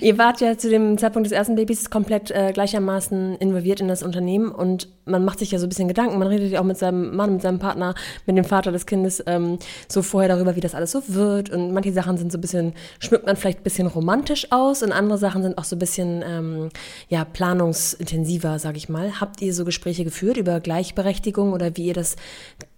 Ihr 0.00 0.18
wart 0.18 0.40
ja 0.40 0.56
zu 0.56 0.68
dem 0.68 0.98
Zeitpunkt 0.98 1.26
des 1.26 1.32
ersten 1.32 1.56
Babys 1.56 1.90
komplett 1.90 2.30
äh, 2.30 2.52
gleichermaßen 2.52 3.36
involviert 3.36 3.80
in 3.80 3.88
das 3.88 4.02
Unternehmen 4.02 4.50
und 4.50 4.88
man 5.06 5.24
macht 5.24 5.38
sich 5.38 5.50
ja 5.50 5.58
so 5.58 5.66
ein 5.66 5.68
bisschen 5.68 5.88
Gedanken. 5.88 6.18
Man 6.18 6.28
redet 6.28 6.50
ja 6.50 6.60
auch 6.60 6.64
mit 6.64 6.78
seinem 6.78 7.14
Mann, 7.14 7.34
mit 7.34 7.42
seinem 7.42 7.58
Partner, 7.58 7.94
mit 8.26 8.36
dem 8.36 8.44
Vater 8.44 8.72
des 8.72 8.86
Kindes 8.86 9.22
ähm, 9.26 9.58
so 9.88 10.02
vorher 10.02 10.28
darüber, 10.28 10.56
wie 10.56 10.60
das 10.60 10.74
alles 10.74 10.92
so 10.92 11.02
wird. 11.08 11.50
Und 11.50 11.72
manche 11.72 11.92
Sachen 11.92 12.16
sind 12.16 12.32
so 12.32 12.38
ein 12.38 12.40
bisschen, 12.40 12.72
schmückt 12.98 13.26
man 13.26 13.36
vielleicht 13.36 13.60
ein 13.60 13.64
bisschen 13.64 13.86
romantisch 13.86 14.50
aus 14.50 14.82
und 14.82 14.92
andere 14.92 15.18
Sachen 15.18 15.42
sind 15.42 15.58
auch 15.58 15.64
so 15.64 15.76
ein 15.76 15.78
bisschen 15.78 16.24
ähm, 16.26 16.68
ja, 17.08 17.24
planungsintensiver, 17.24 18.58
sag 18.58 18.76
ich 18.76 18.88
mal. 18.88 19.20
Habt 19.20 19.42
ihr 19.42 19.52
so 19.52 19.64
Gespräche 19.64 20.04
geführt 20.04 20.36
über 20.36 20.60
Gleichberechtigung 20.60 21.52
oder 21.52 21.76
wie 21.76 21.86
ihr 21.86 21.94
das 21.94 22.16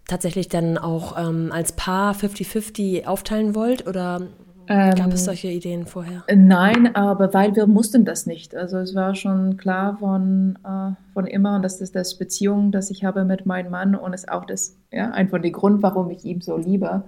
tatsächlich 0.08 0.48
dann 0.48 0.78
auch 0.78 1.16
ähm, 1.18 1.50
als 1.52 1.72
Paar 1.72 2.14
50-50 2.14 3.06
aufteilen 3.06 3.54
wollt? 3.54 3.86
Oder 3.86 4.22
Gab 4.66 5.12
es 5.12 5.20
ähm, 5.20 5.24
solche 5.24 5.48
Ideen 5.48 5.86
vorher? 5.86 6.24
Nein, 6.34 6.94
aber 6.96 7.32
weil 7.32 7.54
wir 7.54 7.66
mussten 7.66 8.04
das 8.04 8.26
nicht. 8.26 8.54
Also 8.54 8.78
es 8.78 8.94
war 8.94 9.14
schon 9.14 9.56
klar 9.56 9.98
von, 9.98 10.58
äh, 10.64 10.92
von 11.12 11.26
immer 11.26 11.56
und 11.56 11.62
das 11.62 11.80
ist 11.80 11.94
das 11.94 12.16
Beziehung, 12.16 12.72
das 12.72 12.90
ich 12.90 13.04
habe 13.04 13.24
mit 13.24 13.46
meinem 13.46 13.70
Mann 13.70 13.94
und 13.94 14.12
ist 14.12 14.30
auch 14.30 14.44
das, 14.44 14.76
ja, 14.90 15.10
einfach 15.10 15.40
der 15.40 15.52
Grund, 15.52 15.82
warum 15.82 16.10
ich 16.10 16.24
ihn 16.24 16.40
so 16.40 16.56
liebe. 16.56 17.04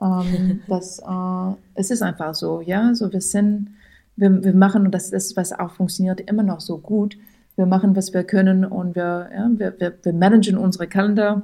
Ähm, 0.00 0.60
das, 0.68 1.00
äh, 1.00 1.54
es 1.74 1.90
ist 1.90 2.02
einfach 2.02 2.34
so, 2.34 2.60
ja, 2.60 2.94
so 2.94 3.12
wir 3.12 3.20
sind, 3.20 3.74
wir, 4.16 4.42
wir 4.42 4.54
machen 4.54 4.86
und 4.86 4.94
das 4.94 5.12
ist, 5.12 5.36
was 5.36 5.52
auch 5.52 5.72
funktioniert, 5.72 6.20
immer 6.20 6.42
noch 6.42 6.60
so 6.60 6.78
gut. 6.78 7.16
Wir 7.56 7.66
machen, 7.66 7.94
was 7.94 8.14
wir 8.14 8.24
können 8.24 8.64
und 8.64 8.96
wir, 8.96 9.28
ja, 9.34 9.50
wir, 9.56 9.74
wir, 9.78 9.92
wir 10.02 10.12
managen 10.14 10.56
unsere 10.56 10.86
Kalender 10.86 11.42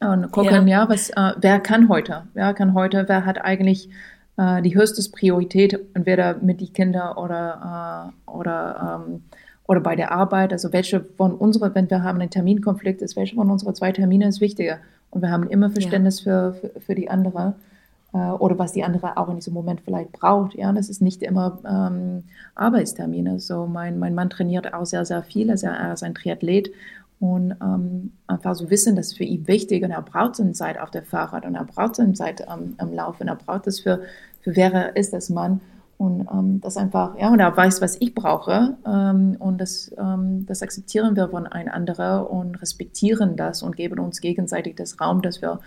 und 0.00 0.30
gucken, 0.30 0.68
ja, 0.68 0.82
ja 0.82 0.88
was, 0.88 1.10
äh, 1.10 1.32
wer 1.40 1.60
kann 1.60 1.88
heute, 1.88 2.24
wer 2.34 2.52
kann 2.54 2.74
heute, 2.74 3.04
wer 3.08 3.24
hat 3.24 3.42
eigentlich 3.42 3.88
äh, 4.36 4.62
die 4.62 4.74
höchste 4.74 5.02
Priorität, 5.10 5.78
entweder 5.94 6.36
mit 6.36 6.60
den 6.60 6.72
Kindern 6.72 7.16
oder, 7.16 8.12
äh, 8.26 8.30
oder, 8.30 9.04
ähm, 9.06 9.22
oder 9.66 9.80
bei 9.80 9.96
der 9.96 10.12
Arbeit. 10.12 10.52
Also 10.52 10.72
welche 10.72 11.04
von 11.16 11.34
unseren, 11.34 11.74
wenn 11.74 11.90
wir 11.90 12.02
haben 12.02 12.20
einen 12.20 12.30
Terminkonflikt, 12.30 13.02
ist 13.02 13.16
welche 13.16 13.36
von 13.36 13.50
unseren 13.50 13.74
zwei 13.74 13.92
Termine 13.92 14.28
ist 14.28 14.40
wichtiger. 14.40 14.78
Und 15.10 15.20
wir 15.22 15.30
haben 15.30 15.48
immer 15.48 15.70
Verständnis 15.70 16.24
ja. 16.24 16.52
für, 16.52 16.54
für, 16.54 16.80
für, 16.80 16.94
die 16.94 17.10
andere 17.10 17.54
äh, 18.14 18.16
oder 18.16 18.58
was 18.58 18.72
die 18.72 18.82
andere 18.84 19.18
auch 19.18 19.28
in 19.28 19.36
diesem 19.36 19.52
Moment 19.52 19.82
vielleicht 19.82 20.12
braucht. 20.12 20.54
Ja, 20.54 20.72
das 20.72 20.88
ist 20.88 21.02
nicht 21.02 21.22
immer 21.22 21.58
ähm, 21.68 22.24
Arbeitstermine. 22.54 23.38
So 23.38 23.66
mein, 23.66 23.98
mein 23.98 24.14
Mann 24.14 24.30
trainiert 24.30 24.72
auch 24.72 24.86
sehr, 24.86 25.04
sehr 25.04 25.22
viel. 25.22 25.50
Er 25.50 25.92
ist 25.92 26.02
ein 26.02 26.14
Triathlet 26.14 26.70
und 27.22 27.54
ähm, 27.62 28.10
einfach 28.26 28.56
so 28.56 28.68
wissen, 28.68 28.96
das 28.96 29.12
ist 29.12 29.16
für 29.16 29.22
ihn 29.22 29.46
wichtig 29.46 29.84
und 29.84 29.92
er 29.92 30.02
braucht 30.02 30.34
seine 30.34 30.54
Zeit 30.54 30.76
auf 30.76 30.90
der 30.90 31.04
Fahrrad 31.04 31.46
und 31.46 31.54
er 31.54 31.64
braucht 31.64 31.94
seine 31.94 32.14
Zeit 32.14 32.48
am, 32.48 32.74
am 32.78 32.92
Laufen, 32.92 33.28
er 33.28 33.36
braucht 33.36 33.68
das 33.68 33.78
für, 33.78 34.00
für 34.40 34.56
wer 34.56 34.96
ist 34.96 35.12
das 35.12 35.30
Mann 35.30 35.60
und 35.98 36.26
ähm, 36.32 36.60
das 36.60 36.76
einfach, 36.76 37.16
ja, 37.16 37.30
und 37.30 37.38
er 37.38 37.56
weiß, 37.56 37.80
was 37.80 37.96
ich 38.00 38.16
brauche 38.16 38.76
ähm, 38.84 39.36
und 39.38 39.60
das, 39.60 39.92
ähm, 39.96 40.46
das 40.46 40.62
akzeptieren 40.64 41.14
wir 41.14 41.28
voneinander 41.28 42.28
und 42.28 42.56
respektieren 42.60 43.36
das 43.36 43.62
und 43.62 43.76
geben 43.76 44.00
uns 44.00 44.20
gegenseitig 44.20 44.74
das 44.74 45.00
Raum, 45.00 45.22
das 45.22 45.40
wir 45.40 45.60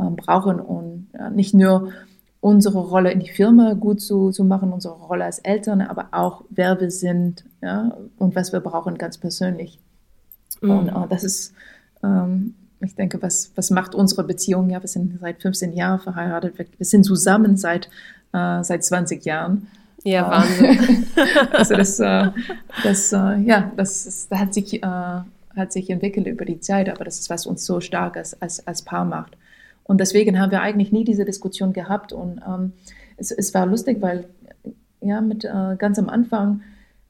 ähm, 0.00 0.16
brauchen 0.16 0.58
und 0.58 1.06
ja, 1.16 1.30
nicht 1.30 1.54
nur 1.54 1.92
unsere 2.40 2.80
Rolle 2.80 3.12
in 3.12 3.20
die 3.20 3.30
Firma 3.30 3.74
gut 3.74 4.00
zu, 4.00 4.32
zu 4.32 4.42
machen, 4.42 4.72
unsere 4.72 4.94
Rolle 4.94 5.24
als 5.24 5.38
Eltern, 5.38 5.82
aber 5.82 6.08
auch 6.10 6.42
wer 6.50 6.80
wir 6.80 6.90
sind 6.90 7.44
ja, 7.62 7.96
und 8.18 8.34
was 8.34 8.52
wir 8.52 8.58
brauchen 8.58 8.98
ganz 8.98 9.18
persönlich. 9.18 9.78
Mhm. 10.60 10.70
Und 10.70 10.88
äh, 10.88 11.08
das 11.08 11.24
ist, 11.24 11.54
ähm, 12.02 12.54
ich 12.80 12.94
denke, 12.94 13.20
was, 13.22 13.52
was 13.54 13.70
macht 13.70 13.94
unsere 13.94 14.24
Beziehung? 14.24 14.70
Ja, 14.70 14.82
wir 14.82 14.88
sind 14.88 15.18
seit 15.20 15.40
15 15.40 15.72
Jahren 15.72 16.00
verheiratet, 16.00 16.58
wir, 16.58 16.66
wir 16.76 16.86
sind 16.86 17.04
zusammen 17.04 17.56
seit, 17.56 17.88
äh, 18.32 18.62
seit 18.62 18.84
20 18.84 19.24
Jahren. 19.24 19.68
Ja, 20.04 20.26
äh, 20.26 20.30
Wahnsinn. 20.30 21.06
also 21.52 21.74
das, 21.74 22.00
äh, 22.00 22.30
das 22.82 23.12
äh, 23.12 23.40
ja, 23.40 23.72
das, 23.76 24.06
ist, 24.06 24.30
das 24.30 24.38
hat 24.38 24.54
sich, 24.54 24.82
äh, 24.82 24.86
hat 24.86 25.72
sich 25.72 25.90
entwickelt 25.90 26.26
über 26.26 26.44
die 26.44 26.60
Zeit, 26.60 26.88
aber 26.88 27.04
das 27.04 27.18
ist, 27.18 27.30
was 27.30 27.46
uns 27.46 27.64
so 27.64 27.80
stark 27.80 28.16
als, 28.16 28.40
als, 28.40 28.66
als 28.66 28.82
Paar 28.82 29.04
macht. 29.04 29.36
Und 29.82 30.00
deswegen 30.00 30.40
haben 30.40 30.50
wir 30.50 30.62
eigentlich 30.62 30.92
nie 30.92 31.04
diese 31.04 31.24
Diskussion 31.24 31.72
gehabt. 31.72 32.12
Und 32.12 32.40
ähm, 32.46 32.72
es, 33.16 33.30
es 33.30 33.54
war 33.54 33.66
lustig, 33.66 33.98
weil 34.00 34.26
ja, 35.00 35.20
mit 35.20 35.44
äh, 35.44 35.76
ganz 35.78 35.98
am 35.98 36.08
Anfang 36.08 36.62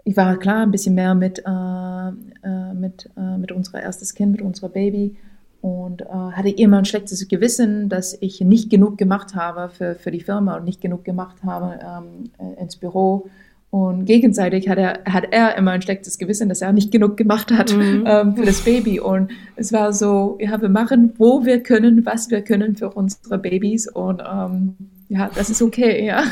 ich 0.07 0.17
war 0.17 0.39
klar 0.39 0.63
ein 0.63 0.71
bisschen 0.71 0.95
mehr 0.95 1.17
mit, 1.17 1.41
äh, 1.41 1.43
äh, 1.49 2.75
mit, 2.75 3.11
äh, 3.17 3.39
mit 3.39 3.51
unserer 3.51 3.83
erstes 3.83 4.15
Kind, 4.15 4.31
mit 4.31 4.41
unserer 4.41 4.69
Baby 4.69 5.17
und 5.61 6.03
äh, 6.03 6.07
hatte 6.07 6.49
immer 6.49 6.79
ein 6.79 6.85
schlechtes 6.85 7.27
Gewissen, 7.27 7.89
dass 7.89 8.17
ich 8.21 8.41
nicht 8.41 8.71
genug 8.71 8.99
gemacht 8.99 9.35
habe 9.35 9.69
für, 9.69 9.97
für 9.97 10.13
die 10.13 10.21
Firma 10.21 10.57
und 10.59 10.65
nicht 10.65 10.81
genug 10.81 11.05
gemacht 11.05 11.39
habe 11.45 11.81
ähm, 11.83 12.31
äh, 12.39 12.63
ins 12.63 12.77
Büro. 12.77 13.29
Und 13.71 14.05
gegenseitig 14.05 14.69
hat 14.69 14.79
er, 14.79 15.01
hat 15.13 15.25
er 15.33 15.57
immer 15.57 15.73
ein 15.73 15.83
schlechtes 15.83 16.19
Gewissen, 16.19 16.49
dass 16.49 16.63
er 16.63 16.73
nicht 16.73 16.93
genug 16.93 17.17
gemacht 17.17 17.51
hat 17.51 17.77
mhm. 17.77 18.05
ähm, 18.07 18.37
für 18.37 18.47
das 18.47 18.61
Baby. 18.61 19.01
Und 19.01 19.33
es 19.57 19.73
war 19.73 19.93
so, 19.93 20.39
ja, 20.41 20.63
wir 20.63 20.69
machen, 20.69 21.15
wo 21.19 21.45
wir 21.45 21.65
können, 21.65 22.07
was 22.07 22.31
wir 22.31 22.43
können 22.43 22.77
für 22.77 22.91
unsere 22.91 23.39
Babys. 23.39 23.89
Und 23.89 24.23
ähm, 24.25 24.77
ja, 25.09 25.33
das 25.35 25.51
ist 25.51 25.63
okay, 25.63 26.07
ja. 26.07 26.23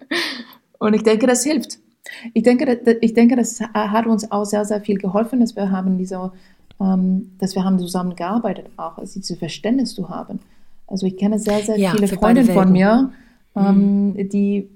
Und 0.78 0.92
ich 0.92 1.04
denke, 1.04 1.26
das 1.26 1.42
hilft. 1.42 1.78
Ich 2.34 2.42
denke, 2.42 2.98
ich 3.00 3.14
denke, 3.14 3.36
das 3.36 3.60
hat 3.60 4.06
uns 4.06 4.30
auch 4.30 4.44
sehr, 4.44 4.64
sehr 4.64 4.80
viel 4.80 4.98
geholfen, 4.98 5.40
dass 5.40 5.56
wir 5.56 5.70
haben 5.70 5.98
diese, 5.98 6.32
ähm, 6.80 7.30
dass 7.38 7.54
wir 7.54 7.64
haben 7.64 7.78
zusammengearbeitet 7.78 8.66
auch, 8.76 8.98
also 8.98 9.20
dieses 9.20 9.38
Verständnis 9.38 9.94
zu 9.94 10.08
haben. 10.08 10.40
Also 10.86 11.06
ich 11.06 11.16
kenne 11.16 11.38
sehr, 11.38 11.60
sehr 11.60 11.78
ja, 11.78 11.90
viele 11.90 12.08
Freundinnen 12.08 12.52
von 12.52 12.72
mir, 12.72 13.12
ähm, 13.56 14.12
mhm. 14.12 14.28
die, 14.28 14.68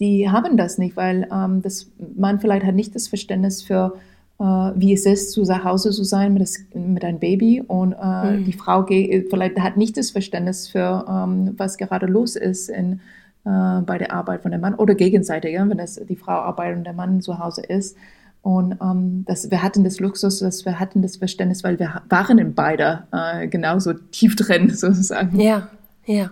die 0.00 0.28
haben 0.28 0.56
das 0.56 0.78
nicht, 0.78 0.96
weil 0.96 1.28
ähm, 1.32 1.62
das, 1.62 1.90
man 2.16 2.40
vielleicht 2.40 2.64
hat 2.64 2.74
nicht 2.74 2.94
das 2.94 3.08
Verständnis 3.08 3.62
für, 3.62 3.94
äh, 4.40 4.44
wie 4.44 4.92
es 4.92 5.06
ist, 5.06 5.32
zu 5.32 5.44
Hause 5.64 5.90
zu 5.90 6.02
sein 6.02 6.32
mit, 6.32 6.42
das, 6.42 6.58
mit 6.74 7.04
einem 7.04 7.18
Baby 7.18 7.62
und 7.66 7.92
äh, 7.92 8.38
mhm. 8.38 8.44
die 8.44 8.52
Frau 8.52 8.84
vielleicht 8.84 9.60
hat 9.60 9.76
nicht 9.76 9.96
das 9.96 10.10
Verständnis 10.10 10.68
für, 10.68 11.04
ähm, 11.08 11.54
was 11.56 11.78
gerade 11.78 12.06
los 12.06 12.34
ist 12.36 12.68
in 12.68 13.00
äh, 13.44 13.80
bei 13.82 13.98
der 13.98 14.12
Arbeit 14.12 14.42
von 14.42 14.50
dem 14.50 14.60
Mann 14.60 14.74
oder 14.74 14.94
gegenseitig, 14.94 15.54
ja, 15.54 15.68
wenn 15.68 15.78
das 15.78 16.00
die 16.08 16.16
Frau 16.16 16.32
arbeitet 16.32 16.78
und 16.78 16.84
der 16.84 16.92
Mann 16.92 17.20
zu 17.20 17.38
Hause 17.38 17.62
ist. 17.62 17.96
Und 18.42 18.78
ähm, 18.80 19.24
das, 19.26 19.50
wir 19.50 19.62
hatten 19.62 19.84
das 19.84 20.00
Luxus, 20.00 20.38
dass 20.38 20.64
wir 20.64 20.80
hatten 20.80 21.02
das 21.02 21.16
Verständnis, 21.16 21.62
weil 21.62 21.78
wir 21.78 22.02
waren 22.08 22.38
in 22.38 22.54
beider 22.54 23.06
äh, 23.12 23.48
genauso 23.48 23.92
tief 23.92 24.36
drin 24.36 24.70
sozusagen. 24.74 25.38
Ja, 25.38 25.68
ja. 26.06 26.30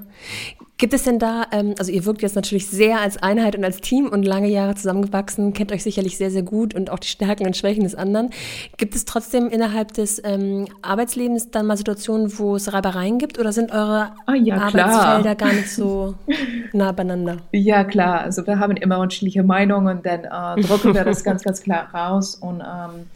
Gibt 0.79 0.95
es 0.95 1.03
denn 1.03 1.19
da, 1.19 1.47
ähm, 1.51 1.75
also 1.77 1.91
ihr 1.91 2.05
wirkt 2.05 2.23
jetzt 2.23 2.37
natürlich 2.37 2.69
sehr 2.69 3.01
als 3.01 3.21
Einheit 3.21 3.57
und 3.57 3.65
als 3.65 3.81
Team 3.81 4.09
und 4.09 4.23
lange 4.23 4.47
Jahre 4.47 4.77
zusammengewachsen, 4.77 5.53
kennt 5.53 5.73
euch 5.73 5.83
sicherlich 5.83 6.17
sehr, 6.17 6.31
sehr 6.31 6.45
gut 6.45 6.73
und 6.73 6.91
auch 6.91 7.01
die 7.01 7.09
Stärken 7.09 7.47
und 7.47 7.57
Schwächen 7.57 7.83
des 7.83 7.97
anderen. 7.97 8.31
Gibt 8.77 8.95
es 8.95 9.05
trotzdem 9.05 9.49
innerhalb 9.49 9.93
des 9.95 10.23
ähm, 10.25 10.69
Arbeitslebens 10.83 11.51
dann 11.51 11.67
mal 11.67 11.77
Situationen, 11.77 12.39
wo 12.39 12.55
es 12.55 12.73
Reibereien 12.73 13.19
gibt 13.19 13.41
oder 13.41 13.51
sind 13.51 13.73
eure 13.73 14.13
ah, 14.27 14.35
ja, 14.35 14.55
Arbeitsfelder 14.55 15.35
gar 15.35 15.53
nicht 15.53 15.69
so 15.69 16.15
nah 16.73 16.93
beieinander? 16.93 17.39
Ja, 17.51 17.83
klar. 17.83 18.21
Also 18.21 18.47
wir 18.47 18.61
haben 18.61 18.77
immer 18.77 19.01
unterschiedliche 19.01 19.43
Meinungen, 19.43 20.01
dann 20.05 20.25
äh, 20.59 20.63
drucken 20.63 20.95
wir 20.95 21.05
das 21.05 21.25
ganz, 21.25 21.43
ganz 21.43 21.61
klar 21.61 21.93
raus 21.93 22.37
und 22.37 22.61
ähm, 22.61 23.07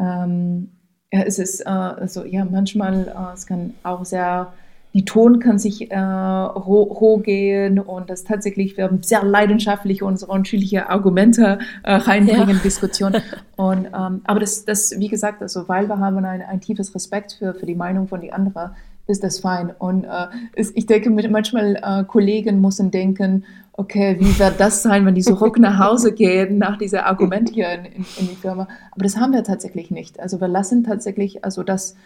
ähm, 0.00 0.70
ja, 1.12 1.20
es 1.22 1.38
ist 1.38 1.60
äh, 1.60 1.68
also 1.68 2.24
ja 2.24 2.46
manchmal 2.46 3.08
äh, 3.08 3.34
es 3.34 3.46
kann 3.46 3.74
auch 3.82 4.06
sehr 4.06 4.54
die 4.94 5.04
Ton 5.04 5.40
kann 5.40 5.58
sich 5.58 5.90
äh, 5.90 5.98
roh, 5.98 7.18
gehen 7.18 7.78
und 7.78 8.08
das 8.08 8.24
tatsächlich 8.24 8.76
wir 8.76 8.84
haben 8.84 9.02
sehr 9.02 9.22
leidenschaftlich 9.22 10.02
unsere 10.02 10.32
unterschiedliche 10.32 10.88
Argumente 10.88 11.58
äh, 11.82 11.94
reinbringen 11.94 12.56
ja. 12.56 12.62
Diskussion 12.62 13.16
und 13.56 13.86
ähm, 13.86 14.22
aber 14.24 14.40
das 14.40 14.64
das 14.64 14.98
wie 14.98 15.08
gesagt 15.08 15.42
also 15.42 15.68
weil 15.68 15.88
wir 15.88 15.98
haben 15.98 16.24
ein, 16.24 16.42
ein 16.42 16.60
tiefes 16.60 16.94
Respekt 16.94 17.36
für 17.38 17.54
für 17.54 17.66
die 17.66 17.74
Meinung 17.74 18.08
von 18.08 18.20
die 18.20 18.32
anderen 18.32 18.70
ist 19.06 19.22
das 19.22 19.40
fein 19.40 19.70
und 19.78 20.04
äh, 20.04 20.26
ist, 20.54 20.76
ich 20.76 20.86
denke 20.86 21.10
manchmal 21.10 21.76
äh, 21.76 22.04
Kollegen 22.04 22.60
müssen 22.60 22.90
denken 22.90 23.44
okay, 23.76 24.16
wie 24.20 24.38
wird 24.38 24.60
das 24.60 24.82
sein, 24.82 25.04
wenn 25.04 25.14
die 25.14 25.22
zurück 25.22 25.58
nach 25.58 25.78
Hause 25.78 26.12
gehen, 26.14 26.58
nach 26.58 26.78
dieser 26.78 27.06
Argument 27.06 27.50
hier 27.50 27.72
in, 27.72 27.84
in, 27.84 28.06
in, 28.18 28.28
die 28.28 28.36
Firma. 28.36 28.68
Aber 28.92 29.02
das 29.02 29.16
haben 29.16 29.32
wir 29.32 29.42
tatsächlich 29.42 29.90
nicht. 29.90 30.20
Also 30.20 30.40
wir 30.40 30.48
lassen 30.48 30.84
tatsächlich, 30.84 31.44
also 31.44 31.62
das, 31.62 31.96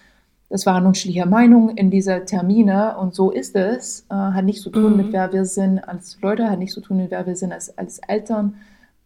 das 0.50 0.64
waren 0.64 0.86
unterschiedliche 0.86 1.26
Meinungen 1.26 1.76
in 1.76 1.90
diese 1.90 2.24
Termine 2.24 2.96
und 2.96 3.14
so 3.14 3.30
ist 3.30 3.54
es. 3.54 4.06
Äh, 4.10 4.14
hat 4.14 4.44
nichts 4.44 4.62
zu 4.62 4.70
tun 4.70 4.92
mhm. 4.92 4.96
mit 4.96 5.12
wer 5.12 5.32
wir 5.32 5.44
sind 5.44 5.78
als 5.78 6.18
Leute, 6.22 6.48
hat 6.50 6.58
nichts 6.58 6.74
zu 6.74 6.80
tun 6.80 6.96
mit 6.98 7.10
wer 7.10 7.26
wir 7.26 7.36
sind 7.36 7.52
als, 7.52 7.76
als 7.76 7.98
Eltern. 7.98 8.54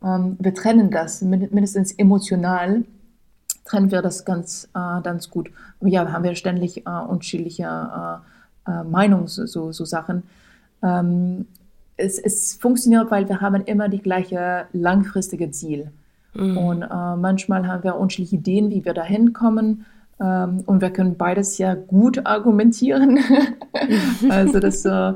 Ähm, 0.04 0.36
wir 0.38 0.54
trennen 0.54 0.90
das, 0.90 1.22
mindestens 1.22 1.92
emotional 1.92 2.84
trennen 3.64 3.90
wir 3.90 4.02
das 4.02 4.24
ganz, 4.24 4.68
äh, 4.74 5.00
ganz 5.02 5.30
gut. 5.30 5.50
Aber 5.80 5.88
ja, 5.88 6.10
haben 6.12 6.24
wir 6.24 6.34
ständig 6.34 6.86
äh, 6.86 6.90
unterschiedliche 6.90 7.62
äh, 8.66 8.70
äh, 8.70 8.84
Meinungen, 8.84 9.28
so, 9.28 9.46
so, 9.46 9.72
so 9.72 9.84
Sachen. 9.84 10.24
Ähm, 10.82 11.46
es, 11.96 12.18
es 12.18 12.56
funktioniert, 12.56 13.10
weil 13.10 13.28
wir 13.28 13.40
haben 13.40 13.62
immer 13.64 13.88
die 13.88 14.02
gleiche 14.02 14.66
langfristige 14.72 15.50
Ziel. 15.50 15.90
Mhm. 16.34 16.58
Und 16.58 16.82
äh, 16.82 17.16
manchmal 17.16 17.66
haben 17.66 17.84
wir 17.84 17.96
unterschiedliche 17.96 18.36
Ideen, 18.36 18.70
wie 18.70 18.84
wir 18.84 18.94
dahin 18.94 19.32
kommen. 19.32 19.86
Ähm, 20.20 20.62
und 20.66 20.80
wir 20.80 20.90
können 20.90 21.16
beides 21.16 21.58
ja 21.58 21.74
gut 21.74 22.26
argumentieren. 22.26 23.18
also 24.28 24.60
das, 24.60 24.84
äh, 24.84 25.12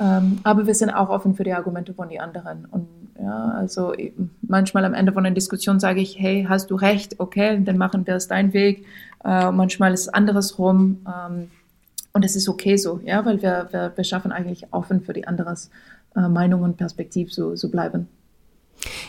ähm, 0.00 0.38
aber 0.42 0.66
wir 0.66 0.74
sind 0.74 0.90
auch 0.90 1.08
offen 1.08 1.34
für 1.34 1.44
die 1.44 1.52
Argumente 1.52 1.94
von 1.94 2.08
den 2.08 2.20
anderen. 2.20 2.66
Und 2.66 2.88
ja, 3.20 3.50
also 3.50 3.92
manchmal 4.40 4.84
am 4.84 4.94
Ende 4.94 5.12
von 5.12 5.26
einer 5.26 5.34
Diskussion 5.34 5.78
sage 5.78 6.00
ich, 6.00 6.18
hey, 6.18 6.46
hast 6.48 6.70
du 6.70 6.74
recht, 6.74 7.20
okay, 7.20 7.62
dann 7.62 7.76
machen 7.76 8.06
wir 8.06 8.14
es 8.14 8.28
deinen 8.28 8.52
Weg. 8.52 8.86
Äh, 9.24 9.50
manchmal 9.50 9.92
ist 9.92 10.02
es 10.02 10.08
anderes 10.08 10.58
rum. 10.58 11.04
Ähm, 11.06 11.50
und 12.12 12.24
es 12.24 12.34
ist 12.34 12.48
okay 12.48 12.76
so, 12.76 13.00
ja, 13.04 13.24
weil 13.24 13.40
wir, 13.42 13.68
wir, 13.70 13.92
wir 13.94 14.04
schaffen 14.04 14.32
eigentlich 14.32 14.72
offen 14.72 15.02
für 15.02 15.12
die 15.12 15.28
anderes 15.28 15.70
äh, 16.16 16.28
Meinung 16.28 16.62
und 16.62 16.76
Perspektiv 16.76 17.32
so, 17.32 17.54
so 17.54 17.70
bleiben. 17.70 18.08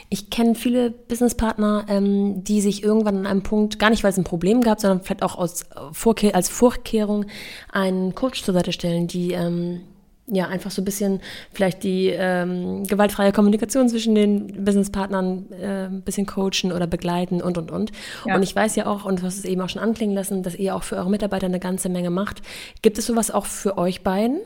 Ich 0.10 0.30
kenne 0.30 0.56
viele 0.56 0.92
Businesspartner, 0.92 1.86
ähm, 1.88 2.44
die 2.44 2.62
sich 2.62 2.84
irgendwann 2.84 3.18
an 3.18 3.26
einem 3.26 3.44
Punkt, 3.44 3.80
gar 3.80 3.90
nicht 3.90 4.04
weil 4.04 4.12
es 4.12 4.18
ein 4.18 4.24
Problem 4.24 4.62
gab, 4.62 4.80
sondern 4.80 5.02
vielleicht 5.02 5.24
auch 5.24 5.38
aus 5.38 5.66
Vorkehr, 5.92 6.36
als 6.36 6.50
Vorkehrung 6.50 7.26
einen 7.72 8.16
Coach 8.16 8.44
zur 8.44 8.54
Seite 8.54 8.72
stellen, 8.72 9.08
die 9.08 9.32
ähm, 9.32 9.82
ja 10.28 10.48
einfach 10.48 10.72
so 10.72 10.82
ein 10.82 10.86
bisschen 10.86 11.22
vielleicht 11.52 11.84
die 11.84 12.08
ähm, 12.08 12.86
gewaltfreie 12.88 13.32
Kommunikation 13.32 13.90
zwischen 13.90 14.16
den 14.16 14.64
Businesspartnern 14.64 15.52
äh, 15.52 15.86
ein 15.86 16.02
bisschen 16.02 16.26
coachen 16.26 16.72
oder 16.72 16.88
begleiten 16.88 17.42
und 17.42 17.58
und 17.58 17.72
und. 17.72 17.92
Ja. 18.26 18.36
Und 18.36 18.44
ich 18.44 18.56
weiß 18.56 18.76
ja 18.76 18.88
auch, 18.88 19.06
und 19.06 19.20
du 19.20 19.24
hast 19.24 19.38
es 19.38 19.46
eben 19.46 19.62
auch 19.62 19.70
schon 19.70 19.82
anklingen 19.82 20.16
lassen, 20.16 20.44
dass 20.44 20.56
ihr 20.56 20.76
auch 20.76 20.84
für 20.84 20.96
eure 20.96 21.10
Mitarbeiter 21.10 21.48
eine 21.48 21.60
ganze 21.60 21.90
Menge 21.90 22.10
macht. 22.10 22.42
Gibt 22.82 22.98
es 22.98 23.06
sowas 23.06 23.32
auch 23.32 23.46
für 23.46 23.78
euch 23.78 24.04
beiden? 24.04 24.40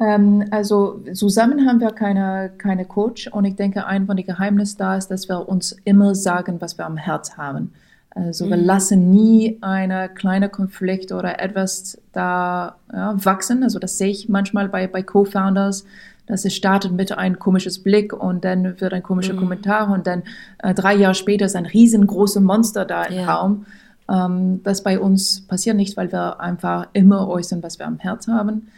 Ähm, 0.00 0.44
also 0.50 1.00
zusammen 1.12 1.66
haben 1.66 1.80
wir 1.80 1.90
keine, 1.90 2.50
keine 2.56 2.84
Coach 2.84 3.28
und 3.28 3.44
ich 3.44 3.56
denke, 3.56 3.86
ein 3.86 4.06
von 4.06 4.16
den 4.16 4.26
Geheimnissen 4.26 4.78
da 4.78 4.96
ist, 4.96 5.08
dass 5.08 5.28
wir 5.28 5.48
uns 5.48 5.76
immer 5.84 6.14
sagen, 6.14 6.60
was 6.60 6.78
wir 6.78 6.86
am 6.86 6.96
Herz 6.96 7.36
haben. 7.36 7.72
Also 8.10 8.46
mhm. 8.46 8.50
wir 8.50 8.56
lassen 8.58 9.10
nie 9.10 9.58
eine 9.60 10.08
kleine 10.08 10.48
Konflikt 10.48 11.12
oder 11.12 11.40
etwas 11.40 12.00
da 12.12 12.76
ja, 12.92 13.24
wachsen. 13.24 13.62
Also 13.62 13.78
das 13.78 13.98
sehe 13.98 14.10
ich 14.10 14.28
manchmal 14.28 14.68
bei, 14.68 14.86
bei 14.86 15.02
Co-Founders, 15.02 15.84
dass 16.26 16.44
es 16.44 16.54
startet 16.54 16.92
mit 16.92 17.12
ein 17.12 17.38
komisches 17.38 17.82
Blick 17.82 18.12
und 18.12 18.44
dann 18.44 18.80
wird 18.80 18.92
ein 18.92 19.02
komischer 19.02 19.34
mhm. 19.34 19.38
Kommentar 19.38 19.90
und 19.90 20.06
dann 20.06 20.22
äh, 20.58 20.74
drei 20.74 20.94
Jahre 20.94 21.14
später 21.14 21.46
ist 21.46 21.56
ein 21.56 21.66
riesengroßes 21.66 22.42
Monster 22.42 22.84
da 22.84 23.04
im 23.04 23.16
ja. 23.16 23.34
Raum. 23.34 23.66
Ähm, 24.08 24.62
das 24.62 24.82
bei 24.82 25.00
uns 25.00 25.40
passiert 25.46 25.76
nicht, 25.76 25.96
weil 25.96 26.12
wir 26.12 26.40
einfach 26.40 26.88
immer 26.92 27.28
äußern, 27.28 27.62
was 27.62 27.78
wir 27.78 27.86
am 27.86 27.98
Herz 27.98 28.28
haben. 28.28 28.68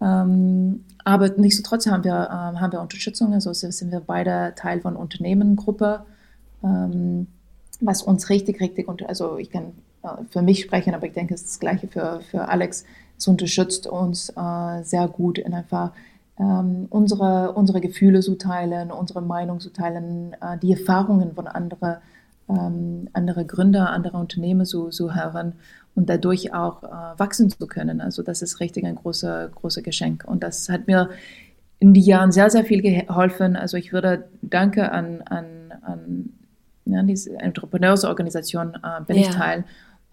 Ähm, 0.00 0.84
aber 1.04 1.28
nichtsdestotrotz 1.36 1.86
haben 1.86 2.04
wir, 2.04 2.12
äh, 2.12 2.58
haben 2.58 2.72
wir 2.72 2.80
Unterstützung, 2.80 3.32
also 3.32 3.52
sind 3.52 3.90
wir 3.90 4.00
beide 4.00 4.54
Teil 4.56 4.80
von 4.80 4.96
Unternehmengruppe, 4.96 6.04
ähm, 6.62 7.28
was 7.80 8.02
uns 8.02 8.28
richtig, 8.28 8.60
richtig, 8.60 8.88
unter, 8.88 9.08
also 9.08 9.38
ich 9.38 9.50
kann 9.50 9.72
äh, 10.02 10.08
für 10.30 10.42
mich 10.42 10.62
sprechen, 10.62 10.94
aber 10.94 11.06
ich 11.06 11.12
denke, 11.12 11.34
es 11.34 11.42
ist 11.42 11.50
das 11.50 11.60
Gleiche 11.60 11.88
für, 11.88 12.20
für 12.30 12.48
Alex. 12.48 12.84
Es 13.18 13.26
unterstützt 13.28 13.86
uns 13.86 14.30
äh, 14.30 14.82
sehr 14.82 15.08
gut 15.08 15.38
in 15.38 15.54
einfach 15.54 15.92
ähm, 16.38 16.86
unsere, 16.90 17.52
unsere 17.52 17.80
Gefühle 17.80 18.20
zu 18.20 18.36
teilen, 18.36 18.90
unsere 18.90 19.22
Meinung 19.22 19.60
zu 19.60 19.70
teilen, 19.70 20.34
äh, 20.34 20.58
die 20.58 20.72
Erfahrungen 20.72 21.34
von 21.34 21.46
anderen 21.46 21.96
ähm, 22.48 23.08
andere 23.12 23.44
Gründer, 23.44 23.90
andere 23.90 24.18
Unternehmen 24.18 24.66
zu, 24.66 24.88
zu 24.90 25.14
hören 25.14 25.54
und 25.96 26.08
dadurch 26.08 26.54
auch 26.54 26.84
äh, 26.84 27.18
wachsen 27.18 27.50
zu 27.50 27.66
können. 27.66 28.00
Also 28.00 28.22
das 28.22 28.42
ist 28.42 28.60
richtig 28.60 28.84
ein 28.84 28.94
großer, 28.94 29.48
großer 29.48 29.82
Geschenk. 29.82 30.24
Und 30.26 30.42
das 30.42 30.68
hat 30.68 30.86
mir 30.86 31.10
in 31.78 31.94
den 31.94 32.02
Jahren 32.02 32.32
sehr, 32.32 32.50
sehr 32.50 32.64
viel 32.64 32.82
geholfen. 32.82 33.56
Also 33.56 33.76
ich 33.76 33.92
würde 33.92 34.28
Danke 34.42 34.92
an, 34.92 35.22
an, 35.22 35.46
an 35.82 36.30
ja, 36.84 37.02
diese 37.02 37.36
Entrepreneursorganisation 37.38 38.74
äh, 38.74 39.02
bin 39.04 39.16
ja. 39.16 39.22
ich 39.22 39.30
Teil. 39.30 39.64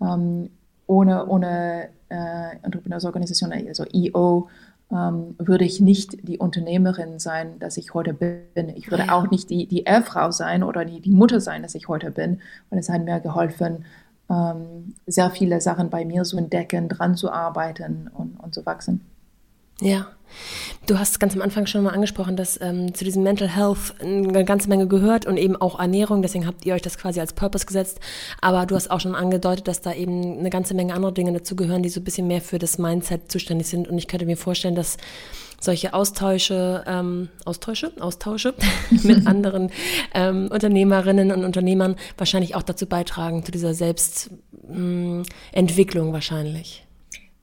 Ähm, 0.02 0.50
ohne 0.88 1.28
ohne 1.28 1.90
äh, 2.10 2.58
Entrepreneursorganisation, 2.62 3.54
also 3.54 3.86
EO, 3.94 4.50
ähm, 4.92 5.36
würde 5.38 5.66
ich 5.66 5.80
nicht 5.80 6.28
die 6.28 6.38
Unternehmerin 6.38 7.20
sein, 7.20 7.60
dass 7.60 7.78
ich 7.78 7.94
heute 7.94 8.14
bin. 8.14 8.70
Ich 8.76 8.92
würde 8.92 9.06
ja. 9.08 9.14
auch 9.14 9.30
nicht 9.30 9.50
die, 9.50 9.66
die 9.66 9.86
Ehefrau 9.86 10.32
sein 10.32 10.64
oder 10.64 10.86
die, 10.86 11.02
die 11.02 11.12
Mutter 11.12 11.42
sein, 11.42 11.64
dass 11.64 11.76
ich 11.76 11.88
heute 11.88 12.12
bin. 12.12 12.42
Und 12.70 12.78
es 12.78 12.90
hat 12.90 13.04
mir 13.04 13.20
geholfen, 13.20 13.86
ähm, 14.34 14.96
sehr 15.06 15.30
viele 15.30 15.62
Sachen 15.62 15.90
bei 15.90 16.06
mir 16.06 16.24
zu 16.24 16.38
entdecken, 16.38 16.90
dran 16.90 17.16
zu 17.16 17.32
arbeiten 17.32 18.10
und, 18.14 18.40
und 18.40 18.54
zu 18.54 18.66
wachsen. 18.66 19.02
Ja, 19.82 20.08
du 20.86 21.00
hast 21.00 21.20
ganz 21.20 21.36
am 21.36 21.42
Anfang 21.42 21.66
schon 21.66 21.84
mal 21.84 21.94
angesprochen, 21.94 22.36
dass 22.36 22.60
ähm, 22.62 22.94
zu 22.94 23.04
diesem 23.04 23.24
Mental 23.24 23.48
Health 23.48 23.96
eine 24.02 24.46
ganze 24.46 24.70
Menge 24.70 24.88
gehört 24.88 25.26
und 25.26 25.38
eben 25.38 25.56
auch 25.56 25.80
Ernährung. 25.80 26.22
Deswegen 26.22 26.48
habt 26.48 26.66
ihr 26.66 26.74
euch 26.74 26.82
das 26.82 26.98
quasi 26.98 27.20
als 27.20 27.34
Purpose 27.34 27.66
gesetzt. 27.66 28.00
Aber 28.40 28.66
du 28.66 28.76
hast 28.76 28.92
auch 28.92 29.00
schon 29.00 29.16
angedeutet, 29.16 29.68
dass 29.68 29.82
da 29.82 29.94
eben 29.94 30.40
eine 30.40 30.50
ganze 30.50 30.74
Menge 30.74 30.94
andere 30.94 31.14
Dinge 31.14 31.34
dazu 31.34 31.56
gehören, 31.56 31.84
die 31.84 31.90
so 31.90 32.00
ein 32.00 32.04
bisschen 32.04 32.28
mehr 32.28 32.42
für 32.42 32.60
das 32.60 32.78
Mindset 32.78 33.32
zuständig 33.32 33.68
sind. 33.68 33.88
Und 33.88 33.98
ich 33.98 34.08
könnte 34.08 34.26
mir 34.26 34.38
vorstellen, 34.38 34.76
dass 34.76 34.98
solche 35.64 35.94
Austausche, 35.94 36.84
ähm, 36.86 37.30
Austausche, 37.46 37.94
Austausche 38.00 38.54
mit 39.04 39.26
anderen 39.28 39.72
ähm, 40.14 40.50
Unternehmerinnen 40.52 41.32
und 41.32 41.46
Unternehmern 41.46 41.96
wahrscheinlich 42.18 42.56
auch 42.56 42.64
dazu 42.64 42.86
beitragen, 42.86 43.46
zu 43.46 43.52
dieser 43.52 43.74
Selbstentwicklung 43.74 46.08
hm, 46.08 46.14
wahrscheinlich. 46.14 46.86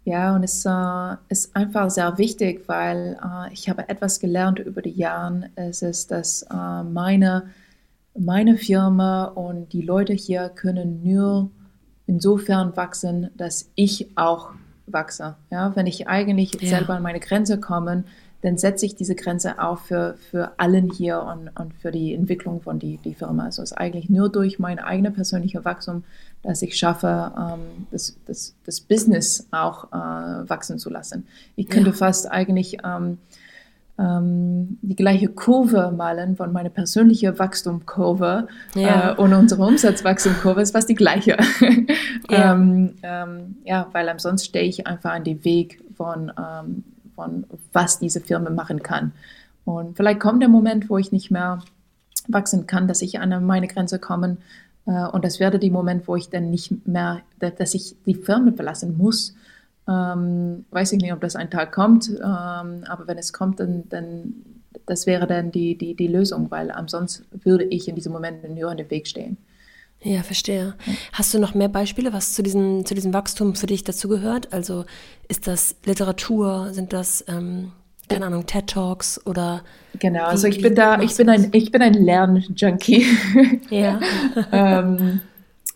Ja, 0.04 0.34
und 0.34 0.42
es 0.42 0.64
äh, 0.64 1.16
ist 1.28 1.54
einfach 1.54 1.90
sehr 1.90 2.18
wichtig, 2.18 2.64
weil 2.66 3.18
äh, 3.22 3.52
ich 3.52 3.68
habe 3.68 3.88
etwas 3.88 4.18
gelernt 4.18 4.58
über 4.58 4.82
die 4.82 4.90
Jahre. 4.90 5.50
Es 5.54 5.82
ist, 5.82 6.10
dass 6.10 6.42
äh, 6.42 6.82
meine, 6.82 7.50
meine 8.18 8.56
Firma 8.56 9.24
und 9.24 9.72
die 9.72 9.82
Leute 9.82 10.12
hier 10.12 10.48
können 10.48 11.02
nur 11.02 11.50
insofern 12.06 12.76
wachsen, 12.76 13.30
dass 13.36 13.70
ich 13.76 14.16
auch 14.16 14.50
wachse. 14.92 15.36
Ja, 15.50 15.74
wenn 15.76 15.86
ich 15.86 16.08
eigentlich 16.08 16.60
ja. 16.60 16.68
selber 16.68 16.94
an 16.94 17.02
meine 17.02 17.20
Grenze 17.20 17.58
komme, 17.58 18.04
dann 18.42 18.56
setze 18.56 18.86
ich 18.86 18.94
diese 18.94 19.14
Grenze 19.14 19.62
auch 19.62 19.78
für, 19.78 20.16
für 20.30 20.52
allen 20.58 20.90
hier 20.90 21.22
und, 21.22 21.48
und 21.60 21.74
für 21.74 21.90
die 21.90 22.14
Entwicklung 22.14 22.62
von 22.62 22.78
die, 22.78 22.96
die 22.98 23.14
Firma. 23.14 23.44
Also 23.44 23.62
es 23.62 23.72
ist 23.72 23.76
eigentlich 23.76 24.08
nur 24.08 24.30
durch 24.30 24.58
mein 24.58 24.78
eigenes 24.78 25.14
persönliches 25.14 25.64
Wachstum, 25.64 26.04
dass 26.42 26.62
ich 26.62 26.76
schaffe, 26.76 27.32
ähm, 27.36 27.86
das, 27.90 28.16
das, 28.26 28.54
das 28.64 28.80
Business 28.80 29.46
auch 29.50 29.92
äh, 29.92 30.48
wachsen 30.48 30.78
zu 30.78 30.88
lassen. 30.88 31.26
Ich 31.56 31.68
könnte 31.68 31.90
ja. 31.90 31.96
fast 31.96 32.30
eigentlich 32.30 32.78
ähm, 32.82 33.18
ähm, 34.00 34.78
die 34.80 34.96
gleiche 34.96 35.28
Kurve 35.28 35.92
malen 35.94 36.36
von 36.36 36.52
meiner 36.52 36.70
persönlichen 36.70 37.38
Wachstumkurve 37.38 38.48
ja. 38.74 39.10
äh, 39.10 39.14
und 39.16 39.34
unsere 39.34 39.62
Umsatzwachstumkurve 39.62 40.62
ist 40.62 40.72
fast 40.72 40.88
die 40.88 40.94
gleiche. 40.94 41.36
ja. 42.30 42.52
Ähm, 42.52 42.94
ähm, 43.02 43.56
ja, 43.64 43.88
weil 43.92 44.08
ansonsten 44.08 44.48
stehe 44.48 44.64
ich 44.64 44.86
einfach 44.86 45.12
an 45.12 45.24
dem 45.24 45.44
Weg 45.44 45.82
von 45.96 46.32
ähm, 46.38 46.84
von 47.20 47.44
was 47.74 47.98
diese 47.98 48.20
Firma 48.20 48.48
machen 48.48 48.82
kann. 48.82 49.12
Und 49.66 49.96
vielleicht 49.96 50.20
kommt 50.20 50.40
der 50.40 50.48
Moment, 50.48 50.88
wo 50.88 50.96
ich 50.96 51.12
nicht 51.12 51.30
mehr 51.30 51.62
wachsen 52.28 52.66
kann, 52.66 52.88
dass 52.88 53.02
ich 53.02 53.20
an 53.20 53.44
meine 53.44 53.68
Grenze 53.68 53.98
komme. 53.98 54.38
Äh, 54.86 55.06
und 55.08 55.24
das 55.24 55.38
werde 55.38 55.58
der 55.58 55.70
Moment, 55.70 56.08
wo 56.08 56.16
ich 56.16 56.30
dann 56.30 56.50
nicht 56.50 56.86
mehr, 56.86 57.20
dass 57.38 57.74
ich 57.74 57.96
die 58.06 58.14
Firma 58.14 58.52
verlassen 58.52 58.96
muss. 58.96 59.34
Ähm, 59.90 60.64
weiß 60.70 60.92
ich 60.92 61.00
nicht, 61.00 61.12
ob 61.12 61.20
das 61.20 61.36
ein 61.36 61.50
Tag 61.50 61.72
kommt, 61.72 62.08
ähm, 62.08 62.84
aber 62.86 63.06
wenn 63.06 63.18
es 63.18 63.32
kommt, 63.32 63.58
dann, 63.58 63.88
dann 63.88 64.34
das 64.86 65.06
wäre 65.06 65.26
dann 65.26 65.50
die, 65.50 65.76
die, 65.76 65.94
die 65.94 66.06
Lösung, 66.06 66.50
weil 66.50 66.70
ansonsten 66.70 67.24
würde 67.44 67.64
ich 67.64 67.88
in 67.88 67.96
diesem 67.96 68.12
Moment 68.12 68.48
nur 68.48 68.70
in 68.70 68.76
den 68.76 68.90
Weg 68.90 69.08
stehen. 69.08 69.36
Ja, 70.02 70.22
verstehe. 70.22 70.74
Hast 71.12 71.34
du 71.34 71.38
noch 71.38 71.54
mehr 71.54 71.68
Beispiele, 71.68 72.12
was 72.12 72.32
zu 72.32 72.42
diesem, 72.42 72.86
zu 72.86 72.94
diesem 72.94 73.12
Wachstum 73.12 73.54
für 73.54 73.66
dich 73.66 73.84
dazugehört? 73.84 74.52
Also 74.52 74.86
ist 75.28 75.46
das 75.46 75.76
Literatur, 75.84 76.68
sind 76.72 76.92
das, 76.92 77.24
ähm, 77.28 77.72
keine 78.08 78.26
Ahnung, 78.26 78.46
TED 78.46 78.66
Talks 78.68 79.20
oder? 79.26 79.62
Genau, 79.98 80.24
also 80.24 80.46
ich 80.46 80.62
bin 80.62 80.74
da, 80.74 81.00
ich 81.00 81.16
bin 81.16 81.28
ein, 81.28 81.50
ich 81.52 81.70
bin 81.70 81.82
ein 81.82 81.94
Lernjunkie. 81.94 83.06
Ja. 83.68 84.00
ähm, 84.52 85.20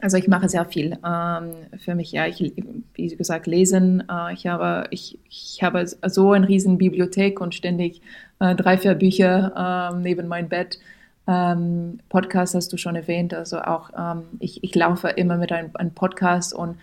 also 0.04 0.18
ich 0.18 0.28
mache 0.28 0.50
sehr 0.50 0.66
viel 0.66 0.98
ähm, 1.02 1.52
für 1.78 1.94
mich. 1.94 2.12
Ja, 2.12 2.26
ich, 2.26 2.52
wie 2.92 3.16
gesagt, 3.16 3.46
lesen. 3.46 4.04
Äh, 4.06 4.34
ich 4.34 4.46
habe, 4.46 4.84
ich, 4.90 5.18
ich 5.30 5.62
habe 5.62 5.86
so 5.86 6.32
eine 6.32 6.46
riesen 6.46 6.76
Bibliothek 6.76 7.40
und 7.40 7.54
ständig 7.54 8.02
äh, 8.38 8.54
drei, 8.54 8.76
vier 8.76 8.96
Bücher 8.96 9.90
äh, 9.94 9.96
neben 9.98 10.28
meinem 10.28 10.50
Bett. 10.50 10.78
Ähm, 11.26 12.00
Podcast 12.10 12.54
hast 12.54 12.70
du 12.70 12.76
schon 12.76 12.96
erwähnt, 12.96 13.32
also 13.32 13.62
auch 13.62 13.92
ähm, 13.98 14.24
ich, 14.40 14.62
ich 14.62 14.74
laufe 14.74 15.08
immer 15.08 15.38
mit 15.38 15.52
einem, 15.52 15.70
einem 15.72 15.92
Podcast 15.92 16.52
und 16.52 16.76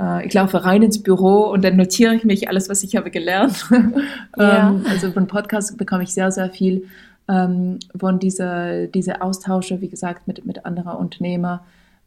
äh, 0.00 0.26
ich 0.26 0.32
laufe 0.32 0.64
rein 0.64 0.80
ins 0.82 1.02
Büro 1.02 1.50
und 1.50 1.62
dann 1.62 1.76
notiere 1.76 2.14
ich 2.14 2.24
mich 2.24 2.48
alles, 2.48 2.70
was 2.70 2.82
ich 2.82 2.96
habe 2.96 3.10
gelernt. 3.10 3.68
Ja. 4.38 4.70
ähm, 4.70 4.86
also 4.88 5.12
von 5.12 5.26
Podcast 5.26 5.76
bekomme 5.76 6.04
ich 6.04 6.14
sehr, 6.14 6.32
sehr 6.32 6.48
viel 6.48 6.86
ähm, 7.28 7.80
von 7.94 8.18
dieser 8.18 8.86
diese 8.86 9.20
Austausche, 9.20 9.82
wie 9.82 9.88
gesagt, 9.88 10.26
mit, 10.26 10.46
mit 10.46 10.64
anderen 10.64 10.96
Unternehmern. 10.96 11.60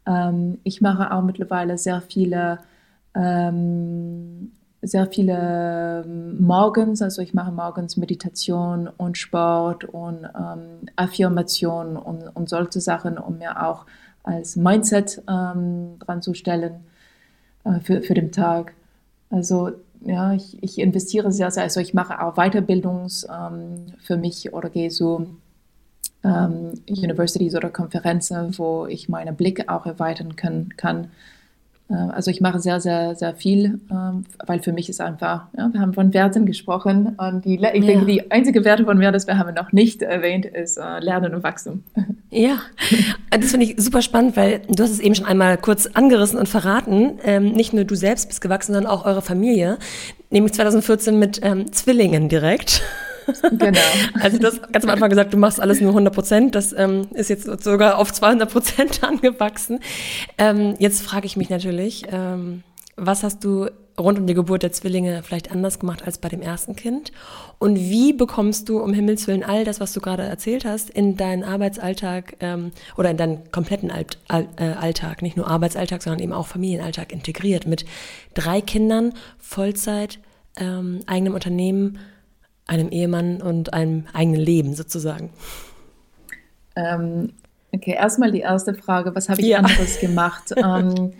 Ähm, 0.06 0.58
ich 0.64 0.80
mache 0.80 1.12
auch 1.12 1.22
mittlerweile 1.22 1.78
sehr 1.78 2.00
viele 2.00 2.58
ähm, 3.14 4.52
sehr 4.82 5.06
viele 5.06 6.04
ähm, 6.04 6.40
morgens, 6.40 7.02
also 7.02 7.22
ich 7.22 7.34
mache 7.34 7.52
morgens 7.52 7.96
Meditation 7.96 8.88
und 8.88 9.18
Sport 9.18 9.84
und 9.84 10.24
ähm, 10.24 10.88
Affirmation 10.96 11.96
und, 11.96 12.28
und 12.28 12.48
solche 12.48 12.80
Sachen, 12.80 13.18
um 13.18 13.38
mir 13.38 13.66
auch 13.66 13.86
als 14.22 14.56
Mindset 14.56 15.22
ähm, 15.28 15.98
dran 16.00 16.22
zu 16.22 16.34
stellen 16.34 16.84
äh, 17.64 17.80
für, 17.80 18.02
für 18.02 18.14
den 18.14 18.32
Tag. 18.32 18.74
Also 19.30 19.70
ja, 20.00 20.34
ich, 20.34 20.62
ich 20.62 20.78
investiere 20.78 21.32
sehr, 21.32 21.50
sehr, 21.50 21.64
also 21.64 21.80
ich 21.80 21.94
mache 21.94 22.22
auch 22.22 22.34
Weiterbildungs 22.34 23.26
ähm, 23.30 23.86
für 24.00 24.16
mich 24.16 24.52
oder 24.52 24.70
gehe 24.70 24.90
so 24.90 25.26
ähm, 26.24 26.72
Universities 26.88 27.54
oder 27.54 27.70
Konferenzen, 27.70 28.58
wo 28.58 28.86
ich 28.86 29.08
meine 29.08 29.32
Blicke 29.32 29.68
auch 29.68 29.86
erweitern 29.86 30.36
können, 30.36 30.76
kann 30.76 31.08
äh, 31.90 31.94
also 31.94 32.30
ich 32.30 32.40
mache 32.40 32.58
sehr, 32.58 32.80
sehr, 32.80 33.14
sehr 33.14 33.34
viel, 33.34 33.80
ähm, 33.90 34.24
weil 34.46 34.60
für 34.60 34.72
mich 34.72 34.88
ist 34.88 35.00
einfach, 35.00 35.46
ja, 35.56 35.72
wir 35.72 35.80
haben 35.80 35.94
von 35.94 36.12
Werten 36.14 36.46
gesprochen 36.46 37.14
und 37.16 37.44
die, 37.44 37.56
ich 37.56 37.60
ja. 37.60 37.70
denke, 37.70 38.06
die 38.06 38.30
einzige 38.30 38.64
Werte 38.64 38.84
von 38.84 38.98
mir, 38.98 39.12
das 39.12 39.26
wir 39.26 39.38
haben 39.38 39.54
noch 39.54 39.72
nicht 39.72 40.02
erwähnt, 40.02 40.46
ist 40.46 40.76
äh, 40.76 40.98
Lernen 41.00 41.34
und 41.34 41.42
Wachstum. 41.42 41.82
Ja, 42.28 42.58
das 43.30 43.52
finde 43.52 43.66
ich 43.66 43.76
super 43.78 44.02
spannend, 44.02 44.36
weil 44.36 44.60
du 44.68 44.82
hast 44.82 44.90
es 44.90 44.98
eben 44.98 45.14
schon 45.14 45.26
einmal 45.26 45.56
kurz 45.56 45.86
angerissen 45.86 46.38
und 46.38 46.48
verraten. 46.48 47.18
Ähm, 47.22 47.52
nicht 47.52 47.72
nur 47.72 47.84
du 47.84 47.94
selbst 47.94 48.28
bist 48.28 48.40
gewachsen, 48.40 48.74
sondern 48.74 48.92
auch 48.92 49.06
eure 49.06 49.22
Familie, 49.22 49.78
nämlich 50.30 50.52
2014 50.52 51.18
mit 51.18 51.38
ähm, 51.42 51.72
Zwillingen 51.72 52.28
direkt. 52.28 52.82
Genau. 53.26 53.80
Also 54.20 54.38
du 54.38 54.46
hast 54.46 54.72
ganz 54.72 54.84
am 54.84 54.90
Anfang 54.90 55.10
gesagt, 55.10 55.32
du 55.32 55.36
machst 55.36 55.60
alles 55.60 55.80
nur 55.80 55.90
100 55.90 56.14
Prozent. 56.14 56.54
Das 56.54 56.72
ähm, 56.72 57.08
ist 57.14 57.30
jetzt 57.30 57.44
sogar 57.62 57.98
auf 57.98 58.12
200 58.12 58.50
Prozent 58.50 59.02
angewachsen. 59.04 59.80
Ähm, 60.38 60.74
jetzt 60.78 61.02
frage 61.02 61.26
ich 61.26 61.36
mich 61.36 61.50
natürlich, 61.50 62.04
ähm, 62.10 62.62
was 62.96 63.22
hast 63.22 63.44
du 63.44 63.68
rund 63.98 64.18
um 64.18 64.26
die 64.26 64.34
Geburt 64.34 64.62
der 64.62 64.72
Zwillinge 64.72 65.22
vielleicht 65.22 65.50
anders 65.50 65.78
gemacht 65.78 66.04
als 66.04 66.18
bei 66.18 66.28
dem 66.28 66.42
ersten 66.42 66.76
Kind? 66.76 67.12
Und 67.58 67.76
wie 67.76 68.12
bekommst 68.12 68.68
du 68.68 68.78
um 68.78 68.92
Himmels 68.92 69.26
Willen 69.26 69.44
all 69.44 69.64
das, 69.64 69.80
was 69.80 69.92
du 69.92 70.00
gerade 70.00 70.22
erzählt 70.22 70.64
hast, 70.64 70.90
in 70.90 71.16
deinen 71.16 71.44
Arbeitsalltag 71.44 72.36
ähm, 72.40 72.72
oder 72.96 73.10
in 73.10 73.16
deinen 73.16 73.50
kompletten 73.50 73.90
Alt, 73.90 74.18
All, 74.28 74.48
äh, 74.56 74.72
Alltag, 74.72 75.22
nicht 75.22 75.36
nur 75.36 75.48
Arbeitsalltag, 75.48 76.02
sondern 76.02 76.22
eben 76.22 76.32
auch 76.32 76.46
Familienalltag 76.46 77.12
integriert 77.12 77.66
mit 77.66 77.84
drei 78.34 78.60
Kindern, 78.60 79.12
Vollzeit, 79.38 80.18
ähm, 80.58 81.00
eigenem 81.06 81.34
Unternehmen 81.34 81.98
einem 82.66 82.90
Ehemann 82.90 83.40
und 83.40 83.72
einem 83.72 84.04
eigenen 84.12 84.40
Leben 84.40 84.74
sozusagen? 84.74 85.30
Ähm, 86.74 87.32
okay, 87.72 87.92
erstmal 87.92 88.32
die 88.32 88.40
erste 88.40 88.74
Frage, 88.74 89.14
was 89.14 89.28
habe 89.28 89.40
ich 89.40 89.48
ja. 89.48 89.58
anderes 89.58 89.98
gemacht? 90.00 90.54
ähm, 90.56 91.12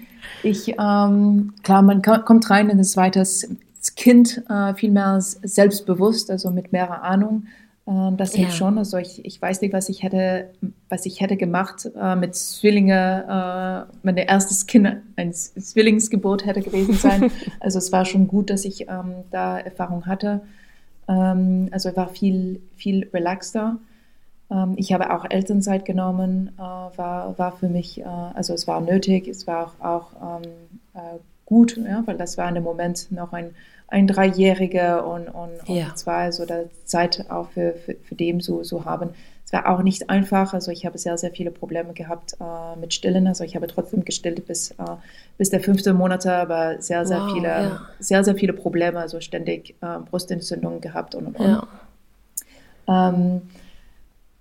ich, 0.42 0.74
ähm, 0.78 1.54
klar, 1.62 1.82
man 1.82 2.02
kommt 2.02 2.50
rein 2.50 2.68
in 2.68 2.78
ein 2.78 2.84
zweites 2.84 3.48
Kind, 3.94 4.42
äh, 4.48 4.74
viel 4.74 4.90
mehr 4.90 5.20
selbstbewusst, 5.20 6.30
also 6.30 6.50
mit 6.50 6.72
mehr 6.72 7.02
Ahnung. 7.02 7.46
Äh, 7.86 8.12
das 8.16 8.34
hilft 8.34 8.52
ja. 8.52 8.56
schon. 8.56 8.78
Also 8.78 8.98
ich, 8.98 9.24
ich 9.24 9.40
weiß 9.40 9.60
nicht, 9.60 9.72
was 9.72 9.88
ich 9.88 10.02
hätte, 10.02 10.50
was 10.88 11.06
ich 11.06 11.20
hätte 11.20 11.36
gemacht 11.36 11.88
äh, 11.98 12.16
mit 12.16 12.34
Zwillinge. 12.34 13.86
Äh, 13.92 13.96
mein 14.02 14.16
erstes 14.16 14.66
Kind 14.66 14.88
ein 15.16 15.32
Zwillingsgeburt 15.32 16.44
hätte 16.44 16.62
gewesen 16.62 16.94
sein. 16.94 17.30
also 17.60 17.78
es 17.78 17.92
war 17.92 18.04
schon 18.04 18.28
gut, 18.28 18.50
dass 18.50 18.64
ich 18.64 18.82
ähm, 18.88 19.24
da 19.30 19.58
Erfahrung 19.58 20.06
hatte. 20.06 20.42
Ähm, 21.08 21.68
also 21.72 21.94
war 21.96 22.08
viel, 22.08 22.60
viel 22.76 23.08
relaxter. 23.12 23.78
Ähm, 24.50 24.74
ich 24.76 24.92
habe 24.92 25.12
auch 25.14 25.24
Elternzeit 25.28 25.84
genommen, 25.84 26.52
äh, 26.56 26.60
war, 26.60 27.38
war 27.38 27.52
für 27.52 27.68
mich, 27.68 28.00
äh, 28.00 28.04
also 28.04 28.54
es 28.54 28.66
war 28.66 28.80
nötig, 28.80 29.28
es 29.28 29.46
war 29.46 29.72
auch, 29.80 29.84
auch 29.84 30.40
ähm, 30.42 30.50
äh, 30.94 31.18
gut, 31.44 31.76
ja, 31.76 32.02
weil 32.06 32.16
das 32.16 32.38
war 32.38 32.48
in 32.48 32.56
dem 32.56 32.64
Moment 32.64 33.10
noch 33.12 33.32
ein, 33.32 33.54
ein 33.88 34.06
Dreijähriger 34.06 35.06
und, 35.06 35.28
und, 35.28 35.68
ja. 35.68 35.86
und 35.86 35.98
zwei, 35.98 36.32
so 36.32 36.44
der 36.44 36.66
Zeit 36.84 37.26
auch 37.30 37.50
für, 37.50 37.74
für, 37.74 37.94
für 37.94 38.14
dem 38.14 38.40
so, 38.40 38.62
so 38.62 38.84
haben. 38.84 39.10
Es 39.46 39.52
war 39.52 39.68
auch 39.68 39.82
nicht 39.82 40.10
einfach, 40.10 40.54
also 40.54 40.72
ich 40.72 40.84
habe 40.86 40.98
sehr, 40.98 41.16
sehr 41.16 41.30
viele 41.30 41.52
Probleme 41.52 41.92
gehabt 41.92 42.36
äh, 42.40 42.78
mit 42.80 42.92
Stillen, 42.92 43.28
also 43.28 43.44
ich 43.44 43.54
habe 43.54 43.68
trotzdem 43.68 44.04
gestillt 44.04 44.44
bis, 44.44 44.72
äh, 44.72 44.96
bis 45.38 45.50
der 45.50 45.60
fünfte 45.60 45.94
Monat, 45.94 46.26
aber 46.26 46.82
sehr, 46.82 47.06
sehr 47.06 47.20
wow, 47.20 47.32
viele, 47.32 47.48
ja. 47.48 47.80
sehr, 48.00 48.24
sehr 48.24 48.34
viele 48.34 48.52
Probleme, 48.52 48.98
also 48.98 49.20
ständig 49.20 49.76
äh, 49.82 49.98
Brustentzündungen 50.10 50.80
gehabt 50.80 51.14
und 51.14 51.26
und 51.26 51.36
und. 51.38 51.46
Ja. 51.46 51.68
Ähm, 52.88 53.42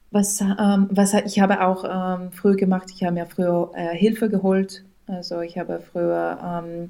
was, 0.09 0.41
ähm, 0.41 0.87
was 0.89 1.13
ich 1.13 1.39
habe 1.39 1.63
auch 1.63 1.83
ähm, 1.83 2.31
früher 2.31 2.55
gemacht, 2.55 2.89
ich 2.91 3.03
habe 3.03 3.13
mir 3.13 3.27
früher 3.27 3.69
äh, 3.75 3.95
Hilfe 3.95 4.27
geholt, 4.27 4.83
also 5.05 5.41
ich 5.41 5.59
habe 5.59 5.81
früher 5.81 6.39
ähm, 6.43 6.89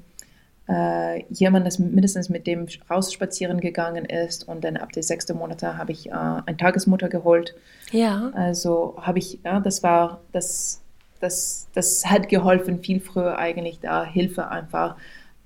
äh, 0.68 1.24
jemand, 1.30 1.66
das 1.66 1.78
mindestens 1.78 2.28
mit 2.28 2.46
dem 2.46 2.66
rausspazieren 2.90 3.60
gegangen 3.60 4.04
ist. 4.04 4.48
Und 4.48 4.64
dann 4.64 4.76
ab 4.76 4.92
der 4.92 5.02
sechsten 5.02 5.36
Monate 5.36 5.78
habe 5.78 5.92
ich 5.92 6.08
äh, 6.08 6.12
eine 6.12 6.56
Tagesmutter 6.56 7.08
geholt. 7.08 7.54
Ja. 7.92 8.30
Also 8.34 8.96
habe 9.00 9.18
ich, 9.18 9.38
ja, 9.44 9.60
das 9.60 9.82
war, 9.82 10.20
das, 10.32 10.82
das, 11.20 11.68
das 11.74 12.06
hat 12.06 12.28
geholfen, 12.28 12.80
viel 12.80 13.00
früher 13.00 13.38
eigentlich 13.38 13.80
da 13.80 14.04
Hilfe 14.04 14.48
einfach, 14.48 14.96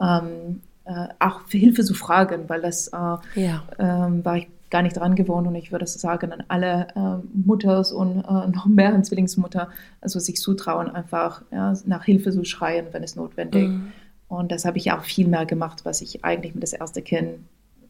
ähm, 0.01 0.63
äh, 0.87 1.09
auch 1.19 1.43
für 1.47 1.59
Hilfe 1.59 1.85
zu 1.85 1.95
fragen, 1.95 2.49
weil 2.49 2.63
das 2.63 2.89
äh, 2.89 2.97
ja. 3.35 3.63
ähm, 3.79 4.25
war 4.25 4.39
ich 4.39 4.49
gar 4.71 4.83
nicht 4.83 4.97
dran 4.97 5.17
gewohnt 5.17 5.49
und 5.49 5.57
ich 5.57 5.73
würde 5.73 5.87
sagen 5.87 6.33
an 6.33 6.45
alle 6.47 6.87
äh, 6.95 7.27
Mutters 7.35 7.93
und 7.93 8.21
äh, 8.21 8.47
noch 8.49 8.67
mehr 8.67 8.95
an 8.95 9.05
Zwillingsmutter, 9.05 9.69
also 10.01 10.21
sich 10.21 10.37
zutrauen, 10.37 10.89
einfach 10.89 11.43
ja, 11.51 11.75
nach 11.87 12.05
Hilfe 12.05 12.31
zu 12.31 12.45
schreien, 12.45 12.87
wenn 12.93 13.03
es 13.03 13.17
notwendig 13.17 13.65
ist. 13.65 13.69
Mhm. 13.71 13.93
Und 14.31 14.53
das 14.53 14.65
habe 14.65 14.79
ich 14.79 14.93
auch 14.93 15.03
viel 15.03 15.27
mehr 15.27 15.45
gemacht, 15.45 15.81
was 15.85 16.01
ich 16.01 16.25
eigentlich 16.25 16.55
mit 16.55 16.63
das 16.63 16.73
erste 16.73 17.03
Kind 17.03 17.41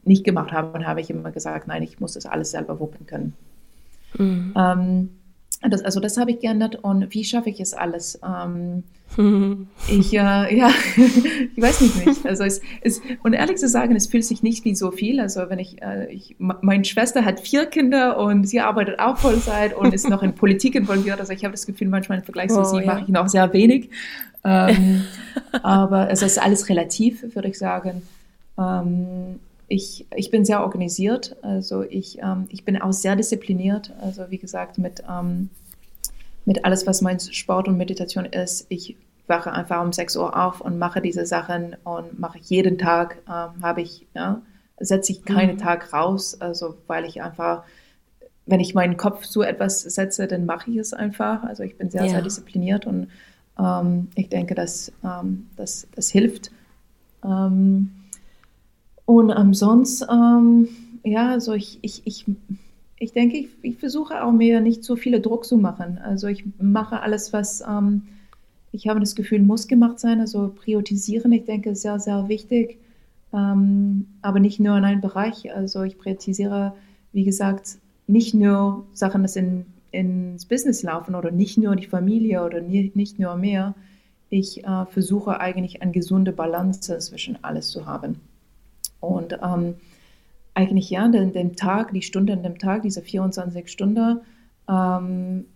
nicht 0.04 0.24
gemacht 0.24 0.52
habe. 0.52 0.72
Und 0.72 0.86
habe 0.86 1.02
ich 1.02 1.10
immer 1.10 1.30
gesagt, 1.30 1.68
nein, 1.68 1.82
ich 1.82 2.00
muss 2.00 2.14
das 2.14 2.24
alles 2.24 2.52
selber 2.52 2.80
wuppen 2.80 3.06
können. 3.06 3.34
Mhm. 4.16 4.54
Ähm, 4.56 5.08
das, 5.68 5.82
also 5.82 6.00
das 6.00 6.16
habe 6.16 6.30
ich 6.30 6.40
geändert. 6.40 6.76
Und 6.76 7.12
wie 7.12 7.24
schaffe 7.24 7.50
ich 7.50 7.60
es 7.60 7.74
alles? 7.74 8.18
Ähm, 8.26 8.84
ich, 9.88 10.14
äh, 10.14 10.16
ja, 10.56 10.70
ich 10.96 11.62
weiß 11.62 11.82
nicht, 11.82 12.06
nicht. 12.06 12.26
Also 12.26 12.44
es, 12.44 12.62
es, 12.80 13.02
und 13.22 13.34
ehrlich 13.34 13.58
zu 13.58 13.68
sagen, 13.68 13.94
es 13.94 14.06
fühlt 14.06 14.24
sich 14.24 14.42
nicht 14.42 14.64
wie 14.64 14.74
so 14.74 14.90
viel. 14.92 15.20
Also 15.20 15.42
wenn 15.50 15.58
ich, 15.58 15.82
äh, 15.82 16.10
ich, 16.10 16.36
meine 16.38 16.86
Schwester 16.86 17.26
hat 17.26 17.40
vier 17.40 17.66
Kinder 17.66 18.18
und 18.18 18.48
sie 18.48 18.60
arbeitet 18.60 18.98
auch 18.98 19.18
Vollzeit 19.18 19.76
und 19.76 19.92
ist 19.92 20.08
noch 20.08 20.22
in 20.22 20.34
Politik 20.36 20.74
involviert. 20.74 21.20
Also 21.20 21.34
ich 21.34 21.44
habe 21.44 21.52
das 21.52 21.66
Gefühl, 21.66 21.88
manchmal 21.88 22.18
im 22.18 22.24
Vergleich 22.24 22.48
zu 22.48 22.60
oh, 22.60 22.64
sie 22.64 22.78
ja. 22.78 22.86
mache 22.86 23.02
ich 23.02 23.08
noch 23.08 23.28
sehr 23.28 23.52
wenig. 23.52 23.90
Ähm, 24.44 25.04
aber 25.62 26.10
es 26.10 26.22
ist 26.22 26.38
alles 26.38 26.68
relativ, 26.68 27.34
würde 27.34 27.48
ich 27.48 27.58
sagen. 27.58 28.02
Ähm, 28.58 29.40
ich, 29.68 30.06
ich 30.16 30.30
bin 30.30 30.44
sehr 30.44 30.62
organisiert, 30.62 31.36
also 31.42 31.82
ich, 31.82 32.18
ähm, 32.18 32.46
ich 32.48 32.64
bin 32.64 32.80
auch 32.80 32.92
sehr 32.92 33.14
diszipliniert. 33.16 33.92
Also 34.00 34.30
wie 34.30 34.38
gesagt, 34.38 34.78
mit, 34.78 35.02
ähm, 35.08 35.50
mit 36.44 36.64
alles, 36.64 36.86
was 36.86 37.02
mein 37.02 37.20
Sport 37.20 37.68
und 37.68 37.76
Meditation 37.76 38.24
ist. 38.24 38.66
Ich 38.68 38.96
wache 39.28 39.52
einfach 39.52 39.80
um 39.80 39.92
6 39.92 40.16
Uhr 40.16 40.36
auf 40.36 40.60
und 40.60 40.78
mache 40.78 41.00
diese 41.00 41.24
Sachen 41.24 41.76
und 41.84 42.18
mache 42.18 42.38
jeden 42.42 42.78
Tag, 42.78 43.18
ähm, 43.28 43.62
habe 43.62 43.82
ich, 43.82 44.06
ja, 44.14 44.42
setze 44.80 45.12
ich 45.12 45.24
keinen 45.24 45.54
mhm. 45.54 45.58
Tag 45.58 45.92
raus, 45.92 46.40
also 46.40 46.76
weil 46.86 47.04
ich 47.04 47.22
einfach 47.22 47.62
wenn 48.50 48.60
ich 48.60 48.74
meinen 48.74 48.96
Kopf 48.96 49.26
zu 49.26 49.42
etwas 49.42 49.82
setze, 49.82 50.26
dann 50.26 50.44
mache 50.44 50.70
ich 50.70 50.76
es 50.78 50.92
einfach. 50.92 51.44
Also 51.44 51.62
ich 51.62 51.78
bin 51.78 51.90
sehr, 51.90 52.04
ja. 52.04 52.10
sehr 52.10 52.22
diszipliniert 52.22 52.86
und 52.86 53.08
ich 54.14 54.28
denke, 54.28 54.54
dass, 54.54 54.92
ähm, 55.04 55.46
das, 55.56 55.86
das 55.94 56.10
hilft. 56.10 56.50
Ähm, 57.24 57.90
und 59.04 59.30
ansonsten, 59.30 60.06
ähm, 60.10 60.68
ja, 61.02 61.30
also 61.30 61.52
ich, 61.52 61.78
ich, 61.82 62.02
ich, 62.04 62.24
ich 62.98 63.12
denke, 63.12 63.36
ich, 63.36 63.48
ich 63.62 63.76
versuche 63.76 64.22
auch 64.22 64.32
mir 64.32 64.60
nicht 64.60 64.84
so 64.84 64.96
viele 64.96 65.20
Druck 65.20 65.44
zu 65.44 65.56
machen. 65.56 65.98
Also 65.98 66.28
ich 66.28 66.44
mache 66.60 67.00
alles, 67.00 67.32
was, 67.32 67.62
ähm, 67.62 68.02
ich 68.72 68.88
habe 68.88 69.00
das 69.00 69.14
Gefühl, 69.14 69.40
muss 69.40 69.68
gemacht 69.68 69.98
sein. 69.98 70.20
Also 70.20 70.52
priorisieren, 70.54 71.32
ich 71.32 71.44
denke, 71.44 71.70
ist 71.70 71.82
sehr, 71.82 71.98
sehr 71.98 72.28
wichtig. 72.28 72.78
Ähm, 73.32 74.06
aber 74.22 74.40
nicht 74.40 74.60
nur 74.60 74.76
in 74.76 74.84
einem 74.84 75.00
Bereich. 75.00 75.54
Also 75.54 75.82
ich 75.82 75.98
priorisiere, 75.98 76.74
wie 77.12 77.24
gesagt, 77.24 77.78
nicht 78.06 78.34
nur 78.34 78.84
Sachen, 78.92 79.22
das 79.22 79.36
in, 79.36 79.66
ins 79.90 80.46
Business 80.46 80.82
laufen 80.82 81.14
oder 81.14 81.30
nicht 81.30 81.58
nur 81.58 81.76
die 81.76 81.86
Familie 81.86 82.44
oder 82.44 82.60
nicht 82.60 83.18
nur 83.18 83.36
mehr. 83.36 83.74
Ich 84.28 84.64
äh, 84.64 84.86
versuche 84.86 85.40
eigentlich 85.40 85.82
eine 85.82 85.92
gesunde 85.92 86.32
Balance 86.32 86.98
zwischen 86.98 87.42
alles 87.42 87.70
zu 87.70 87.86
haben. 87.86 88.20
Und 89.00 89.38
ähm, 89.42 89.74
eigentlich 90.54 90.90
ja, 90.90 91.08
den, 91.08 91.32
den 91.32 91.56
Tag, 91.56 91.92
die 91.92 92.02
Stunde 92.02 92.32
in 92.32 92.42
dem 92.42 92.58
Tag, 92.58 92.82
diese 92.82 93.02
24 93.02 93.68
Stunden, 93.68 94.20
ähm, 94.68 95.46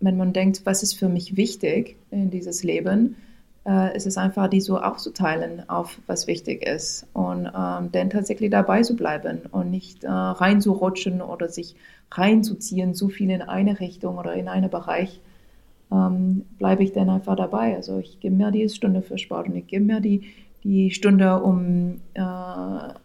wenn 0.00 0.16
man 0.16 0.32
denkt, 0.32 0.62
was 0.64 0.82
ist 0.82 0.94
für 0.94 1.08
mich 1.08 1.36
wichtig 1.36 1.96
in 2.10 2.30
dieses 2.30 2.62
Leben, 2.62 3.16
äh, 3.68 3.94
ist 3.94 4.06
es 4.06 4.16
einfach, 4.16 4.48
die 4.48 4.60
so 4.60 4.78
aufzuteilen 4.78 5.68
auf 5.68 6.00
was 6.06 6.26
wichtig 6.26 6.66
ist 6.66 7.06
und 7.12 7.46
ähm, 7.46 7.90
dann 7.92 8.10
tatsächlich 8.10 8.50
dabei 8.50 8.82
zu 8.82 8.96
bleiben 8.96 9.42
und 9.52 9.70
nicht 9.70 10.04
äh, 10.04 10.08
reinzurutschen 10.08 11.20
oder 11.20 11.48
sich 11.48 11.76
reinzuziehen, 12.10 12.94
zu 12.94 13.10
viel 13.10 13.30
in 13.30 13.42
eine 13.42 13.78
Richtung 13.78 14.16
oder 14.16 14.32
in 14.32 14.48
einen 14.48 14.70
Bereich, 14.70 15.20
ähm, 15.92 16.46
bleibe 16.58 16.82
ich 16.82 16.92
dann 16.92 17.10
einfach 17.10 17.36
dabei. 17.36 17.76
Also 17.76 17.98
ich 17.98 18.20
gebe 18.20 18.34
mir 18.34 18.50
die 18.50 18.68
Stunde 18.70 19.02
für 19.02 19.18
Sport 19.18 19.48
und 19.48 19.56
ich 19.56 19.66
gebe 19.66 19.84
mir 19.84 20.00
die, 20.00 20.32
die 20.64 20.90
Stunde, 20.90 21.42
um 21.42 22.00
äh, 22.14 22.22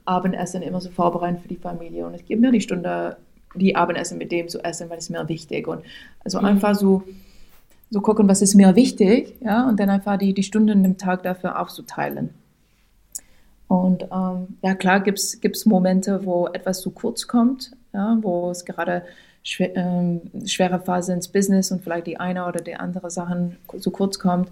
Abendessen 0.05 0.61
immer 0.61 0.79
so 0.79 0.89
vorbereiten 0.91 1.39
für 1.39 1.49
die 1.49 1.57
Familie 1.57 2.07
und 2.07 2.13
ich 2.13 2.25
gebe 2.25 2.39
mir 2.39 2.51
die 2.51 2.61
Stunde 2.61 3.17
die 3.55 3.75
Abendessen 3.75 4.17
mit 4.17 4.31
dem 4.31 4.47
zu 4.47 4.63
essen, 4.63 4.89
weil 4.89 4.97
es 4.97 5.11
mir 5.11 5.27
wichtig 5.29 5.67
und 5.67 5.83
also 6.23 6.39
mhm. 6.39 6.45
einfach 6.45 6.73
so 6.73 7.03
so 7.93 8.01
gucken, 8.01 8.27
was 8.27 8.41
ist 8.41 8.55
mir 8.55 8.75
wichtig, 8.75 9.35
ja, 9.41 9.69
und 9.69 9.79
dann 9.79 9.91
einfach 9.91 10.17
die, 10.17 10.33
die 10.33 10.41
Stunden 10.41 10.83
im 10.83 10.97
Tag 10.97 11.21
dafür 11.21 11.61
aufzuteilen. 11.61 12.31
Und 13.67 14.07
ähm, 14.11 14.57
ja, 14.63 14.73
klar 14.73 14.99
gibt 14.99 15.19
es 15.19 15.65
Momente, 15.67 16.25
wo 16.25 16.47
etwas 16.47 16.81
zu 16.81 16.89
kurz 16.89 17.27
kommt, 17.27 17.71
ja, 17.93 18.17
wo 18.21 18.49
es 18.49 18.65
gerade 18.65 19.03
schwer, 19.43 19.75
ähm, 19.75 20.21
schwere 20.43 20.79
Phase 20.79 21.13
ins 21.13 21.27
Business 21.27 21.71
und 21.71 21.83
vielleicht 21.83 22.07
die 22.07 22.19
eine 22.19 22.47
oder 22.47 22.61
die 22.61 22.75
andere 22.75 23.11
Sachen 23.11 23.57
zu 23.79 23.91
kurz 23.91 24.17
kommt. 24.17 24.49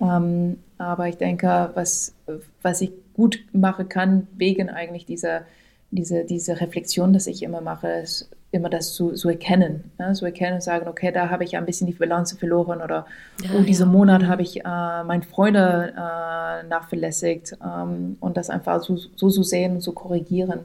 Ähm, 0.00 0.56
aber 0.78 1.08
ich 1.08 1.18
denke, 1.18 1.70
was, 1.74 2.14
was 2.62 2.80
ich 2.80 2.92
gut 3.12 3.44
machen 3.52 3.90
kann, 3.90 4.28
wegen 4.34 4.70
eigentlich 4.70 5.04
dieser, 5.04 5.42
diese, 5.90 6.24
diese 6.24 6.58
Reflexion, 6.58 7.12
dass 7.12 7.26
ich 7.26 7.42
immer 7.42 7.60
mache, 7.60 7.88
ist 7.88 8.30
immer 8.50 8.70
das 8.70 8.94
zu, 8.94 9.12
zu 9.12 9.28
erkennen. 9.28 9.90
Ja, 9.98 10.12
zu 10.12 10.24
erkennen 10.24 10.54
und 10.54 10.62
sagen, 10.62 10.88
okay, 10.88 11.12
da 11.12 11.28
habe 11.28 11.44
ich 11.44 11.56
ein 11.56 11.66
bisschen 11.66 11.86
die 11.86 11.92
Balance 11.92 12.36
verloren 12.36 12.80
oder 12.80 13.06
ja, 13.42 13.50
oh, 13.58 13.62
diesen 13.62 13.88
ja. 13.88 13.92
Monat 13.92 14.26
habe 14.26 14.42
ich 14.42 14.60
äh, 14.60 15.04
meine 15.04 15.22
Freunde 15.22 15.92
äh, 15.94 16.66
nachverlässigt 16.66 17.56
ähm, 17.64 18.16
und 18.20 18.36
das 18.36 18.48
einfach 18.48 18.82
so, 18.82 18.96
so 18.96 19.28
zu 19.28 19.42
sehen 19.42 19.74
und 19.74 19.80
zu 19.82 19.92
korrigieren. 19.92 20.60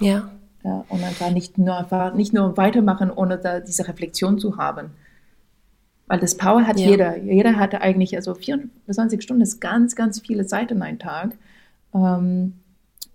Ja. 0.00 0.30
ja. 0.64 0.84
Und 0.88 1.04
einfach 1.04 1.30
nicht 1.30 1.58
nur 1.58 1.76
einfach 1.76 2.14
nicht 2.14 2.32
nur 2.32 2.56
weitermachen, 2.56 3.10
ohne 3.10 3.36
da 3.38 3.60
diese 3.60 3.86
Reflexion 3.86 4.38
zu 4.38 4.56
haben. 4.56 4.90
Weil 6.06 6.20
das 6.20 6.36
Power 6.36 6.66
hat 6.66 6.78
jeder. 6.78 7.16
Jeder 7.18 7.56
hatte 7.56 7.80
eigentlich, 7.80 8.14
also 8.16 8.34
24 8.34 9.22
Stunden 9.22 9.42
ist 9.42 9.60
ganz, 9.60 9.96
ganz 9.96 10.20
viele 10.20 10.46
Zeit 10.46 10.70
in 10.70 10.80
einem 10.80 10.98
Tag. 10.98 11.36
Ähm, 11.92 12.54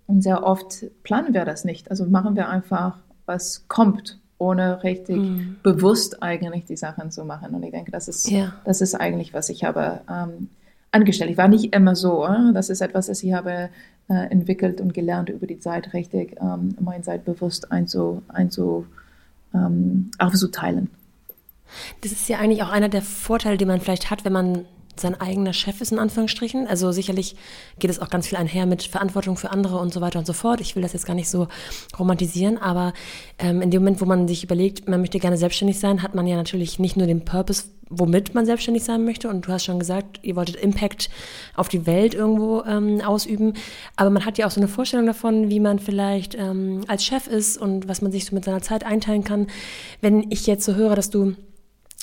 und 0.06 0.22
sehr 0.22 0.44
oft 0.44 0.84
planen 1.02 1.32
wir 1.34 1.44
das 1.44 1.64
nicht. 1.64 1.90
Also 1.90 2.04
machen 2.04 2.36
wir 2.36 2.48
einfach 2.48 2.98
was 3.26 3.66
kommt, 3.68 4.18
ohne 4.38 4.82
richtig 4.82 5.16
mhm. 5.16 5.56
bewusst 5.62 6.22
eigentlich 6.22 6.64
die 6.64 6.76
Sachen 6.76 7.10
zu 7.10 7.24
machen. 7.24 7.54
Und 7.54 7.62
ich 7.62 7.70
denke, 7.70 7.90
das 7.90 8.08
ist, 8.08 8.28
ja. 8.30 8.54
das 8.64 8.80
ist 8.80 8.94
eigentlich, 8.94 9.34
was 9.34 9.48
ich 9.48 9.64
habe 9.64 10.00
ähm, 10.10 10.48
angestellt. 10.90 11.30
Ich 11.30 11.38
war 11.38 11.48
nicht 11.48 11.74
immer 11.74 11.96
so. 11.96 12.26
Äh? 12.26 12.52
Das 12.52 12.70
ist 12.70 12.80
etwas, 12.80 13.06
das 13.06 13.22
ich 13.22 13.32
habe 13.32 13.70
äh, 14.08 14.30
entwickelt 14.30 14.80
und 14.80 14.94
gelernt 14.94 15.28
über 15.28 15.46
die 15.46 15.58
Zeit, 15.58 15.92
richtig 15.94 16.36
ähm, 16.40 16.76
meine 16.80 17.02
Zeit 17.02 17.24
bewusst 17.24 17.72
einzu, 17.72 18.22
einzu, 18.28 18.86
ähm, 19.54 20.10
aufzuteilen. 20.18 20.90
Das 22.02 22.12
ist 22.12 22.28
ja 22.28 22.38
eigentlich 22.38 22.62
auch 22.62 22.70
einer 22.70 22.88
der 22.88 23.02
Vorteile, 23.02 23.56
die 23.56 23.64
man 23.64 23.80
vielleicht 23.80 24.10
hat, 24.10 24.24
wenn 24.24 24.32
man 24.32 24.64
sein 24.96 25.20
eigener 25.20 25.52
Chef 25.52 25.80
ist, 25.80 25.92
in 25.92 25.98
Anführungsstrichen. 25.98 26.66
Also 26.66 26.92
sicherlich 26.92 27.36
geht 27.78 27.90
es 27.90 28.00
auch 28.00 28.10
ganz 28.10 28.28
viel 28.28 28.38
einher 28.38 28.66
mit 28.66 28.82
Verantwortung 28.82 29.36
für 29.36 29.50
andere 29.50 29.78
und 29.78 29.92
so 29.92 30.00
weiter 30.00 30.18
und 30.18 30.26
so 30.26 30.32
fort. 30.32 30.60
Ich 30.60 30.76
will 30.76 30.82
das 30.82 30.92
jetzt 30.92 31.06
gar 31.06 31.14
nicht 31.14 31.28
so 31.28 31.48
romantisieren, 31.98 32.58
aber 32.58 32.92
ähm, 33.38 33.62
in 33.62 33.70
dem 33.70 33.82
Moment, 33.82 34.00
wo 34.00 34.04
man 34.04 34.28
sich 34.28 34.44
überlegt, 34.44 34.88
man 34.88 35.00
möchte 35.00 35.18
gerne 35.18 35.36
selbstständig 35.36 35.78
sein, 35.78 36.02
hat 36.02 36.14
man 36.14 36.26
ja 36.26 36.36
natürlich 36.36 36.78
nicht 36.78 36.96
nur 36.96 37.06
den 37.06 37.24
Purpose, 37.24 37.64
womit 37.88 38.34
man 38.34 38.46
selbstständig 38.46 38.84
sein 38.84 39.04
möchte. 39.04 39.28
Und 39.28 39.46
du 39.46 39.52
hast 39.52 39.64
schon 39.64 39.78
gesagt, 39.78 40.20
ihr 40.22 40.36
wolltet 40.36 40.56
Impact 40.56 41.10
auf 41.54 41.68
die 41.68 41.86
Welt 41.86 42.14
irgendwo 42.14 42.62
ähm, 42.62 43.00
ausüben. 43.00 43.54
Aber 43.96 44.10
man 44.10 44.24
hat 44.24 44.38
ja 44.38 44.46
auch 44.46 44.50
so 44.50 44.60
eine 44.60 44.68
Vorstellung 44.68 45.06
davon, 45.06 45.50
wie 45.50 45.60
man 45.60 45.78
vielleicht 45.78 46.34
ähm, 46.34 46.82
als 46.88 47.04
Chef 47.04 47.26
ist 47.26 47.56
und 47.56 47.88
was 47.88 48.02
man 48.02 48.12
sich 48.12 48.24
so 48.24 48.34
mit 48.34 48.44
seiner 48.44 48.62
Zeit 48.62 48.84
einteilen 48.84 49.24
kann. 49.24 49.46
Wenn 50.00 50.30
ich 50.30 50.46
jetzt 50.46 50.64
so 50.64 50.74
höre, 50.74 50.96
dass 50.96 51.10
du 51.10 51.34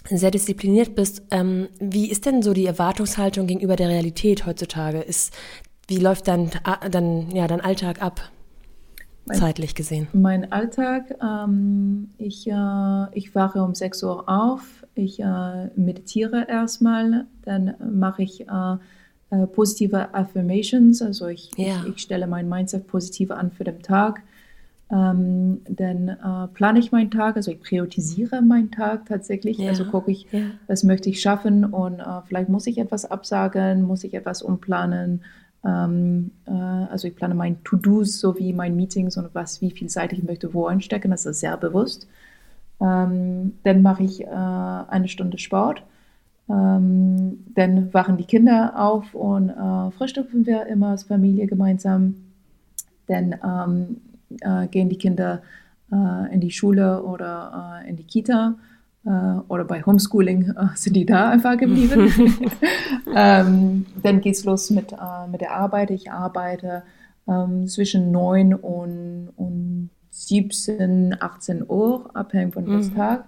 sehr 0.08 0.32
diszipliniert 0.32 0.96
bist. 0.96 1.24
Ähm, 1.32 1.68
wie 1.80 2.10
ist 2.10 2.26
denn 2.26 2.42
so 2.42 2.54
die 2.54 2.66
Erwartungshaltung 2.66 3.48
gegenüber 3.48 3.76
der 3.76 3.90
Realität 3.90 4.46
heutzutage? 4.46 5.00
Ist, 5.00 5.34
wie 5.88 5.98
läuft 5.98 6.28
dein, 6.28 6.52
dein, 6.90 7.32
ja, 7.32 7.48
dein 7.48 7.62
Alltag 7.62 8.02
ab, 8.02 8.22
mein, 9.26 9.38
zeitlich 9.38 9.76
gesehen? 9.76 10.08
Mein 10.14 10.52
Alltag, 10.52 11.16
ähm, 11.22 12.10
ich, 12.18 12.48
äh, 12.48 13.06
ich 13.14 13.36
wache 13.36 13.62
um 13.64 13.76
6 13.76 14.04
Uhr 14.04 14.30
auf, 14.30 14.86
ich 14.96 15.20
äh, 15.20 15.68
meditiere 15.76 16.48
erstmal, 16.48 17.26
dann 17.44 17.76
mache 17.92 18.24
ich 18.24 18.42
äh, 18.42 18.78
äh 19.32 19.48
positive 19.48 20.14
Affirmations, 20.14 21.02
also 21.02 21.28
ich, 21.28 21.52
ja. 21.58 21.84
ich, 21.84 21.96
ich, 21.96 22.02
stelle 22.02 22.28
mein 22.28 22.50
Mindset 22.50 22.88
positiv 22.88 23.32
an 23.32 23.52
für 23.52 23.64
den 23.64 23.82
Tag. 23.82 24.22
Ähm, 24.92 25.62
dann 25.70 26.10
äh, 26.10 26.48
plane 26.54 26.80
ich 26.80 26.92
meinen 26.92 27.12
Tag, 27.12 27.36
also 27.36 27.52
ich 27.52 27.60
priorisiere 27.60 28.42
meinen 28.42 28.72
Tag 28.72 29.06
tatsächlich. 29.06 29.60
Ja, 29.60 29.70
also 29.70 29.86
gucke 29.86 30.10
ich, 30.10 30.26
ja. 30.32 30.42
was 30.68 30.84
möchte 30.84 31.10
ich 31.10 31.22
schaffen 31.22 31.64
und 31.64 32.00
äh, 32.00 32.22
vielleicht 32.26 32.50
muss 32.50 32.66
ich 32.66 32.80
etwas 32.80 33.10
absagen, 33.10 33.84
muss 33.84 34.04
ich 34.04 34.16
etwas 34.16 34.42
umplanen. 34.42 35.22
Ähm, 35.64 36.32
äh, 36.48 36.52
also 36.52 37.08
ich 37.08 37.16
plane 37.16 37.36
meine 37.36 37.62
To-Dos 37.64 38.20
sowie 38.20 38.52
mein 38.52 38.76
Meetings 38.76 39.16
und 39.18 39.30
was, 39.36 39.62
wie 39.62 39.72
viel 39.72 39.90
Zeit 39.90 40.12
ich 40.12 40.24
möchte 40.24 40.54
wo 40.56 40.66
einstecken, 40.66 41.12
das 41.12 41.26
ist 41.28 41.42
sehr 41.42 41.58
bewusst. 41.58 42.08
Ähm, 42.82 43.54
dann 43.64 43.84
mache 43.84 44.04
ich 44.04 44.22
äh, 44.22 44.28
eine 44.28 45.08
Stunde 45.08 45.38
Sport. 45.38 45.84
Ähm, 46.50 47.46
dann 47.54 47.94
wachen 47.94 48.18
die 48.18 48.24
Kinder 48.24 48.74
auf 48.76 49.14
und 49.14 49.50
äh, 49.50 49.92
frühstücken 49.92 50.48
wir 50.48 50.66
immer 50.66 50.88
als 50.88 51.04
Familie 51.04 51.46
gemeinsam. 51.46 52.16
Dann 53.06 53.36
ähm, 53.44 53.98
äh, 54.42 54.68
gehen 54.68 54.90
die 54.90 54.98
Kinder 54.98 55.42
äh, 55.92 56.34
in 56.34 56.42
die 56.42 56.52
Schule 56.52 57.04
oder 57.04 57.82
äh, 57.84 57.90
in 57.90 57.96
die 57.96 58.04
Kita 58.04 58.56
äh, 59.06 59.10
oder 59.48 59.66
bei 59.66 59.82
Homeschooling 59.84 60.52
äh, 60.52 60.68
sind 60.76 60.96
die 60.96 61.06
da 61.06 61.30
einfach 61.32 61.58
geblieben. 61.58 62.12
ähm, 63.16 63.86
dann 64.02 64.22
geht 64.22 64.36
es 64.36 64.46
los 64.46 64.70
mit, 64.70 64.96
mit 65.32 65.42
der 65.42 65.56
Arbeit. 65.56 65.92
Ich 65.92 66.12
arbeite 66.12 66.84
ähm, 67.28 67.68
zwischen 67.68 68.12
9 68.12 68.54
und, 68.54 69.30
und 69.36 69.90
17, 70.12 71.16
18 71.20 71.70
Uhr, 71.70 72.10
abhängig 72.14 72.54
von 72.54 72.66
dem 72.66 72.76
mhm. 72.76 72.96
Tag. 72.96 73.26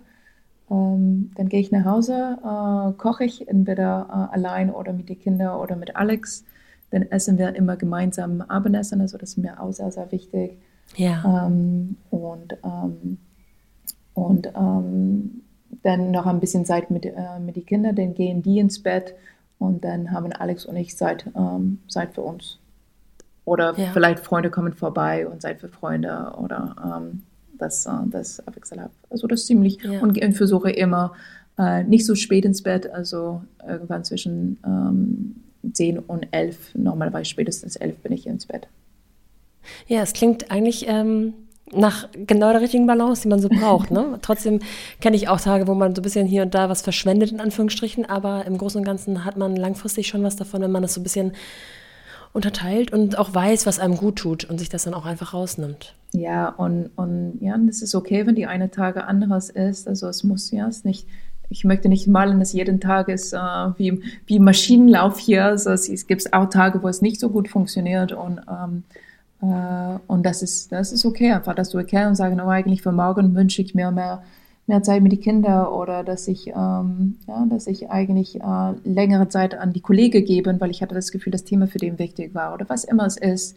Ähm, 0.70 1.32
dann 1.36 1.50
gehe 1.50 1.60
ich 1.60 1.72
nach 1.72 1.86
Hause, 1.86 2.38
äh, 2.44 2.98
koche 2.98 3.26
ich 3.26 3.48
entweder 3.48 4.08
äh, 4.10 4.34
allein 4.36 4.72
oder 4.72 4.94
mit 4.94 5.10
den 5.10 5.20
Kindern 5.20 5.60
oder 5.60 5.76
mit 5.76 5.96
Alex. 5.96 6.46
Dann 6.92 7.04
essen 7.04 7.38
wir 7.38 7.56
immer 7.56 7.78
gemeinsam 7.78 8.42
Abendessen, 8.42 9.02
also 9.02 9.18
das 9.18 9.32
ist 9.32 9.38
mir 9.38 9.62
auch 9.62 9.72
sehr, 9.72 9.92
sehr 9.92 10.12
wichtig. 10.12 10.58
Ja. 10.98 11.46
Ähm, 11.48 11.98
und 12.10 12.58
ähm, 12.64 13.18
und 14.14 14.48
ähm, 14.56 15.42
dann 15.84 16.12
noch 16.12 16.26
ein 16.26 16.40
bisschen 16.40 16.66
Zeit 16.66 16.92
mit, 16.92 17.06
äh, 17.06 17.40
mit 17.40 17.56
den 17.56 17.66
Kindern, 17.66 17.96
dann 17.96 18.14
gehen 18.14 18.42
die 18.42 18.60
ins 18.60 18.84
Bett 18.84 19.16
und 19.58 19.84
dann 19.84 20.12
haben 20.12 20.32
Alex 20.34 20.66
und 20.66 20.76
ich 20.76 20.98
Zeit, 20.98 21.26
ähm, 21.36 21.80
Zeit 21.88 22.14
für 22.14 22.22
uns. 22.22 22.60
Oder 23.46 23.78
ja. 23.78 23.92
vielleicht 23.94 24.20
Freunde 24.20 24.50
kommen 24.50 24.74
vorbei 24.74 25.28
und 25.28 25.42
Zeit 25.42 25.60
für 25.60 25.70
Freunde 25.70 26.34
oder 26.38 26.76
ähm, 26.84 27.24
das, 27.58 27.86
äh, 27.86 27.92
das 28.08 28.46
abwechselhaft. 28.46 28.96
Also 29.10 29.28
das 29.28 29.42
ist 29.42 29.48
ziemlich, 29.48 29.82
ja. 29.84 30.02
und 30.02 30.18
ich 30.18 30.38
versuche 30.38 30.72
immer 30.72 31.14
äh, 31.58 31.84
nicht 31.84 32.06
so 32.06 32.16
spät 32.16 32.46
ins 32.46 32.62
Bett, 32.62 32.90
also 32.92 33.42
irgendwann 33.68 34.04
zwischen 34.04 34.58
ähm, 34.66 35.36
10 35.74 36.00
und 36.00 36.28
11, 36.32 36.76
normalerweise 36.76 37.26
spätestens 37.26 37.76
11 37.76 37.98
bin 38.00 38.12
ich 38.12 38.28
ins 38.28 38.46
Bett. 38.46 38.68
Ja, 39.88 40.02
es 40.02 40.14
klingt 40.14 40.52
eigentlich 40.52 40.88
ähm, 40.88 41.34
nach 41.74 42.10
genau 42.14 42.52
der 42.52 42.62
richtigen 42.62 42.88
Balance, 42.88 43.24
die 43.24 43.28
man 43.28 43.40
so 43.40 43.50
braucht. 43.50 43.92
Ne? 43.92 44.18
Trotzdem 44.22 44.60
kenne 45.00 45.16
ich 45.16 45.28
auch 45.28 45.40
Tage, 45.40 45.68
wo 45.68 45.74
man 45.74 45.96
so 45.96 46.02
ein 46.02 46.04
bisschen 46.04 46.28
hier 46.28 46.44
und 46.44 46.54
da 46.54 46.70
was 46.70 46.82
verschwendet, 46.82 47.32
in 47.32 47.40
Anführungsstrichen, 47.40 48.06
aber 48.06 48.46
im 48.46 48.58
Großen 48.58 48.80
und 48.80 48.86
Ganzen 48.86 49.26
hat 49.26 49.38
man 49.38 49.56
langfristig 49.56 50.08
schon 50.08 50.24
was 50.24 50.36
davon, 50.36 50.62
wenn 50.62 50.72
man 50.72 50.82
das 50.82 50.94
so 50.94 51.02
ein 51.02 51.04
bisschen 51.04 51.34
unterteilt 52.34 52.94
und 52.94 53.18
auch 53.18 53.34
weiß, 53.34 53.66
was 53.66 53.80
einem 53.80 53.98
gut 53.98 54.18
tut 54.18 54.46
und 54.46 54.58
sich 54.58 54.70
das 54.70 54.84
dann 54.84 54.94
auch 54.94 55.06
einfach 55.06 55.34
rausnimmt. 55.34 55.96
Ja, 56.14 56.50
und, 56.50 56.90
und 56.96 57.38
ja, 57.42 57.58
das 57.58 57.82
ist 57.82 57.96
okay, 57.96 58.26
wenn 58.26 58.36
die 58.36 58.48
eine 58.48 58.72
Tage 58.72 59.06
anderes 59.06 59.50
ist. 59.50 59.88
Also 59.88 60.08
es 60.08 60.24
muss 60.24 60.52
ja 60.52 60.68
es 60.68 60.84
nicht 60.84 61.08
ich 61.52 61.66
möchte 61.66 61.90
nicht 61.90 62.08
malen, 62.08 62.40
dass 62.40 62.54
jeden 62.54 62.80
Tag 62.80 63.10
ist 63.10 63.34
äh, 63.34 63.38
wie, 63.38 64.02
wie 64.26 64.40
Maschinenlauf 64.40 65.20
hier. 65.20 65.46
Also 65.46 65.72
es, 65.72 65.90
es 65.90 66.08
gibt 66.08 66.34
auch 66.34 66.50
Tage, 66.50 66.82
wo 66.82 66.88
es 66.88 67.02
nicht 67.02 67.20
so 67.20 67.30
gut 67.30 67.50
funktioniert 67.50 68.14
und 68.14 68.40
ähm, 68.50 68.84
äh, 68.90 69.00
und 69.46 70.26
das 70.26 70.42
ist 70.44 70.72
das 70.72 70.92
ist 70.92 71.06
okay, 71.06 71.32
einfach 71.32 71.56
das 71.56 71.70
zu 71.70 71.78
erkennen 71.78 72.10
und 72.10 72.16
sagen, 72.16 72.40
oh, 72.40 72.48
eigentlich 72.48 72.82
für 72.82 72.92
morgen 72.92 73.36
wünsche 73.36 73.62
ich 73.62 73.74
mir 73.74 73.92
mehr 73.92 74.24
mehr 74.68 74.84
Zeit 74.84 75.02
mit 75.02 75.12
den 75.12 75.20
Kindern 75.20 75.68
oder 75.68 76.04
dass 76.04 76.28
ich 76.28 76.48
ähm, 76.48 77.18
ja, 77.28 77.46
dass 77.50 77.68
ich 77.68 77.90
eigentlich 77.90 78.40
äh, 78.40 78.74
längere 78.84 79.28
Zeit 79.30 79.56
an 79.56 79.74
die 79.74 79.82
Kollegen 79.82 80.24
gebe, 80.24 80.60
weil 80.62 80.70
ich 80.70 80.82
hatte 80.82 80.96
das 80.96 81.12
Gefühl, 81.12 81.32
das 81.32 81.44
Thema 81.44 81.68
für 81.68 81.80
den 81.80 81.98
wichtig 82.00 82.36
war 82.36 82.54
oder 82.54 82.70
was 82.70 82.84
immer 82.84 83.06
es 83.06 83.18
ist. 83.18 83.56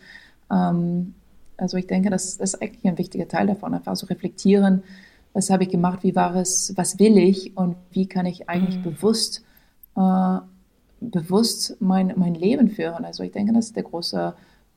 Ähm, 0.51 1.15
also 1.57 1.77
ich 1.77 1.87
denke, 1.87 2.11
das, 2.11 2.39
das 2.39 2.55
ist 2.55 2.63
eigentlich 2.63 2.85
ein 2.87 2.99
wichtiger 2.99 3.29
Teil 3.29 3.47
davon, 3.47 3.75
einfach 3.75 3.95
so 3.95 4.07
reflektieren 4.07 4.83
was 5.35 5.51
habe 5.51 5.65
ich 5.65 5.69
gemacht, 5.69 6.03
wie 6.03 6.15
war 6.15 6.35
es, 6.37 6.73
was 6.77 6.99
will 6.99 7.19
ich 7.19 7.57
und 7.57 7.77
wie 7.91 8.07
kann 8.07 8.25
ich 8.25 8.49
eigentlich 8.49 8.79
mhm. 8.79 8.85
bewusst, 8.85 9.45
äh, 9.97 10.39
bewusst 11.01 11.77
mein, 11.81 12.15
mein 12.17 12.35
Leben 12.35 12.71
führen. 12.71 13.05
Also 13.05 13.25
ich 13.25 13.33
denke, 13.33 13.53
das 13.53 13.67
ist 13.67 13.77
der 13.77 13.83
große, 13.83 14.35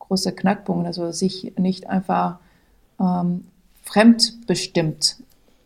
große 0.07 0.33
Knackpunkt, 0.33 0.87
also 0.87 1.11
sich 1.11 1.53
nicht 1.57 1.87
einfach 1.87 2.39
ähm, 2.99 3.45
fremdbestimmt 3.83 5.17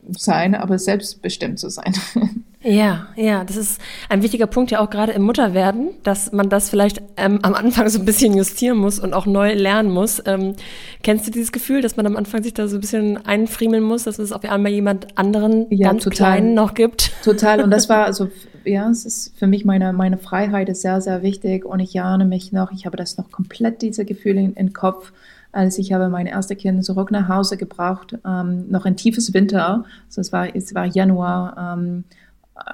sein, 0.09 0.55
aber 0.55 0.79
selbstbestimmt 0.79 1.59
zu 1.59 1.69
sein. 1.69 1.93
Ja, 2.63 3.07
ja, 3.15 3.43
das 3.43 3.57
ist 3.57 3.81
ein 4.07 4.21
wichtiger 4.21 4.45
Punkt 4.45 4.69
ja 4.69 4.81
auch 4.81 4.91
gerade 4.91 5.13
im 5.13 5.23
Mutterwerden, 5.23 5.89
dass 6.03 6.31
man 6.31 6.47
das 6.47 6.69
vielleicht 6.69 7.01
ähm, 7.17 7.39
am 7.41 7.55
Anfang 7.55 7.89
so 7.89 7.97
ein 7.97 8.05
bisschen 8.05 8.37
justieren 8.37 8.77
muss 8.77 8.99
und 8.99 9.15
auch 9.15 9.25
neu 9.25 9.53
lernen 9.53 9.89
muss. 9.89 10.21
Ähm, 10.27 10.53
kennst 11.01 11.25
du 11.25 11.31
dieses 11.31 11.51
Gefühl, 11.51 11.81
dass 11.81 11.97
man 11.97 12.05
am 12.05 12.15
Anfang 12.15 12.43
sich 12.43 12.53
da 12.53 12.67
so 12.67 12.77
ein 12.77 12.81
bisschen 12.81 13.25
einfriemeln 13.25 13.81
muss, 13.81 14.03
dass 14.03 14.19
es 14.19 14.31
auf 14.31 14.43
einmal 14.43 14.71
jemand 14.71 15.17
anderen 15.17 15.65
ja, 15.71 15.87
ganz 15.87 16.03
total. 16.03 16.15
kleinen 16.15 16.53
noch 16.53 16.75
gibt? 16.75 17.11
Total. 17.23 17.63
Und 17.63 17.71
das 17.71 17.89
war 17.89 18.05
also 18.05 18.29
ja, 18.63 18.87
es 18.91 19.05
ist 19.05 19.35
für 19.39 19.47
mich 19.47 19.65
meine 19.65 19.91
meine 19.91 20.19
Freiheit 20.19 20.69
ist 20.69 20.83
sehr 20.83 21.01
sehr 21.01 21.23
wichtig 21.23 21.65
und 21.65 21.79
ich 21.79 21.93
jahne 21.93 22.25
mich 22.25 22.51
noch. 22.51 22.71
Ich 22.71 22.85
habe 22.85 22.95
das 22.95 23.17
noch 23.17 23.31
komplett 23.31 23.81
diese 23.81 24.05
Gefühle 24.05 24.39
in, 24.39 24.53
in 24.53 24.71
Kopf 24.71 25.11
als 25.51 25.77
ich 25.77 25.93
habe 25.93 26.09
meine 26.09 26.31
erste 26.31 26.55
Kind 26.55 26.83
zurück 26.85 27.11
nach 27.11 27.27
Hause 27.27 27.57
gebracht, 27.57 28.17
ähm, 28.25 28.69
noch 28.69 28.85
ein 28.85 28.95
tiefes 28.95 29.33
Winter, 29.33 29.85
also 30.07 30.21
es 30.21 30.31
war, 30.31 30.55
es 30.55 30.73
war 30.73 30.85
Januar, 30.85 31.75
ähm, 31.75 32.03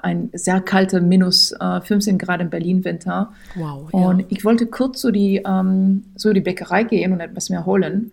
ein 0.02 0.30
sehr 0.32 0.60
kalter 0.60 1.00
minus 1.00 1.52
äh, 1.52 1.80
15 1.80 2.18
Grad 2.18 2.40
in 2.40 2.50
Berlin 2.50 2.84
Winter. 2.84 3.32
Wow. 3.54 3.88
Ja. 3.92 3.98
Und 3.98 4.24
ich 4.28 4.44
wollte 4.44 4.66
kurz 4.66 5.00
so 5.00 5.10
die, 5.10 5.42
ähm, 5.46 6.04
so 6.14 6.32
die 6.32 6.40
Bäckerei 6.40 6.84
gehen 6.84 7.12
und 7.12 7.20
etwas 7.20 7.50
mehr 7.50 7.64
holen. 7.64 8.12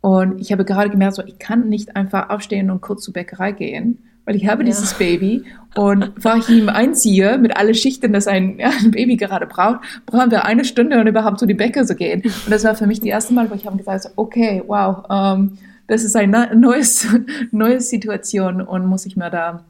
Und 0.00 0.40
ich 0.40 0.52
habe 0.52 0.64
gerade 0.64 0.90
gemerkt, 0.90 1.16
so, 1.16 1.22
ich 1.24 1.38
kann 1.38 1.68
nicht 1.68 1.96
einfach 1.96 2.30
aufstehen 2.30 2.70
und 2.70 2.80
kurz 2.80 3.04
zur 3.04 3.14
Bäckerei 3.14 3.52
gehen, 3.52 3.98
weil 4.24 4.36
ich 4.36 4.46
habe 4.46 4.62
ja. 4.62 4.66
dieses 4.66 4.94
Baby 4.94 5.44
und 5.74 6.12
war 6.22 6.36
ich 6.36 6.48
ihm 6.48 6.68
einziehe 6.68 7.38
mit 7.38 7.56
allen 7.56 7.74
Schichten, 7.74 8.12
das 8.12 8.26
ein, 8.26 8.58
ja, 8.58 8.70
ein 8.70 8.90
Baby 8.90 9.16
gerade 9.16 9.46
braucht, 9.46 9.80
brauchen 10.06 10.30
wir 10.30 10.44
eine 10.44 10.64
Stunde, 10.64 11.00
um 11.00 11.06
überhaupt 11.06 11.38
zu 11.38 11.46
die 11.46 11.54
Bäcker 11.54 11.84
zu 11.84 11.94
gehen. 11.94 12.22
Und 12.22 12.50
das 12.50 12.64
war 12.64 12.74
für 12.74 12.86
mich 12.86 13.00
die 13.00 13.08
erste 13.08 13.34
Mal, 13.34 13.50
wo 13.50 13.54
ich 13.54 13.66
habe 13.66 13.76
gesagt, 13.76 14.10
okay, 14.16 14.62
wow, 14.66 15.04
ähm, 15.10 15.58
das 15.86 16.04
ist 16.04 16.16
eine 16.16 16.54
neues, 16.56 17.06
neue 17.50 17.80
Situation 17.80 18.60
und 18.60 18.86
muss 18.86 19.06
ich 19.06 19.16
mir 19.16 19.30
da 19.30 19.64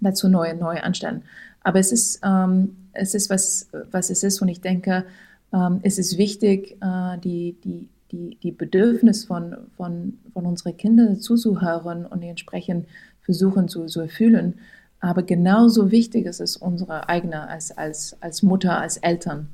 dazu 0.00 0.28
neu, 0.28 0.54
neu 0.54 0.80
anstellen. 0.80 1.22
Aber 1.62 1.78
es 1.78 1.92
ist, 1.92 2.20
ähm, 2.24 2.76
es 2.92 3.14
ist 3.14 3.30
was, 3.30 3.68
was 3.90 4.10
es 4.10 4.22
ist 4.24 4.42
und 4.42 4.48
ich 4.48 4.60
denke, 4.60 5.04
ähm, 5.52 5.80
es 5.82 5.98
ist 5.98 6.18
wichtig, 6.18 6.76
äh, 6.80 7.18
die, 7.18 7.56
die, 7.64 7.88
die, 8.10 8.36
die 8.42 8.52
Bedürfnisse 8.52 9.26
von, 9.26 9.56
von, 9.76 10.18
von 10.32 10.46
unseren 10.46 10.76
Kindern 10.76 11.20
zuzuhören 11.20 12.06
und 12.06 12.22
entsprechend 12.22 12.86
versuchen 13.22 13.68
zu, 13.68 13.86
zu 13.86 14.00
erfüllen. 14.00 14.54
Aber 15.00 15.22
genauso 15.22 15.90
wichtig 15.90 16.26
ist 16.26 16.40
es 16.40 16.56
unsere 16.56 17.08
eigene 17.08 17.48
als, 17.48 17.76
als, 17.76 18.16
als 18.20 18.42
Mutter, 18.42 18.80
als 18.80 18.98
Eltern. 18.98 19.48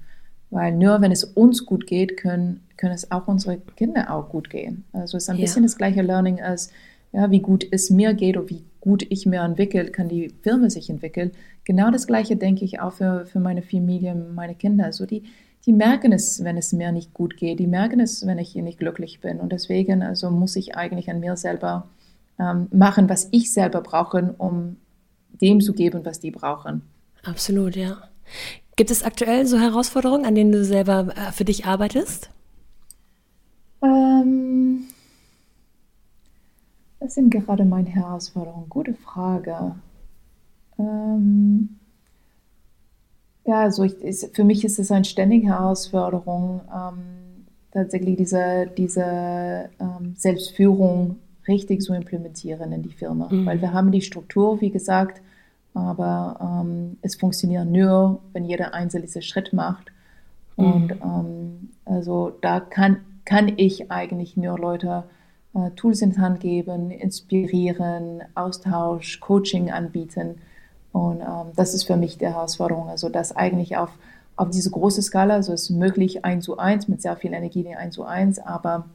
Weil 0.51 0.73
nur 0.77 1.01
wenn 1.01 1.13
es 1.13 1.25
uns 1.25 1.67
gut 1.67 1.87
geht, 1.87 2.17
können, 2.17 2.61
können 2.77 2.95
es 2.95 3.11
auch 3.11 3.29
unsere 3.29 3.59
Kinder 3.77 4.13
auch 4.13 4.29
gut 4.29 4.51
gehen. 4.51 4.85
Also 4.93 5.17
es 5.17 5.25
ist 5.25 5.31
ein 5.31 5.37
ja. 5.37 5.43
bisschen 5.43 5.63
das 5.63 5.77
gleiche 5.77 6.03
Learning 6.03 6.41
als, 6.41 6.71
ja, 7.13 7.31
wie 7.31 7.41
gut 7.41 7.67
es 7.71 7.91
mir 7.91 8.15
geht 8.15 8.37
oder 8.37 8.49
wie 8.49 8.65
gut 8.81 9.07
ich 9.09 9.27
mir 9.27 9.43
entwickle, 9.43 9.87
kann 9.87 10.09
die 10.09 10.31
Firma 10.43 10.71
sich 10.71 10.89
entwickeln. 10.89 11.33
Genau 11.65 11.91
das 11.91 12.07
Gleiche 12.07 12.37
denke 12.37 12.65
ich 12.65 12.81
auch 12.81 12.93
für, 12.93 13.27
für 13.27 13.41
meine 13.41 13.63
Familie, 13.63 14.15
meine 14.15 14.55
Kinder. 14.55 14.85
Also 14.85 15.07
die, 15.07 15.25
die 15.67 15.73
merken 15.73 16.13
es, 16.13 16.45
wenn 16.45 16.57
es 16.57 16.73
mir 16.73 16.93
nicht 16.93 17.13
gut 17.13 17.37
geht. 17.37 17.59
Die 17.59 17.67
merken 17.67 18.01
es, 18.01 18.27
wenn 18.27 18.39
ich 18.39 18.51
hier 18.51 18.63
nicht 18.63 18.79
glücklich 18.79 19.21
bin. 19.21 19.41
Und 19.41 19.53
deswegen 19.53 20.03
also 20.03 20.31
muss 20.31 20.57
ich 20.57 20.77
eigentlich 20.77 21.11
an 21.11 21.21
mir 21.21 21.37
selber 21.37 21.89
ähm, 22.39 22.69
machen, 22.73 23.09
was 23.09 23.29
ich 23.31 23.53
selber 23.53 23.81
brauche, 23.81 24.35
um 24.39 24.77
dem 25.41 25.61
zu 25.61 25.73
geben, 25.73 26.05
was 26.05 26.21
die 26.21 26.31
brauchen. 26.31 26.83
Absolut, 27.25 27.77
ja. 27.77 27.99
Gibt 28.77 28.91
es 28.91 29.03
aktuell 29.03 29.47
so 29.47 29.59
Herausforderungen, 29.59 30.25
an 30.25 30.35
denen 30.35 30.53
du 30.53 30.65
selber 30.65 31.09
äh, 31.17 31.33
für 31.33 31.45
dich 31.45 31.67
arbeitest? 31.67 32.31
Ähm, 33.83 34.85
das 37.01 37.15
sind 37.15 37.31
gerade 37.31 37.65
meine 37.65 37.89
Herausforderungen. 37.89 38.69
Gute 38.69 38.95
Frage. 38.95 39.75
Ähm, 40.79 41.79
ja, 43.45 43.63
also 43.63 43.83
ich, 43.85 43.95
ist, 44.03 44.37
für 44.37 44.45
mich 44.45 44.65
ist 44.65 44.79
es 44.79 44.91
eine 44.91 45.05
ständige 45.05 45.49
Herausforderung, 45.49 46.61
ähm, 46.73 47.47
tatsächlich 47.73 48.17
diese, 48.17 48.71
diese 48.77 49.71
ähm, 49.81 50.15
Selbstführung 50.17 51.17
richtig 51.49 51.83
zu 51.83 51.95
implementieren 51.95 52.73
in 52.73 52.83
die 52.83 52.93
Firma. 52.93 53.29
Mhm. 53.31 53.47
Weil 53.47 53.61
wir 53.61 53.73
haben 53.73 53.91
die 53.91 54.03
Struktur, 54.03 54.61
wie 54.61 54.71
gesagt, 54.71 55.21
aber 55.75 56.37
ähm, 56.41 56.99
es 57.03 57.17
funktioniert 57.17 57.67
nur, 57.67 58.21
wenn 58.33 58.45
jeder 58.45 58.75
Einzelne 58.75 59.07
diesen 59.07 59.23
Schritt 59.23 59.53
macht. 59.53 59.93
Und 60.57 60.89
mhm. 60.89 61.01
ähm, 61.03 61.71
also 61.85 62.33
da 62.41 62.61
kann, 62.61 62.99
kann 63.25 63.53
ich 63.57 63.91
eigentlich 63.91 64.37
nur 64.37 64.59
Leute 64.59 65.05
äh, 65.55 65.71
Tools 65.73 66.03
in 66.03 66.13
die 66.13 66.19
Hand 66.19 66.41
geben, 66.41 66.91
inspirieren, 66.91 68.23
Austausch, 68.35 69.21
Coaching 69.21 69.71
anbieten. 69.71 70.37
Und 70.93 71.21
ähm, 71.21 71.53
das 71.55 71.75
ist 71.75 71.85
für 71.85 71.97
mich 71.97 72.19
die 72.19 72.27
Herausforderung. 72.27 72.89
Also 72.89 73.09
das 73.09 73.37
eigentlich 73.37 73.77
auf, 73.77 73.91
auf 74.37 74.51
diese 74.51 74.71
große 74.71 75.03
Skala, 75.03 75.35
also 75.35 75.53
es 75.53 75.65
ist 75.65 75.71
möglich 75.71 76.25
eins 76.25 76.45
zu 76.45 76.59
eins 76.59 76.89
mit 76.89 77.03
sehr 77.03 77.17
viel 77.17 77.33
Energie 77.33 77.63
in 77.63 77.77
eins 77.77 77.95
zu 77.95 78.05
eins, 78.05 78.39
aber 78.39 78.87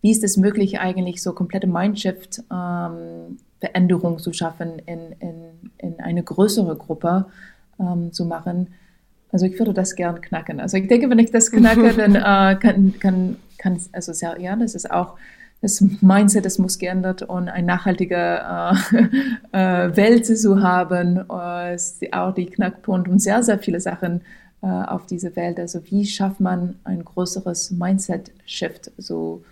wie 0.00 0.10
ist 0.10 0.24
es 0.24 0.36
möglich 0.36 0.80
eigentlich 0.80 1.22
so 1.22 1.32
komplette 1.32 1.66
Mindshift 1.66 2.42
ähm, 2.52 3.38
zu 4.18 4.32
schaffen 4.32 4.80
in, 4.86 5.12
in, 5.20 5.70
in 5.78 6.00
eine 6.00 6.22
größere 6.22 6.76
Gruppe 6.76 7.26
ähm, 7.78 8.12
zu 8.12 8.24
machen? 8.24 8.68
Also 9.30 9.46
ich 9.46 9.58
würde 9.58 9.72
das 9.72 9.96
gern 9.96 10.20
knacken. 10.20 10.60
Also 10.60 10.76
ich 10.76 10.88
denke, 10.88 11.08
wenn 11.08 11.18
ich 11.18 11.30
das 11.30 11.50
knacke, 11.50 11.92
dann 11.96 12.14
äh, 12.14 12.58
kann, 12.58 12.94
kann, 13.00 13.36
kann 13.58 13.80
also 13.92 14.12
sehr, 14.12 14.38
ja, 14.40 14.56
das 14.56 14.74
ist 14.74 14.90
auch 14.90 15.16
das 15.62 15.80
Mindset, 15.80 16.44
das 16.44 16.58
muss 16.58 16.78
geändert 16.78 17.22
und 17.22 17.48
eine 17.48 17.66
nachhaltige 17.66 18.16
äh, 18.16 18.74
äh, 19.86 19.96
Welt 19.96 20.26
zu 20.26 20.60
haben, 20.60 21.24
äh, 21.30 21.74
ist 21.74 22.02
auch 22.12 22.34
die 22.34 22.46
Knackpunkt 22.46 23.08
und 23.08 23.20
sehr, 23.20 23.42
sehr 23.44 23.60
viele 23.60 23.80
Sachen 23.80 24.22
äh, 24.60 24.66
auf 24.66 25.06
diese 25.06 25.34
Welt. 25.36 25.60
Also 25.60 25.80
wie 25.84 26.04
schafft 26.04 26.40
man 26.40 26.74
ein 26.82 27.04
größeres 27.04 27.70
Mindset-Shift 27.70 28.90
so, 28.98 29.44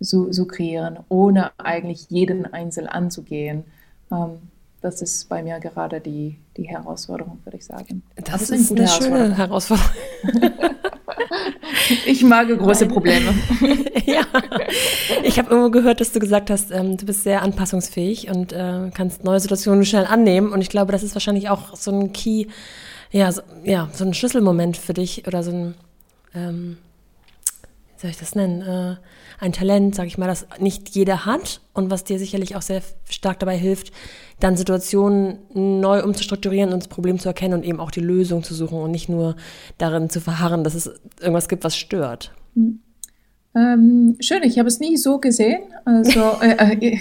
so, 0.00 0.32
so 0.32 0.46
kreieren, 0.46 0.98
ohne 1.08 1.52
eigentlich 1.58 2.06
jeden 2.08 2.52
Einzel 2.52 2.88
anzugehen. 2.88 3.64
Ähm, 4.10 4.38
das 4.82 5.02
ist 5.02 5.28
bei 5.28 5.42
mir 5.42 5.58
gerade 5.58 6.00
die, 6.00 6.36
die 6.56 6.64
Herausforderung, 6.64 7.40
würde 7.44 7.56
ich 7.56 7.64
sagen. 7.64 8.02
Das, 8.16 8.48
das 8.48 8.50
ist, 8.50 8.70
eine, 8.70 8.82
eine 8.82 8.88
schöne 8.88 9.36
Herausforderung. 9.36 9.90
ich 12.06 12.22
mag 12.22 12.48
große 12.48 12.86
Probleme. 12.86 13.34
ja. 14.06 14.22
Ich 15.22 15.38
habe 15.38 15.50
irgendwo 15.50 15.70
gehört, 15.70 16.00
dass 16.00 16.12
du 16.12 16.20
gesagt 16.20 16.50
hast, 16.50 16.70
ähm, 16.70 16.96
du 16.96 17.06
bist 17.06 17.22
sehr 17.22 17.42
anpassungsfähig 17.42 18.28
und 18.30 18.52
äh, 18.52 18.90
kannst 18.94 19.24
neue 19.24 19.40
Situationen 19.40 19.84
schnell 19.84 20.06
annehmen. 20.06 20.52
Und 20.52 20.60
ich 20.60 20.68
glaube, 20.68 20.92
das 20.92 21.02
ist 21.02 21.14
wahrscheinlich 21.14 21.48
auch 21.48 21.74
so 21.74 21.90
ein 21.90 22.12
Key, 22.12 22.46
ja, 23.10 23.32
so, 23.32 23.42
ja, 23.64 23.88
so 23.92 24.04
ein 24.04 24.14
Schlüsselmoment 24.14 24.76
für 24.76 24.94
dich 24.94 25.26
oder 25.26 25.42
so 25.42 25.50
ein, 25.50 25.74
ähm, 26.34 26.78
wie 27.94 28.00
soll 28.02 28.10
ich 28.10 28.18
das 28.18 28.34
nennen? 28.34 28.62
Äh, 28.62 28.96
ein 29.38 29.52
Talent, 29.52 29.94
sage 29.94 30.08
ich 30.08 30.18
mal, 30.18 30.26
das 30.26 30.46
nicht 30.58 30.90
jeder 30.90 31.26
hat 31.26 31.60
und 31.72 31.90
was 31.90 32.04
dir 32.04 32.18
sicherlich 32.18 32.56
auch 32.56 32.62
sehr 32.62 32.82
stark 33.08 33.38
dabei 33.40 33.56
hilft, 33.56 33.92
dann 34.40 34.56
Situationen 34.56 35.38
neu 35.52 36.02
umzustrukturieren 36.02 36.72
und 36.72 36.80
das 36.80 36.88
Problem 36.88 37.18
zu 37.18 37.28
erkennen 37.28 37.54
und 37.54 37.64
eben 37.64 37.80
auch 37.80 37.90
die 37.90 38.00
Lösung 38.00 38.42
zu 38.42 38.54
suchen 38.54 38.78
und 38.78 38.90
nicht 38.90 39.08
nur 39.08 39.36
darin 39.78 40.10
zu 40.10 40.20
verharren, 40.20 40.64
dass 40.64 40.74
es 40.74 40.90
irgendwas 41.20 41.48
gibt, 41.48 41.64
was 41.64 41.76
stört. 41.76 42.32
Mhm. 42.54 42.80
Ähm, 43.56 44.16
schön, 44.20 44.42
ich 44.42 44.58
habe 44.58 44.68
es 44.68 44.80
nie 44.80 44.98
so 44.98 45.18
gesehen. 45.18 45.62
Also 45.86 46.20
äh, 46.42 46.74
äh, 46.74 46.98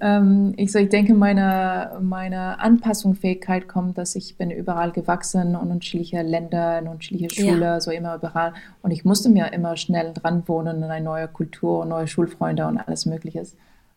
ähm, 0.00 0.54
ich, 0.56 0.72
so, 0.72 0.78
ich 0.78 0.88
denke, 0.88 1.12
meine, 1.12 1.98
meine 2.00 2.58
Anpassungsfähigkeit 2.58 3.68
kommt, 3.68 3.98
dass 3.98 4.16
ich 4.16 4.38
bin 4.38 4.50
überall 4.50 4.92
gewachsen 4.92 5.54
und 5.54 5.70
unterschiedliche 5.70 6.22
Länder, 6.22 6.78
in 6.78 6.88
unterschiedliche 6.88 7.34
Schule, 7.34 7.60
ja. 7.60 7.80
so 7.80 7.90
immer 7.90 8.14
überall. 8.16 8.54
Und 8.80 8.92
ich 8.92 9.04
musste 9.04 9.28
mir 9.28 9.52
immer 9.52 9.76
schnell 9.76 10.14
dran 10.14 10.42
wohnen 10.46 10.78
in 10.78 10.84
eine 10.84 11.04
neue 11.04 11.28
Kultur, 11.28 11.84
neue 11.84 12.06
Schulfreunde 12.06 12.66
und 12.66 12.78
alles 12.78 13.04
Mögliche. 13.04 13.42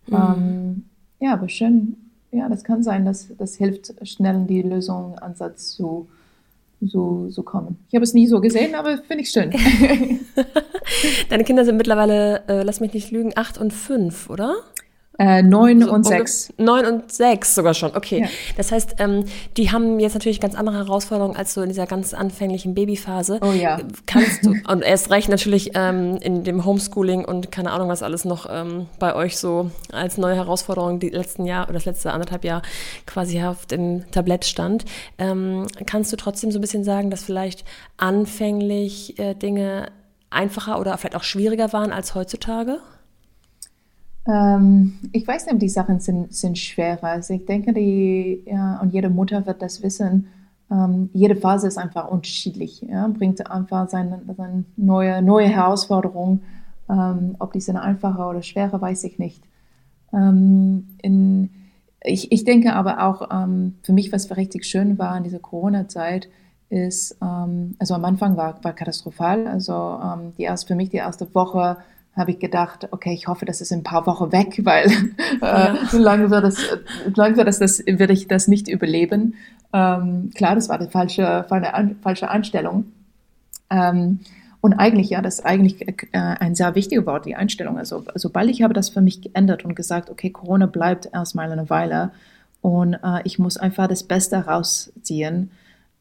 Mhm. 0.08 0.16
Ähm, 0.16 0.84
ja, 1.22 1.34
aber 1.34 1.48
schön, 1.48 1.96
ja, 2.32 2.50
das 2.50 2.66
kann 2.66 2.84
sein, 2.84 3.06
dass 3.06 3.30
das 3.38 3.56
hilft, 3.56 3.94
schnell 4.06 4.36
in 4.36 4.48
die 4.48 4.62
Lösung, 4.62 5.18
Ansatz 5.20 5.70
zu, 5.70 6.10
so, 6.82 7.30
so 7.30 7.44
kommen. 7.44 7.78
Ich 7.90 7.96
habe 7.96 8.04
es 8.04 8.14
nie 8.14 8.28
so 8.28 8.40
gesehen, 8.40 8.76
aber 8.76 8.98
finde 9.00 9.24
ich 9.24 9.30
schön. 9.30 9.52
Deine 11.30 11.44
Kinder 11.44 11.66
sind 11.66 11.78
mittlerweile, 11.78 12.44
äh, 12.48 12.64
lass 12.64 12.80
mich 12.80 12.94
nicht 12.94 13.12
lügen, 13.12 13.32
acht 13.36 13.58
und 13.58 13.74
fünf, 13.74 14.30
oder? 14.30 14.56
Äh, 15.20 15.42
neun 15.42 15.82
so, 15.82 15.92
und 15.92 16.06
sechs. 16.06 16.54
Neun 16.58 16.86
und 16.86 17.12
sechs 17.12 17.56
sogar 17.56 17.74
schon, 17.74 17.96
okay. 17.96 18.22
Ja. 18.22 18.28
Das 18.56 18.72
heißt, 18.72 18.96
ähm, 19.00 19.26
die 19.58 19.72
haben 19.72 20.00
jetzt 20.00 20.14
natürlich 20.14 20.40
ganz 20.40 20.54
andere 20.54 20.78
Herausforderungen 20.78 21.36
als 21.36 21.54
so 21.54 21.62
in 21.62 21.70
dieser 21.70 21.88
ganz 21.88 22.14
anfänglichen 22.14 22.76
Babyphase. 22.76 23.40
Oh 23.42 23.52
ja. 23.52 23.80
Kannst 24.06 24.46
du, 24.46 24.54
und 24.68 24.84
erst 24.84 25.10
recht 25.10 25.30
natürlich 25.30 25.72
ähm, 25.74 26.18
in 26.22 26.44
dem 26.44 26.66
Homeschooling 26.66 27.26
und 27.26 27.52
keine 27.52 27.72
Ahnung, 27.72 27.90
was 27.90 28.04
alles 28.04 28.26
noch 28.26 28.48
ähm, 28.50 28.88
bei 29.00 29.16
euch 29.16 29.38
so 29.38 29.72
als 29.92 30.18
neue 30.18 30.36
Herausforderung 30.36 31.00
die 31.00 31.10
letzten 31.10 31.46
Jahr 31.46 31.64
oder 31.64 31.74
das 31.74 31.86
letzte 31.86 32.12
anderthalb 32.12 32.44
Jahr 32.44 32.62
quasi 33.06 33.42
auf 33.42 33.66
dem 33.66 34.10
Tablett 34.12 34.46
stand. 34.46 34.86
Ähm, 35.18 35.66
kannst 35.86 36.14
du 36.14 36.18
trotzdem 36.18 36.52
so 36.52 36.60
ein 36.60 36.62
bisschen 36.62 36.84
sagen, 36.84 37.10
dass 37.10 37.24
vielleicht 37.24 37.66
anfänglich 37.98 39.18
äh, 39.18 39.34
Dinge 39.34 39.88
einfacher 40.30 40.80
oder 40.80 40.98
vielleicht 40.98 41.16
auch 41.16 41.24
schwieriger 41.24 41.74
waren 41.74 41.92
als 41.92 42.14
heutzutage? 42.14 42.80
Ähm, 44.28 45.00
ich 45.12 45.28
weiß 45.28 45.46
nicht, 45.48 45.62
die 45.62 45.70
Sachen 45.70 46.00
sind, 46.00 46.34
sind 46.34 46.58
schwerer. 46.58 47.04
Also 47.04 47.34
ich 47.34 47.46
denke, 47.46 47.74
die, 47.74 48.44
ja, 48.46 48.80
und 48.82 48.94
jede 48.94 49.10
Mutter 49.10 49.46
wird 49.46 49.62
das 49.62 49.82
wissen, 49.82 50.28
ähm, 50.70 51.10
jede 51.14 51.36
Phase 51.36 51.68
ist 51.68 51.78
einfach 51.78 52.10
unterschiedlich, 52.10 52.82
ja, 52.82 53.08
bringt 53.08 53.50
einfach 53.50 53.90
seine, 53.90 54.22
seine 54.36 54.66
neue, 54.76 55.22
neue 55.22 55.48
Herausforderung. 55.48 56.42
Ähm, 56.90 57.36
ob 57.40 57.54
die 57.54 57.62
sind 57.62 57.78
einfacher 57.78 58.30
oder 58.30 58.42
schwerer, 58.42 58.82
weiß 58.82 59.04
ich 59.06 59.20
nicht. 59.20 59.44
Ähm, 60.14 60.88
in, 61.02 61.50
ich, 62.04 62.32
ich 62.32 62.44
denke 62.44 62.74
aber 62.74 63.04
auch, 63.04 63.30
ähm, 63.32 63.76
für 63.84 63.94
mich, 63.94 64.12
was 64.12 64.36
richtig 64.36 64.66
schön 64.66 64.98
war 64.98 65.18
in 65.18 65.24
dieser 65.24 65.40
Corona-Zeit, 65.40 66.30
ist, 66.70 67.18
ähm, 67.22 67.76
also 67.80 67.94
am 67.94 68.06
Anfang 68.06 68.38
war, 68.38 68.64
war 68.64 68.74
katastrophal. 68.74 69.48
Also 69.48 70.00
die 70.38 70.44
erst, 70.44 70.68
für 70.68 70.76
mich 70.76 70.90
die 70.90 70.98
erste 70.98 71.34
Woche 71.34 71.78
habe 72.18 72.32
ich 72.32 72.40
gedacht, 72.40 72.88
okay, 72.92 73.14
ich 73.14 73.28
hoffe, 73.28 73.46
das 73.46 73.62
ist 73.62 73.72
in 73.72 73.80
ein 73.80 73.84
paar 73.84 74.06
Wochen 74.08 74.32
weg, 74.32 74.60
weil 74.64 74.88
äh, 75.42 75.86
so 75.90 75.98
lange 75.98 76.30
wird 76.30 76.46
es, 76.46 76.60
lange 77.16 77.38
wird 77.38 77.48
es 77.48 77.60
das, 77.60 77.84
werde 77.86 78.14
ich 78.14 78.28
das 78.28 78.48
nicht 78.48 78.68
überleben. 78.68 79.36
Ähm, 79.74 80.32
klar, 80.36 80.56
das 80.56 80.70
war 80.70 80.80
die 80.80 80.88
falsche, 80.88 81.46
falsche 82.02 82.30
Einstellung. 82.30 82.86
Ähm, 83.70 84.20
und 84.60 84.74
eigentlich, 84.74 85.12
ja, 85.12 85.22
das 85.22 85.36
ist 85.36 85.46
eigentlich 85.46 85.88
äh, 85.88 85.96
ein 86.12 86.56
sehr 86.56 86.74
wichtiges 86.76 87.06
Wort, 87.06 87.26
die 87.26 87.36
Einstellung. 87.36 87.78
Also, 87.78 88.04
sobald 88.16 88.50
ich 88.50 88.64
habe 88.64 88.74
das 88.74 88.90
für 88.90 89.02
mich 89.02 89.22
geändert 89.22 89.64
und 89.64 89.76
gesagt, 89.76 90.10
okay, 90.10 90.30
Corona 90.30 90.66
bleibt 90.66 91.10
erstmal 91.14 91.52
eine 91.52 91.70
Weile 91.70 92.12
und 92.62 92.96
äh, 92.96 93.22
ich 93.24 93.40
muss 93.40 93.58
einfach 93.58 93.88
das 93.88 94.04
Beste 94.04 94.38
rausziehen, 94.38 95.52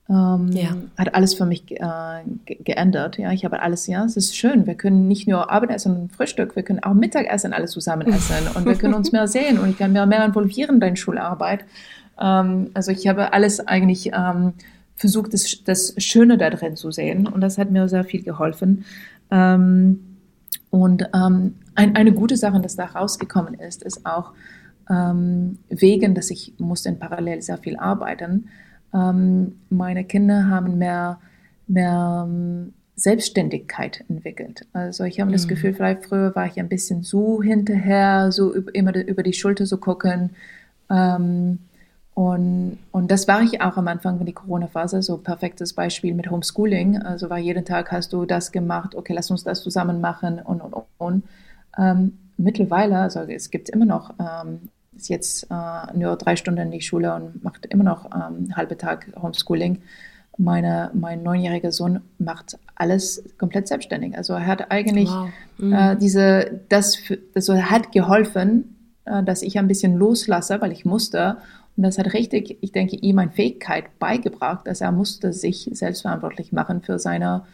ähm, 0.08 0.52
ja. 0.52 0.76
Hat 0.96 1.14
alles 1.14 1.34
für 1.34 1.46
mich 1.46 1.64
äh, 1.70 2.22
geändert. 2.44 3.18
Ja, 3.18 3.32
ich 3.32 3.44
habe 3.44 3.60
alles, 3.60 3.86
ja, 3.88 4.04
es 4.04 4.16
ist 4.16 4.36
schön. 4.36 4.66
Wir 4.66 4.76
können 4.76 5.08
nicht 5.08 5.26
nur 5.26 5.50
Abendessen 5.50 5.96
und 5.96 6.12
Frühstück, 6.12 6.54
wir 6.54 6.62
können 6.62 6.82
auch 6.82 6.94
Mittagessen 6.94 7.52
alles 7.52 7.72
zusammen 7.72 8.06
essen 8.08 8.48
und 8.54 8.66
wir 8.66 8.76
können 8.76 8.94
uns 8.94 9.10
mehr 9.10 9.26
sehen 9.26 9.58
und 9.58 9.70
ich 9.70 9.78
kann 9.78 9.92
mehr, 9.92 10.06
mehr 10.06 10.24
involvieren 10.24 10.76
in 10.76 10.80
deine 10.80 10.96
Schularbeit. 10.96 11.64
Ähm, 12.20 12.70
also 12.74 12.92
ich 12.92 13.08
habe 13.08 13.32
alles 13.32 13.66
eigentlich 13.66 14.12
ähm, 14.14 14.52
versucht, 14.94 15.34
das, 15.34 15.62
das 15.64 15.94
Schöne 15.98 16.38
da 16.38 16.50
drin 16.50 16.76
zu 16.76 16.92
sehen 16.92 17.26
und 17.26 17.40
das 17.40 17.58
hat 17.58 17.70
mir 17.72 17.88
sehr 17.88 18.04
viel 18.04 18.22
geholfen. 18.22 18.84
Ähm, 19.32 20.18
und 20.70 21.08
ähm, 21.14 21.54
ein, 21.74 21.96
eine 21.96 22.12
gute 22.12 22.36
Sache, 22.36 22.60
das 22.60 22.76
da 22.76 22.84
rausgekommen 22.84 23.54
ist, 23.54 23.82
ist 23.82 24.06
auch 24.06 24.32
ähm, 24.88 25.58
wegen, 25.68 26.14
dass 26.14 26.30
ich 26.30 26.54
musste 26.58 26.90
in 26.90 26.98
parallel 26.98 27.42
sehr 27.42 27.58
viel 27.58 27.76
arbeiten, 27.76 28.48
ähm, 28.96 29.60
meine 29.68 30.04
Kinder 30.04 30.48
haben 30.48 30.78
mehr, 30.78 31.18
mehr 31.66 32.26
ähm, 32.26 32.72
Selbstständigkeit 32.94 34.04
entwickelt. 34.08 34.66
Also 34.72 35.04
ich 35.04 35.20
habe 35.20 35.28
mhm. 35.28 35.34
das 35.34 35.48
Gefühl, 35.48 35.74
vielleicht 35.74 36.06
früher 36.06 36.34
war 36.34 36.46
ich 36.46 36.58
ein 36.58 36.68
bisschen 36.68 37.02
so 37.02 37.42
hinterher, 37.42 38.32
so 38.32 38.54
immer 38.54 38.94
über 38.94 39.22
die 39.22 39.34
Schulter 39.34 39.66
zu 39.66 39.76
gucken. 39.78 40.30
Ähm, 40.90 41.58
und, 42.14 42.78
und 42.92 43.10
das 43.10 43.28
war 43.28 43.42
ich 43.42 43.60
auch 43.60 43.76
am 43.76 43.88
Anfang 43.88 44.16
von 44.16 44.24
der 44.24 44.34
Corona-Phase, 44.34 45.02
so 45.02 45.18
perfektes 45.18 45.74
Beispiel 45.74 46.14
mit 46.14 46.30
Homeschooling. 46.30 47.02
Also 47.02 47.28
war 47.28 47.36
jeden 47.36 47.66
Tag 47.66 47.92
hast 47.92 48.14
du 48.14 48.24
das 48.24 48.52
gemacht, 48.52 48.94
okay, 48.94 49.12
lass 49.12 49.30
uns 49.30 49.44
das 49.44 49.62
zusammen 49.62 50.00
machen 50.00 50.40
und, 50.40 50.62
und, 50.62 50.74
und. 50.96 51.24
Ähm, 51.76 52.16
mittlerweile, 52.38 52.96
also 52.96 53.20
es 53.20 53.50
gibt 53.50 53.68
immer 53.68 53.84
noch 53.84 54.14
ähm, 54.18 54.70
ist 54.96 55.08
jetzt 55.08 55.46
äh, 55.50 55.96
nur 55.96 56.16
drei 56.16 56.36
Stunden 56.36 56.60
in 56.60 56.70
die 56.70 56.80
Schule 56.80 57.14
und 57.14 57.42
macht 57.44 57.66
immer 57.66 57.84
noch 57.84 58.06
ähm, 58.06 58.54
halbe 58.56 58.76
Tag 58.76 59.08
Homeschooling. 59.20 59.82
Meine, 60.38 60.90
mein 60.92 61.22
neunjähriger 61.22 61.72
Sohn 61.72 62.00
macht 62.18 62.58
alles 62.74 63.24
komplett 63.38 63.68
selbstständig. 63.68 64.16
Also 64.16 64.34
er 64.34 64.46
hat 64.46 64.70
eigentlich 64.70 65.08
wow. 65.08 65.28
mhm. 65.58 65.72
äh, 65.72 65.96
diese, 65.96 66.60
das, 66.68 66.98
das 67.34 67.48
hat 67.48 67.92
geholfen, 67.92 68.76
äh, 69.06 69.22
dass 69.22 69.42
ich 69.42 69.58
ein 69.58 69.68
bisschen 69.68 69.96
loslasse, 69.96 70.60
weil 70.60 70.72
ich 70.72 70.84
musste. 70.84 71.38
Und 71.76 71.82
das 71.82 71.98
hat 71.98 72.12
richtig, 72.12 72.58
ich 72.60 72.72
denke, 72.72 72.96
ihm 72.96 73.18
eine 73.18 73.30
Fähigkeit 73.30 73.98
beigebracht, 73.98 74.66
dass 74.66 74.80
er 74.80 74.92
musste 74.92 75.32
sich 75.32 75.70
selbstverantwortlich 75.72 76.52
machen 76.52 76.82
für 76.82 76.98
seine, 76.98 77.44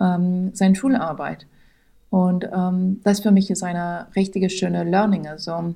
ähm, 0.00 0.50
seine 0.54 0.74
Schularbeit. 0.74 1.46
Und 2.10 2.48
ähm, 2.52 3.00
das 3.04 3.20
für 3.20 3.30
mich 3.30 3.50
ist 3.50 3.62
eine 3.62 4.06
richtige 4.16 4.48
schöne 4.48 4.84
Learning. 4.84 5.26
Also 5.26 5.74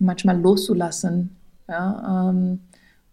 manchmal 0.00 0.38
loszulassen 0.40 1.36
ja, 1.68 2.30
ähm, 2.30 2.60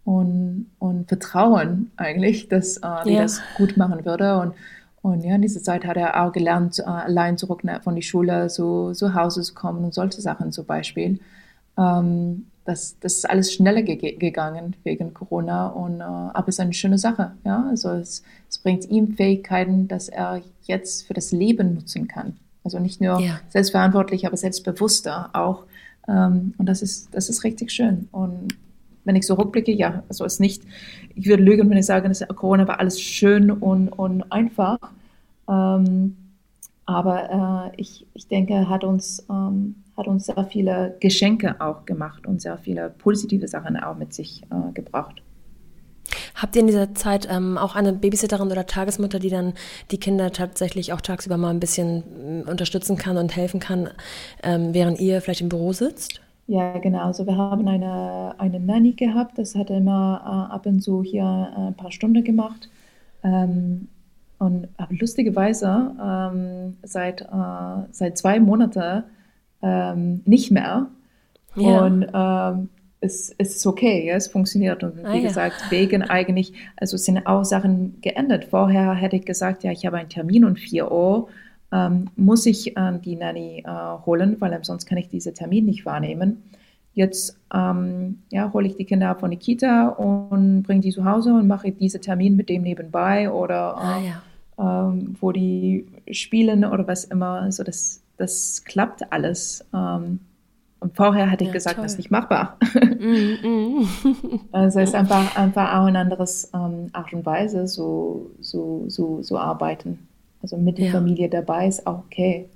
und, 0.05 0.71
und 0.79 1.07
Vertrauen 1.07 1.91
eigentlich, 1.95 2.49
dass 2.49 2.77
äh, 2.77 3.03
die 3.05 3.13
ja. 3.13 3.23
das 3.23 3.41
gut 3.57 3.77
machen 3.77 4.05
würde. 4.05 4.39
Und, 4.39 4.53
und 5.01 5.23
ja, 5.23 5.36
in 5.36 5.41
dieser 5.41 5.61
Zeit 5.61 5.86
hat 5.86 5.97
er 5.97 6.23
auch 6.23 6.31
gelernt, 6.31 6.79
äh, 6.79 6.84
allein 6.84 7.38
zurück 7.38 7.61
von 7.84 7.95
der 7.95 8.01
Schule 8.01 8.49
so 8.49 8.93
zu 8.93 9.13
Hause 9.13 9.41
zu 9.41 9.53
kommen 9.53 9.84
und 9.84 9.93
solche 9.93 10.21
Sachen 10.21 10.51
zum 10.51 10.65
Beispiel. 10.65 11.19
Ähm, 11.77 12.45
das, 12.65 12.97
das 12.99 13.15
ist 13.15 13.29
alles 13.29 13.53
schneller 13.53 13.81
ge 13.81 14.15
gegangen 14.15 14.75
wegen 14.84 15.13
Corona 15.13 15.67
und 15.67 15.99
äh, 15.99 16.03
aber 16.03 16.47
es 16.47 16.55
ist 16.55 16.59
eine 16.59 16.73
schöne 16.73 16.97
Sache. 16.97 17.34
Ja? 17.43 17.65
Also 17.69 17.89
es, 17.89 18.23
es 18.49 18.57
bringt 18.57 18.86
ihm 18.89 19.15
Fähigkeiten, 19.15 19.88
dass 19.88 20.07
er 20.07 20.41
jetzt 20.63 21.05
für 21.05 21.13
das 21.13 21.31
Leben 21.31 21.75
nutzen 21.75 22.07
kann. 22.07 22.38
Also 22.63 22.79
nicht 22.79 23.01
nur 23.01 23.19
ja. 23.19 23.39
selbstverantwortlich, 23.49 24.25
aber 24.25 24.38
selbstbewusster 24.38 25.29
auch 25.34 25.63
ähm, 26.08 26.54
und 26.58 26.68
das 26.68 26.82
ist, 26.82 27.14
das 27.14 27.30
ist 27.30 27.43
richtig 27.43 27.72
schön. 27.72 28.08
Und 28.12 28.56
wenn 29.06 29.16
ich 29.16 29.26
so 29.26 29.36
rückblicke, 29.36 29.72
ja, 29.72 30.04
also 30.08 30.26
ist 30.26 30.39
nicht, 30.39 30.64
ich 31.16 31.28
würde 31.28 31.43
lügen, 31.43 31.70
wenn 31.70 31.78
ich 31.78 31.86
sage, 31.86 32.08
dass 32.08 32.26
Corona 32.36 32.68
war 32.68 32.80
alles 32.80 33.01
schön 33.01 33.51
und, 33.51 33.89
und 33.89 34.32
einfach. 34.32 34.78
Ähm, 35.49 36.16
aber 36.86 37.72
äh, 37.76 37.82
ich, 37.82 38.06
ich 38.14 38.28
denke, 38.28 38.70
hat 38.70 38.84
uns, 38.84 39.26
ähm, 39.30 39.76
hat 39.95 40.08
uns 40.08 40.26
sehr 40.26 40.45
viele 40.45 40.97
Geschenke 40.99 41.60
auch 41.62 41.86
gemacht 41.86 42.26
und 42.26 42.41
sehr 42.41 42.58
viele 42.58 42.89
positive 42.89 43.47
Sachen 43.47 43.78
auch 43.78 43.97
mit 43.97 44.14
sich 44.14 44.43
äh, 44.43 44.72
gebracht. 44.74 45.22
Habt 46.36 46.55
ihr 46.55 46.61
in 46.61 46.67
dieser 46.67 46.93
Zeit 46.95 47.28
ähm, 47.30 47.57
auch 47.57 47.76
eine 47.76 47.93
Babysitterin 47.93 48.51
oder 48.51 48.65
Tagesmutter, 48.65 49.19
die 49.19 49.30
dann 49.30 49.53
die 49.91 49.97
Kinder 49.97 50.32
tatsächlich 50.32 50.93
auch 50.93 51.01
tagsüber 51.01 51.38
mal 51.38 51.49
ein 51.49 51.59
bisschen 51.59 52.43
mm, 52.45 52.49
unterstützen 52.49 52.97
kann 52.97 53.17
und 53.17 53.36
helfen 53.36 53.59
kann, 53.59 53.89
ähm, 54.43 54.74
während 54.74 54.99
ihr 54.99 55.21
vielleicht 55.21 55.41
im 55.41 55.49
Büro 55.49 55.74
sitzt? 55.74 56.21
Ja, 56.47 56.78
genau. 56.78 57.05
Also 57.05 57.26
wir 57.26 57.38
haben 57.38 57.67
eine, 57.67 58.36
eine 58.38 58.59
Nanny 58.59 58.91
gehabt, 58.93 59.38
das 59.38 59.55
hat 59.55 59.69
immer 59.69 60.49
äh, 60.49 60.53
ab 60.53 60.65
und 60.65 60.82
zu 60.82 61.01
hier 61.03 61.24
äh, 61.24 61.67
ein 61.67 61.74
paar 61.76 61.91
Stunden 61.91 62.24
gemacht. 62.24 62.69
Ähm, 63.24 63.88
und 64.39 64.67
aber 64.76 64.93
lustigerweise 64.93 65.91
ähm, 66.03 66.76
seit, 66.84 67.21
äh, 67.21 67.26
seit 67.91 68.17
zwei 68.17 68.41
Monaten 68.41 69.03
ähm, 69.61 70.21
nicht 70.26 70.51
mehr. 70.51 70.88
Ja. 71.55 71.86
Und 71.86 72.07
ähm, 72.13 72.69
es, 73.04 73.36
es 73.38 73.58
ist 73.58 73.68
okay, 73.68 74.08
ja, 74.08 74.16
es 74.16 74.28
funktioniert. 74.28 74.84
Und 74.84 74.97
wie 74.97 75.04
ah, 75.06 75.20
gesagt, 75.20 75.56
ja. 75.66 75.72
wegen 75.72 76.01
eigentlich, 76.04 76.54
also 76.78 76.95
es 76.95 77.06
sind 77.06 77.26
auch 77.28 77.43
Sachen 77.43 77.99
geändert. 78.01 78.45
Vorher 78.45 78.93
hätte 78.93 79.18
ich 79.18 79.26
gesagt, 79.26 79.64
ja, 79.64 79.72
ich 79.72 79.86
habe 79.86 79.97
einen 79.97 80.10
Termin 80.10 80.45
um 80.45 80.56
4 80.56 80.91
Uhr, 80.91 81.28
ähm, 81.72 82.10
muss 82.16 82.45
ich 82.45 82.78
äh, 82.78 82.99
die 83.04 83.16
Nanny 83.16 83.64
äh, 83.66 84.06
holen, 84.06 84.38
weil 84.39 84.58
sonst 84.64 84.86
kann 84.86 84.97
ich 84.97 85.10
diesen 85.10 85.34
Termin 85.34 85.66
nicht 85.66 85.86
wahrnehmen. 85.86 86.43
Jetzt 86.93 87.39
ähm, 87.54 88.20
ja, 88.32 88.54
hole 88.54 88.68
ich 88.68 88.76
die 88.76 88.86
Kinder 88.86 89.10
ab 89.10 89.20
von 89.20 89.32
der 89.32 89.39
Kita 89.39 89.89
und 89.89 90.64
bringe 90.64 90.82
die 90.82 90.91
zu 90.91 91.06
Hause 91.06 91.34
und 91.34 91.47
mache 91.47 91.72
diesen 91.72 92.01
Termin 92.01 92.36
mit 92.36 92.49
dem 92.49 92.62
nebenbei 92.62 93.32
oder 93.32 93.76
äh, 93.78 93.84
ah, 93.84 93.99
ja. 93.99 94.89
ähm, 94.89 95.16
wo 95.20 95.32
die 95.32 95.88
spielen 96.12 96.64
oder 96.64 96.88
was 96.88 97.06
immer. 97.06 97.41
Also 97.41 97.64
das, 97.64 98.01
das 98.18 98.64
klappt 98.64 99.12
alles. 99.12 99.66
Ähm, 99.74 100.20
und 100.84 100.97
vorher 100.97 101.29
hätte 101.29 101.45
ich 101.45 101.47
ja, 101.47 101.53
gesagt, 101.53 101.75
toll. 101.77 101.86
das 101.86 101.93
ist 101.93 101.97
nicht 101.97 102.11
machbar. 102.11 102.57
Mm, 102.99 103.47
mm. 103.47 103.89
also 104.51 104.81
es 104.81 104.89
ist 104.89 104.95
einfach, 104.95 105.36
einfach 105.38 105.75
auch 105.75 105.86
ein 105.86 105.95
anderes 105.95 106.51
ähm, 106.53 106.89
Art 106.91 107.13
und 107.13 107.25
Weise, 107.25 107.67
so, 107.67 108.31
so, 108.41 108.84
so, 108.88 109.21
so 109.21 109.38
arbeiten. 109.38 110.07
Also 110.41 110.57
mit 110.57 110.77
der 110.77 110.88
ja. 110.88 110.91
Familie 110.91 111.29
dabei 111.29 111.67
ist 111.67 111.88
auch 111.88 111.99
okay. 111.99 112.49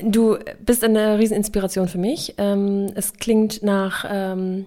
Du 0.00 0.38
bist 0.64 0.82
eine 0.82 1.20
Rieseninspiration 1.20 1.86
für 1.86 1.98
mich. 1.98 2.34
Ähm, 2.36 2.88
es 2.96 3.12
klingt 3.12 3.62
nach, 3.62 4.04
ähm, 4.08 4.64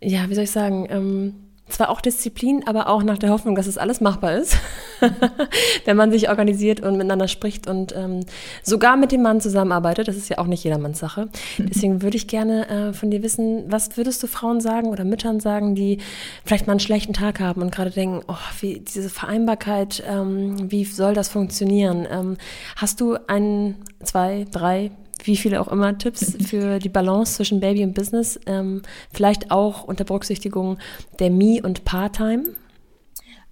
ja, 0.00 0.28
wie 0.28 0.34
soll 0.34 0.44
ich 0.44 0.52
sagen, 0.52 0.86
ähm, 0.90 1.34
zwar 1.68 1.88
auch 1.88 2.00
Disziplin, 2.00 2.62
aber 2.66 2.88
auch 2.88 3.02
nach 3.02 3.18
der 3.18 3.30
Hoffnung, 3.30 3.54
dass 3.54 3.66
es 3.66 3.78
alles 3.78 4.00
machbar 4.00 4.34
ist, 4.34 4.58
wenn 5.84 5.96
man 5.96 6.10
sich 6.10 6.28
organisiert 6.28 6.80
und 6.80 6.96
miteinander 6.96 7.26
spricht 7.26 7.66
und 7.66 7.94
ähm, 7.96 8.20
sogar 8.62 8.96
mit 8.96 9.12
dem 9.12 9.22
Mann 9.22 9.40
zusammenarbeitet. 9.40 10.06
Das 10.06 10.16
ist 10.16 10.28
ja 10.28 10.38
auch 10.38 10.46
nicht 10.46 10.62
jedermanns 10.62 10.98
Sache. 10.98 11.28
Deswegen 11.58 12.02
würde 12.02 12.16
ich 12.16 12.26
gerne 12.26 12.68
äh, 12.68 12.92
von 12.92 13.10
dir 13.10 13.22
wissen, 13.22 13.64
was 13.68 13.96
würdest 13.96 14.22
du 14.22 14.26
Frauen 14.26 14.60
sagen 14.60 14.88
oder 14.88 15.04
Müttern 15.04 15.40
sagen, 15.40 15.74
die 15.74 15.98
vielleicht 16.44 16.66
mal 16.66 16.74
einen 16.74 16.80
schlechten 16.80 17.14
Tag 17.14 17.40
haben 17.40 17.62
und 17.62 17.74
gerade 17.74 17.90
denken, 17.90 18.20
oh, 18.28 18.34
wie 18.60 18.80
diese 18.80 19.08
Vereinbarkeit, 19.08 20.02
ähm, 20.06 20.70
wie 20.70 20.84
soll 20.84 21.14
das 21.14 21.28
funktionieren? 21.28 22.06
Ähm, 22.10 22.36
hast 22.76 23.00
du 23.00 23.16
ein, 23.26 23.76
zwei, 24.02 24.44
drei, 24.50 24.90
wie 25.22 25.36
viele 25.36 25.60
auch 25.60 25.68
immer 25.68 25.96
Tipps 25.96 26.36
für 26.46 26.78
die 26.78 26.88
Balance 26.88 27.34
zwischen 27.34 27.60
Baby 27.60 27.84
und 27.84 27.94
Business, 27.94 28.38
ähm, 28.46 28.82
vielleicht 29.12 29.50
auch 29.50 29.84
unter 29.84 30.04
Berücksichtigung 30.04 30.78
der 31.18 31.30
Me- 31.30 31.60
und 31.62 31.84
Part-Time? 31.84 32.54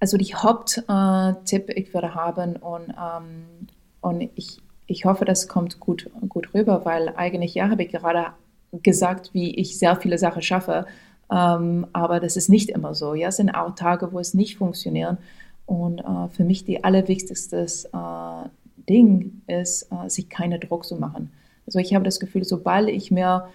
Also 0.00 0.16
die 0.16 0.34
Haupttipp, 0.34 1.68
äh, 1.68 1.72
ich 1.74 1.94
würde 1.94 2.14
haben 2.14 2.56
und, 2.56 2.90
ähm, 2.90 3.68
und 4.00 4.30
ich, 4.34 4.60
ich 4.86 5.04
hoffe, 5.04 5.24
das 5.24 5.46
kommt 5.46 5.78
gut, 5.78 6.10
gut 6.28 6.54
rüber, 6.54 6.84
weil 6.84 7.10
eigentlich, 7.16 7.54
ja, 7.54 7.70
habe 7.70 7.84
ich 7.84 7.92
gerade 7.92 8.32
gesagt, 8.72 9.30
wie 9.32 9.54
ich 9.54 9.78
sehr 9.78 9.96
viele 9.96 10.18
Sachen 10.18 10.42
schaffe, 10.42 10.86
ähm, 11.30 11.86
aber 11.92 12.20
das 12.20 12.36
ist 12.36 12.48
nicht 12.48 12.70
immer 12.70 12.94
so. 12.94 13.14
Ja, 13.14 13.28
es 13.28 13.36
sind 13.36 13.50
auch 13.50 13.74
Tage, 13.74 14.12
wo 14.12 14.18
es 14.18 14.34
nicht 14.34 14.56
funktioniert. 14.56 15.18
Und 15.66 16.00
äh, 16.00 16.28
für 16.30 16.44
mich 16.44 16.64
die 16.64 16.84
allerwichtigste 16.84 17.64
äh, 17.64 18.48
Ding 18.88 19.42
ist, 19.46 19.88
äh, 19.90 20.08
sich 20.08 20.28
keine 20.28 20.58
Druck 20.58 20.84
zu 20.84 20.96
machen. 20.96 21.30
Also 21.66 21.78
ich 21.78 21.94
habe 21.94 22.04
das 22.04 22.20
Gefühl, 22.20 22.44
sobald 22.44 22.88
ich 22.88 23.10
mir 23.10 23.46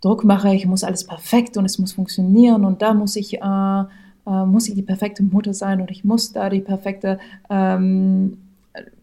Druck 0.00 0.24
mache, 0.24 0.54
ich 0.54 0.66
muss 0.66 0.84
alles 0.84 1.04
perfekt 1.04 1.56
und 1.56 1.64
es 1.64 1.78
muss 1.78 1.92
funktionieren 1.92 2.64
und 2.64 2.82
da 2.82 2.94
muss 2.94 3.16
ich, 3.16 3.40
äh, 3.40 3.80
äh, 4.26 4.46
muss 4.46 4.68
ich 4.68 4.74
die 4.74 4.82
perfekte 4.82 5.22
Mutter 5.22 5.54
sein 5.54 5.80
und 5.80 5.90
ich 5.90 6.04
muss 6.04 6.32
da 6.32 6.50
die 6.50 6.60
perfekte 6.60 7.18
ähm, 7.50 8.38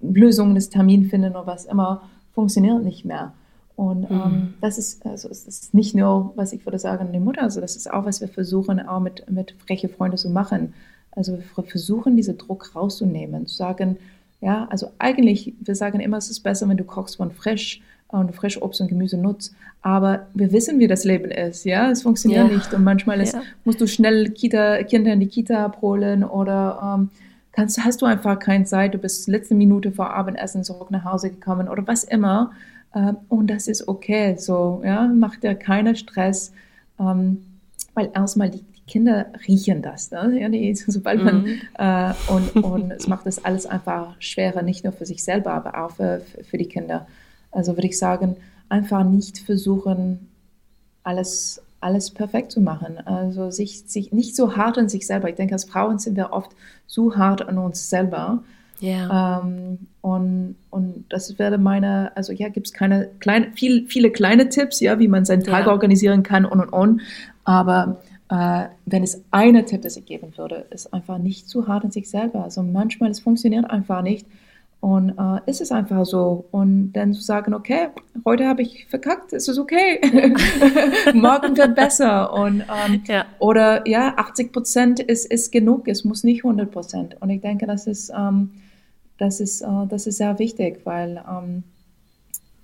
Lösung 0.01 0.55
des 0.55 0.69
Termins 0.69 1.09
finden 1.09 1.31
oder 1.31 1.47
was 1.47 1.65
immer, 1.65 2.03
funktioniert 2.33 2.83
nicht 2.83 3.05
mehr. 3.05 3.33
Und 3.75 4.09
ähm, 4.09 4.17
mhm. 4.17 4.53
das 4.61 4.77
ist, 4.77 5.05
also 5.05 5.29
es 5.29 5.45
ist 5.45 5.73
nicht 5.73 5.95
nur, 5.95 6.31
was 6.35 6.53
ich 6.53 6.65
würde 6.65 6.79
sagen, 6.79 7.11
die 7.11 7.19
Mutter, 7.19 7.43
also 7.43 7.59
das 7.59 7.75
ist 7.75 7.91
auch, 7.91 8.05
was 8.05 8.21
wir 8.21 8.29
versuchen, 8.29 8.79
auch 8.79 9.01
mit, 9.01 9.29
mit 9.29 9.53
freche 9.65 9.89
Freunden 9.89 10.17
zu 10.17 10.29
machen. 10.29 10.73
Also 11.11 11.37
wir 11.37 11.63
versuchen, 11.63 12.15
diesen 12.15 12.37
Druck 12.37 12.73
rauszunehmen, 12.73 13.47
zu 13.47 13.55
sagen, 13.55 13.97
ja, 14.39 14.67
also 14.69 14.91
eigentlich, 14.97 15.55
wir 15.59 15.75
sagen 15.75 15.99
immer, 15.99 16.17
es 16.17 16.29
ist 16.29 16.41
besser, 16.41 16.69
wenn 16.69 16.77
du 16.77 16.83
kochst 16.83 17.17
von 17.17 17.31
frisch 17.31 17.81
und 18.19 18.35
frisch 18.35 18.61
Obst 18.61 18.81
und 18.81 18.87
Gemüse 18.87 19.17
nutzt. 19.17 19.53
Aber 19.81 20.27
wir 20.33 20.51
wissen, 20.51 20.79
wie 20.79 20.87
das 20.87 21.03
Leben 21.03 21.31
ist, 21.31 21.65
ja. 21.65 21.91
Es 21.91 22.01
funktioniert 22.01 22.49
ja. 22.49 22.55
nicht 22.55 22.73
und 22.73 22.83
manchmal 22.83 23.21
ist, 23.21 23.33
ja. 23.33 23.41
musst 23.65 23.81
du 23.81 23.87
schnell 23.87 24.31
Kita, 24.31 24.83
Kinder 24.83 25.13
in 25.13 25.19
die 25.19 25.27
Kita 25.27 25.65
abholen 25.65 26.23
oder 26.23 26.97
ähm, 26.97 27.09
kannst, 27.51 27.83
hast 27.83 28.01
du 28.01 28.05
einfach 28.05 28.39
keine 28.39 28.65
Zeit. 28.65 28.93
Du 28.93 28.97
bist 28.97 29.27
letzte 29.27 29.55
Minute 29.55 29.91
vor 29.91 30.11
Abendessen 30.11 30.63
zurück 30.63 30.91
nach 30.91 31.03
Hause 31.03 31.29
gekommen 31.29 31.69
oder 31.69 31.85
was 31.87 32.03
immer. 32.03 32.51
Ähm, 32.95 33.17
und 33.29 33.47
das 33.47 33.67
ist 33.67 33.87
okay, 33.87 34.35
so, 34.37 34.81
ja. 34.83 35.07
Mach 35.07 35.35
dir 35.35 35.55
keinen 35.55 35.95
Stress, 35.95 36.51
ähm, 36.99 37.45
weil 37.93 38.09
erstmal 38.13 38.49
die, 38.49 38.61
die 38.61 38.81
Kinder 38.87 39.27
riechen 39.47 39.81
das, 39.81 40.11
ne? 40.11 40.39
ja, 40.39 40.49
die, 40.49 40.73
sobald 40.87 41.23
man 41.23 41.43
mhm. 41.43 41.61
äh, 41.77 42.13
und, 42.27 42.63
und 42.63 42.91
es 42.91 43.07
macht 43.07 43.25
das 43.25 43.43
alles 43.43 43.65
einfach 43.65 44.15
schwerer, 44.19 44.61
nicht 44.61 44.83
nur 44.83 44.93
für 44.93 45.05
sich 45.05 45.23
selber, 45.23 45.53
aber 45.53 45.83
auch 45.83 45.91
für, 45.91 46.21
für 46.49 46.57
die 46.57 46.67
Kinder. 46.67 47.05
Also 47.55 47.75
würde 47.75 47.87
ich 47.87 47.97
sagen, 47.97 48.37
einfach 48.69 49.03
nicht 49.03 49.39
versuchen, 49.39 50.27
alles, 51.03 51.61
alles 51.79 52.11
perfekt 52.11 52.51
zu 52.51 52.61
machen. 52.61 52.97
Also 53.05 53.51
sich, 53.51 53.83
sich 53.87 54.11
nicht 54.11 54.35
so 54.35 54.55
hart 54.55 54.77
an 54.77 54.89
sich 54.89 55.07
selber. 55.07 55.29
Ich 55.29 55.35
denke, 55.35 55.53
als 55.53 55.65
Frauen 55.65 55.99
sind 55.99 56.17
wir 56.17 56.31
oft 56.31 56.51
so 56.87 57.15
hart 57.15 57.47
an 57.47 57.57
uns 57.57 57.89
selber. 57.89 58.43
Ja. 58.79 59.41
Ähm, 59.41 59.79
und, 60.01 60.55
und 60.69 61.05
das 61.09 61.39
wäre 61.39 61.57
meine, 61.57 62.11
also 62.15 62.33
ja, 62.33 62.49
gibt 62.49 62.67
es 62.67 62.73
keine 62.73 63.09
kleine, 63.19 63.51
viel, 63.53 63.87
viele 63.87 64.11
kleine 64.11 64.49
Tipps, 64.49 64.79
ja, 64.79 64.99
wie 64.99 65.07
man 65.07 65.25
seinen 65.25 65.43
Tag 65.43 65.65
ja. 65.65 65.71
organisieren 65.71 66.23
kann 66.23 66.45
und 66.45 66.59
und 66.59 66.69
und. 66.69 67.01
Aber 67.43 68.01
äh, 68.29 68.65
wenn 68.85 69.03
es 69.03 69.23
eine 69.31 69.65
Tipp, 69.65 69.83
das 69.83 69.95
ich 69.97 70.05
geben 70.05 70.33
würde, 70.37 70.65
ist 70.71 70.93
einfach 70.93 71.17
nicht 71.17 71.47
zu 71.47 71.67
hart 71.67 71.85
an 71.85 71.91
sich 71.91 72.09
selber. 72.09 72.43
Also 72.43 72.63
manchmal, 72.63 73.11
es 73.11 73.19
funktioniert 73.19 73.69
einfach 73.69 74.01
nicht. 74.01 74.25
Und 74.85 75.17
äh, 75.17 75.49
ist 75.49 75.61
es 75.61 75.71
einfach 75.71 76.05
so. 76.05 76.45
Und 76.51 76.93
dann 76.93 77.11
zu 77.11 77.21
sagen, 77.21 77.55
okay, 77.55 77.87
heute 78.23 78.47
habe 78.47 78.61
ich 78.61 78.85
verkackt, 78.85 79.33
es 79.33 79.47
ist 79.47 79.57
okay. 79.57 79.99
Morgen 81.15 81.57
wird 81.57 81.73
besser. 81.73 82.31
Und, 82.31 82.61
ähm, 82.61 83.01
ja. 83.07 83.25
Oder 83.39 83.87
ja, 83.87 84.13
80 84.15 84.53
Prozent 84.53 84.99
ist, 84.99 85.25
ist 85.25 85.51
genug, 85.51 85.87
es 85.87 86.03
muss 86.03 86.23
nicht 86.23 86.45
100 86.45 86.69
Prozent. 86.69 87.19
Und 87.19 87.31
ich 87.31 87.41
denke, 87.41 87.65
das 87.65 87.87
ist, 87.87 88.11
ähm, 88.15 88.51
das 89.17 89.39
ist, 89.39 89.61
äh, 89.61 89.87
das 89.89 90.05
ist 90.05 90.17
sehr 90.17 90.37
wichtig, 90.37 90.81
weil, 90.83 91.19
ähm, 91.27 91.63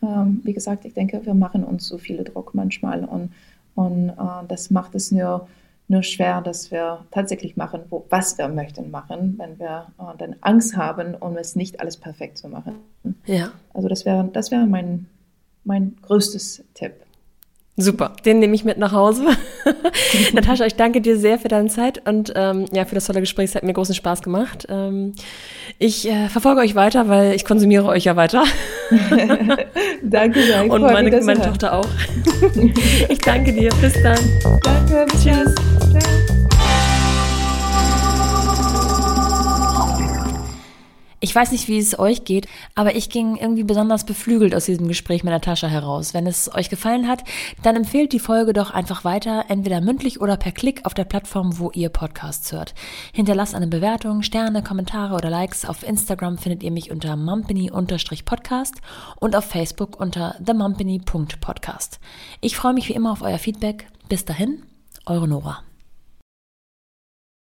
ähm 0.04 0.42
wie 0.44 0.54
gesagt, 0.54 0.86
ich 0.86 0.94
denke, 0.94 1.26
wir 1.26 1.34
machen 1.34 1.64
uns 1.64 1.88
so 1.88 1.98
viel 1.98 2.24
Druck 2.24 2.54
manchmal. 2.54 3.04
Und, 3.04 3.32
und 3.74 4.10
äh, 4.10 4.46
das 4.48 4.70
macht 4.70 4.94
es 4.94 5.12
nur 5.12 5.48
nur 5.92 6.04
schwer, 6.04 6.42
dass 6.42 6.72
wir 6.72 7.06
tatsächlich 7.12 7.58
machen, 7.58 7.82
wo, 7.90 8.06
was 8.10 8.38
wir 8.38 8.48
möchten 8.48 8.90
machen, 8.90 9.36
wenn 9.38 9.60
wir 9.60 9.88
äh, 10.00 10.18
dann 10.18 10.36
Angst 10.42 10.76
haben, 10.76 11.14
um 11.16 11.38
es 11.38 11.56
nicht 11.56 11.80
alles 11.80 11.98
perfekt 11.98 12.38
zu 12.38 12.48
machen. 12.48 12.76
Ja. 13.26 13.52
Also 13.74 13.88
das 13.88 14.06
wäre 14.06 14.28
das 14.34 14.50
wäre 14.50 14.66
mein, 14.66 15.08
mein 15.64 15.96
größtes 16.02 16.64
Tipp. 16.74 16.94
Super, 17.78 18.14
den 18.26 18.40
nehme 18.40 18.54
ich 18.54 18.64
mit 18.64 18.78
nach 18.78 18.92
Hause. 18.92 19.26
Natascha, 20.34 20.66
ich 20.66 20.76
danke 20.76 21.02
dir 21.02 21.18
sehr 21.18 21.40
für 21.40 21.48
deine 21.48 21.70
Zeit 21.70 22.08
und 22.08 22.32
ähm, 22.36 22.66
ja, 22.72 22.86
für 22.86 22.96
das 22.96 23.06
tolle 23.06 23.22
Gespräch. 23.22 23.50
Es 23.52 23.56
hat 23.56 23.64
mir 23.64 23.74
großen 23.74 23.96
Spaß 23.96 24.22
gemacht. 24.22 24.68
Ähm, 24.70 25.14
ich 25.80 26.08
äh, 26.08 26.28
verfolge 26.30 26.62
euch 26.62 26.76
weiter, 26.76 27.08
weil 27.08 27.34
ich 27.34 27.46
konsumiere 27.46 27.88
euch 27.88 28.06
ja 28.06 28.16
weiter. 28.16 28.44
danke 30.02 30.44
sehr. 30.44 30.70
Und 30.70 30.82
meine, 30.82 31.22
meine 31.22 31.42
Tochter 31.42 31.74
auch. 31.74 31.88
ich 33.10 33.20
danke 33.20 33.54
dir. 33.54 33.70
Bis 33.82 33.94
dann. 34.02 34.20
Danke. 34.64 35.06
Bis 35.12 35.24
Tschüss. 35.24 36.38
Ich 41.24 41.36
weiß 41.36 41.52
nicht, 41.52 41.68
wie 41.68 41.78
es 41.78 42.00
euch 42.00 42.26
geht, 42.26 42.48
aber 42.74 42.96
ich 42.96 43.12
ging 43.12 43.36
irgendwie 43.36 43.64
besonders 43.64 44.06
beflügelt 44.06 44.56
aus 44.56 44.66
diesem 44.66 44.88
Gespräch 44.88 45.24
mit 45.24 45.32
Natascha 45.32 45.68
heraus. 45.68 46.16
Wenn 46.16 46.26
es 46.26 46.52
euch 46.56 46.68
gefallen 46.68 47.08
hat, 47.08 47.24
dann 47.62 47.76
empfehlt 47.76 48.12
die 48.12 48.20
Folge 48.20 48.54
doch 48.54 48.72
einfach 48.72 49.04
weiter, 49.04 49.46
entweder 49.48 49.82
mündlich 49.82 50.20
oder 50.20 50.36
per 50.36 50.52
Klick 50.52 50.84
auf 50.84 50.96
der 50.96 51.04
Plattform, 51.04 51.60
wo 51.60 51.70
ihr 51.76 51.90
Podcasts 51.90 52.52
hört. 52.52 52.74
Hinterlasst 53.14 53.54
eine 53.54 53.68
Bewertung, 53.68 54.24
Sterne, 54.24 54.64
Kommentare 54.64 55.14
oder 55.14 55.30
Likes. 55.30 55.64
Auf 55.64 55.84
Instagram 55.84 56.40
findet 56.40 56.64
ihr 56.64 56.72
mich 56.72 56.90
unter 56.90 57.16
mumpany-podcast 57.16 58.82
und 59.20 59.36
auf 59.36 59.46
Facebook 59.46 60.00
unter 60.00 60.38
themumpany.podcast. 60.44 62.00
Ich 62.42 62.56
freue 62.56 62.74
mich 62.74 62.90
wie 62.90 62.94
immer 62.94 63.12
auf 63.12 63.22
euer 63.22 63.38
Feedback. 63.38 63.86
Bis 64.10 64.26
dahin, 64.26 64.64
eure 65.06 65.28
Nora. 65.28 65.62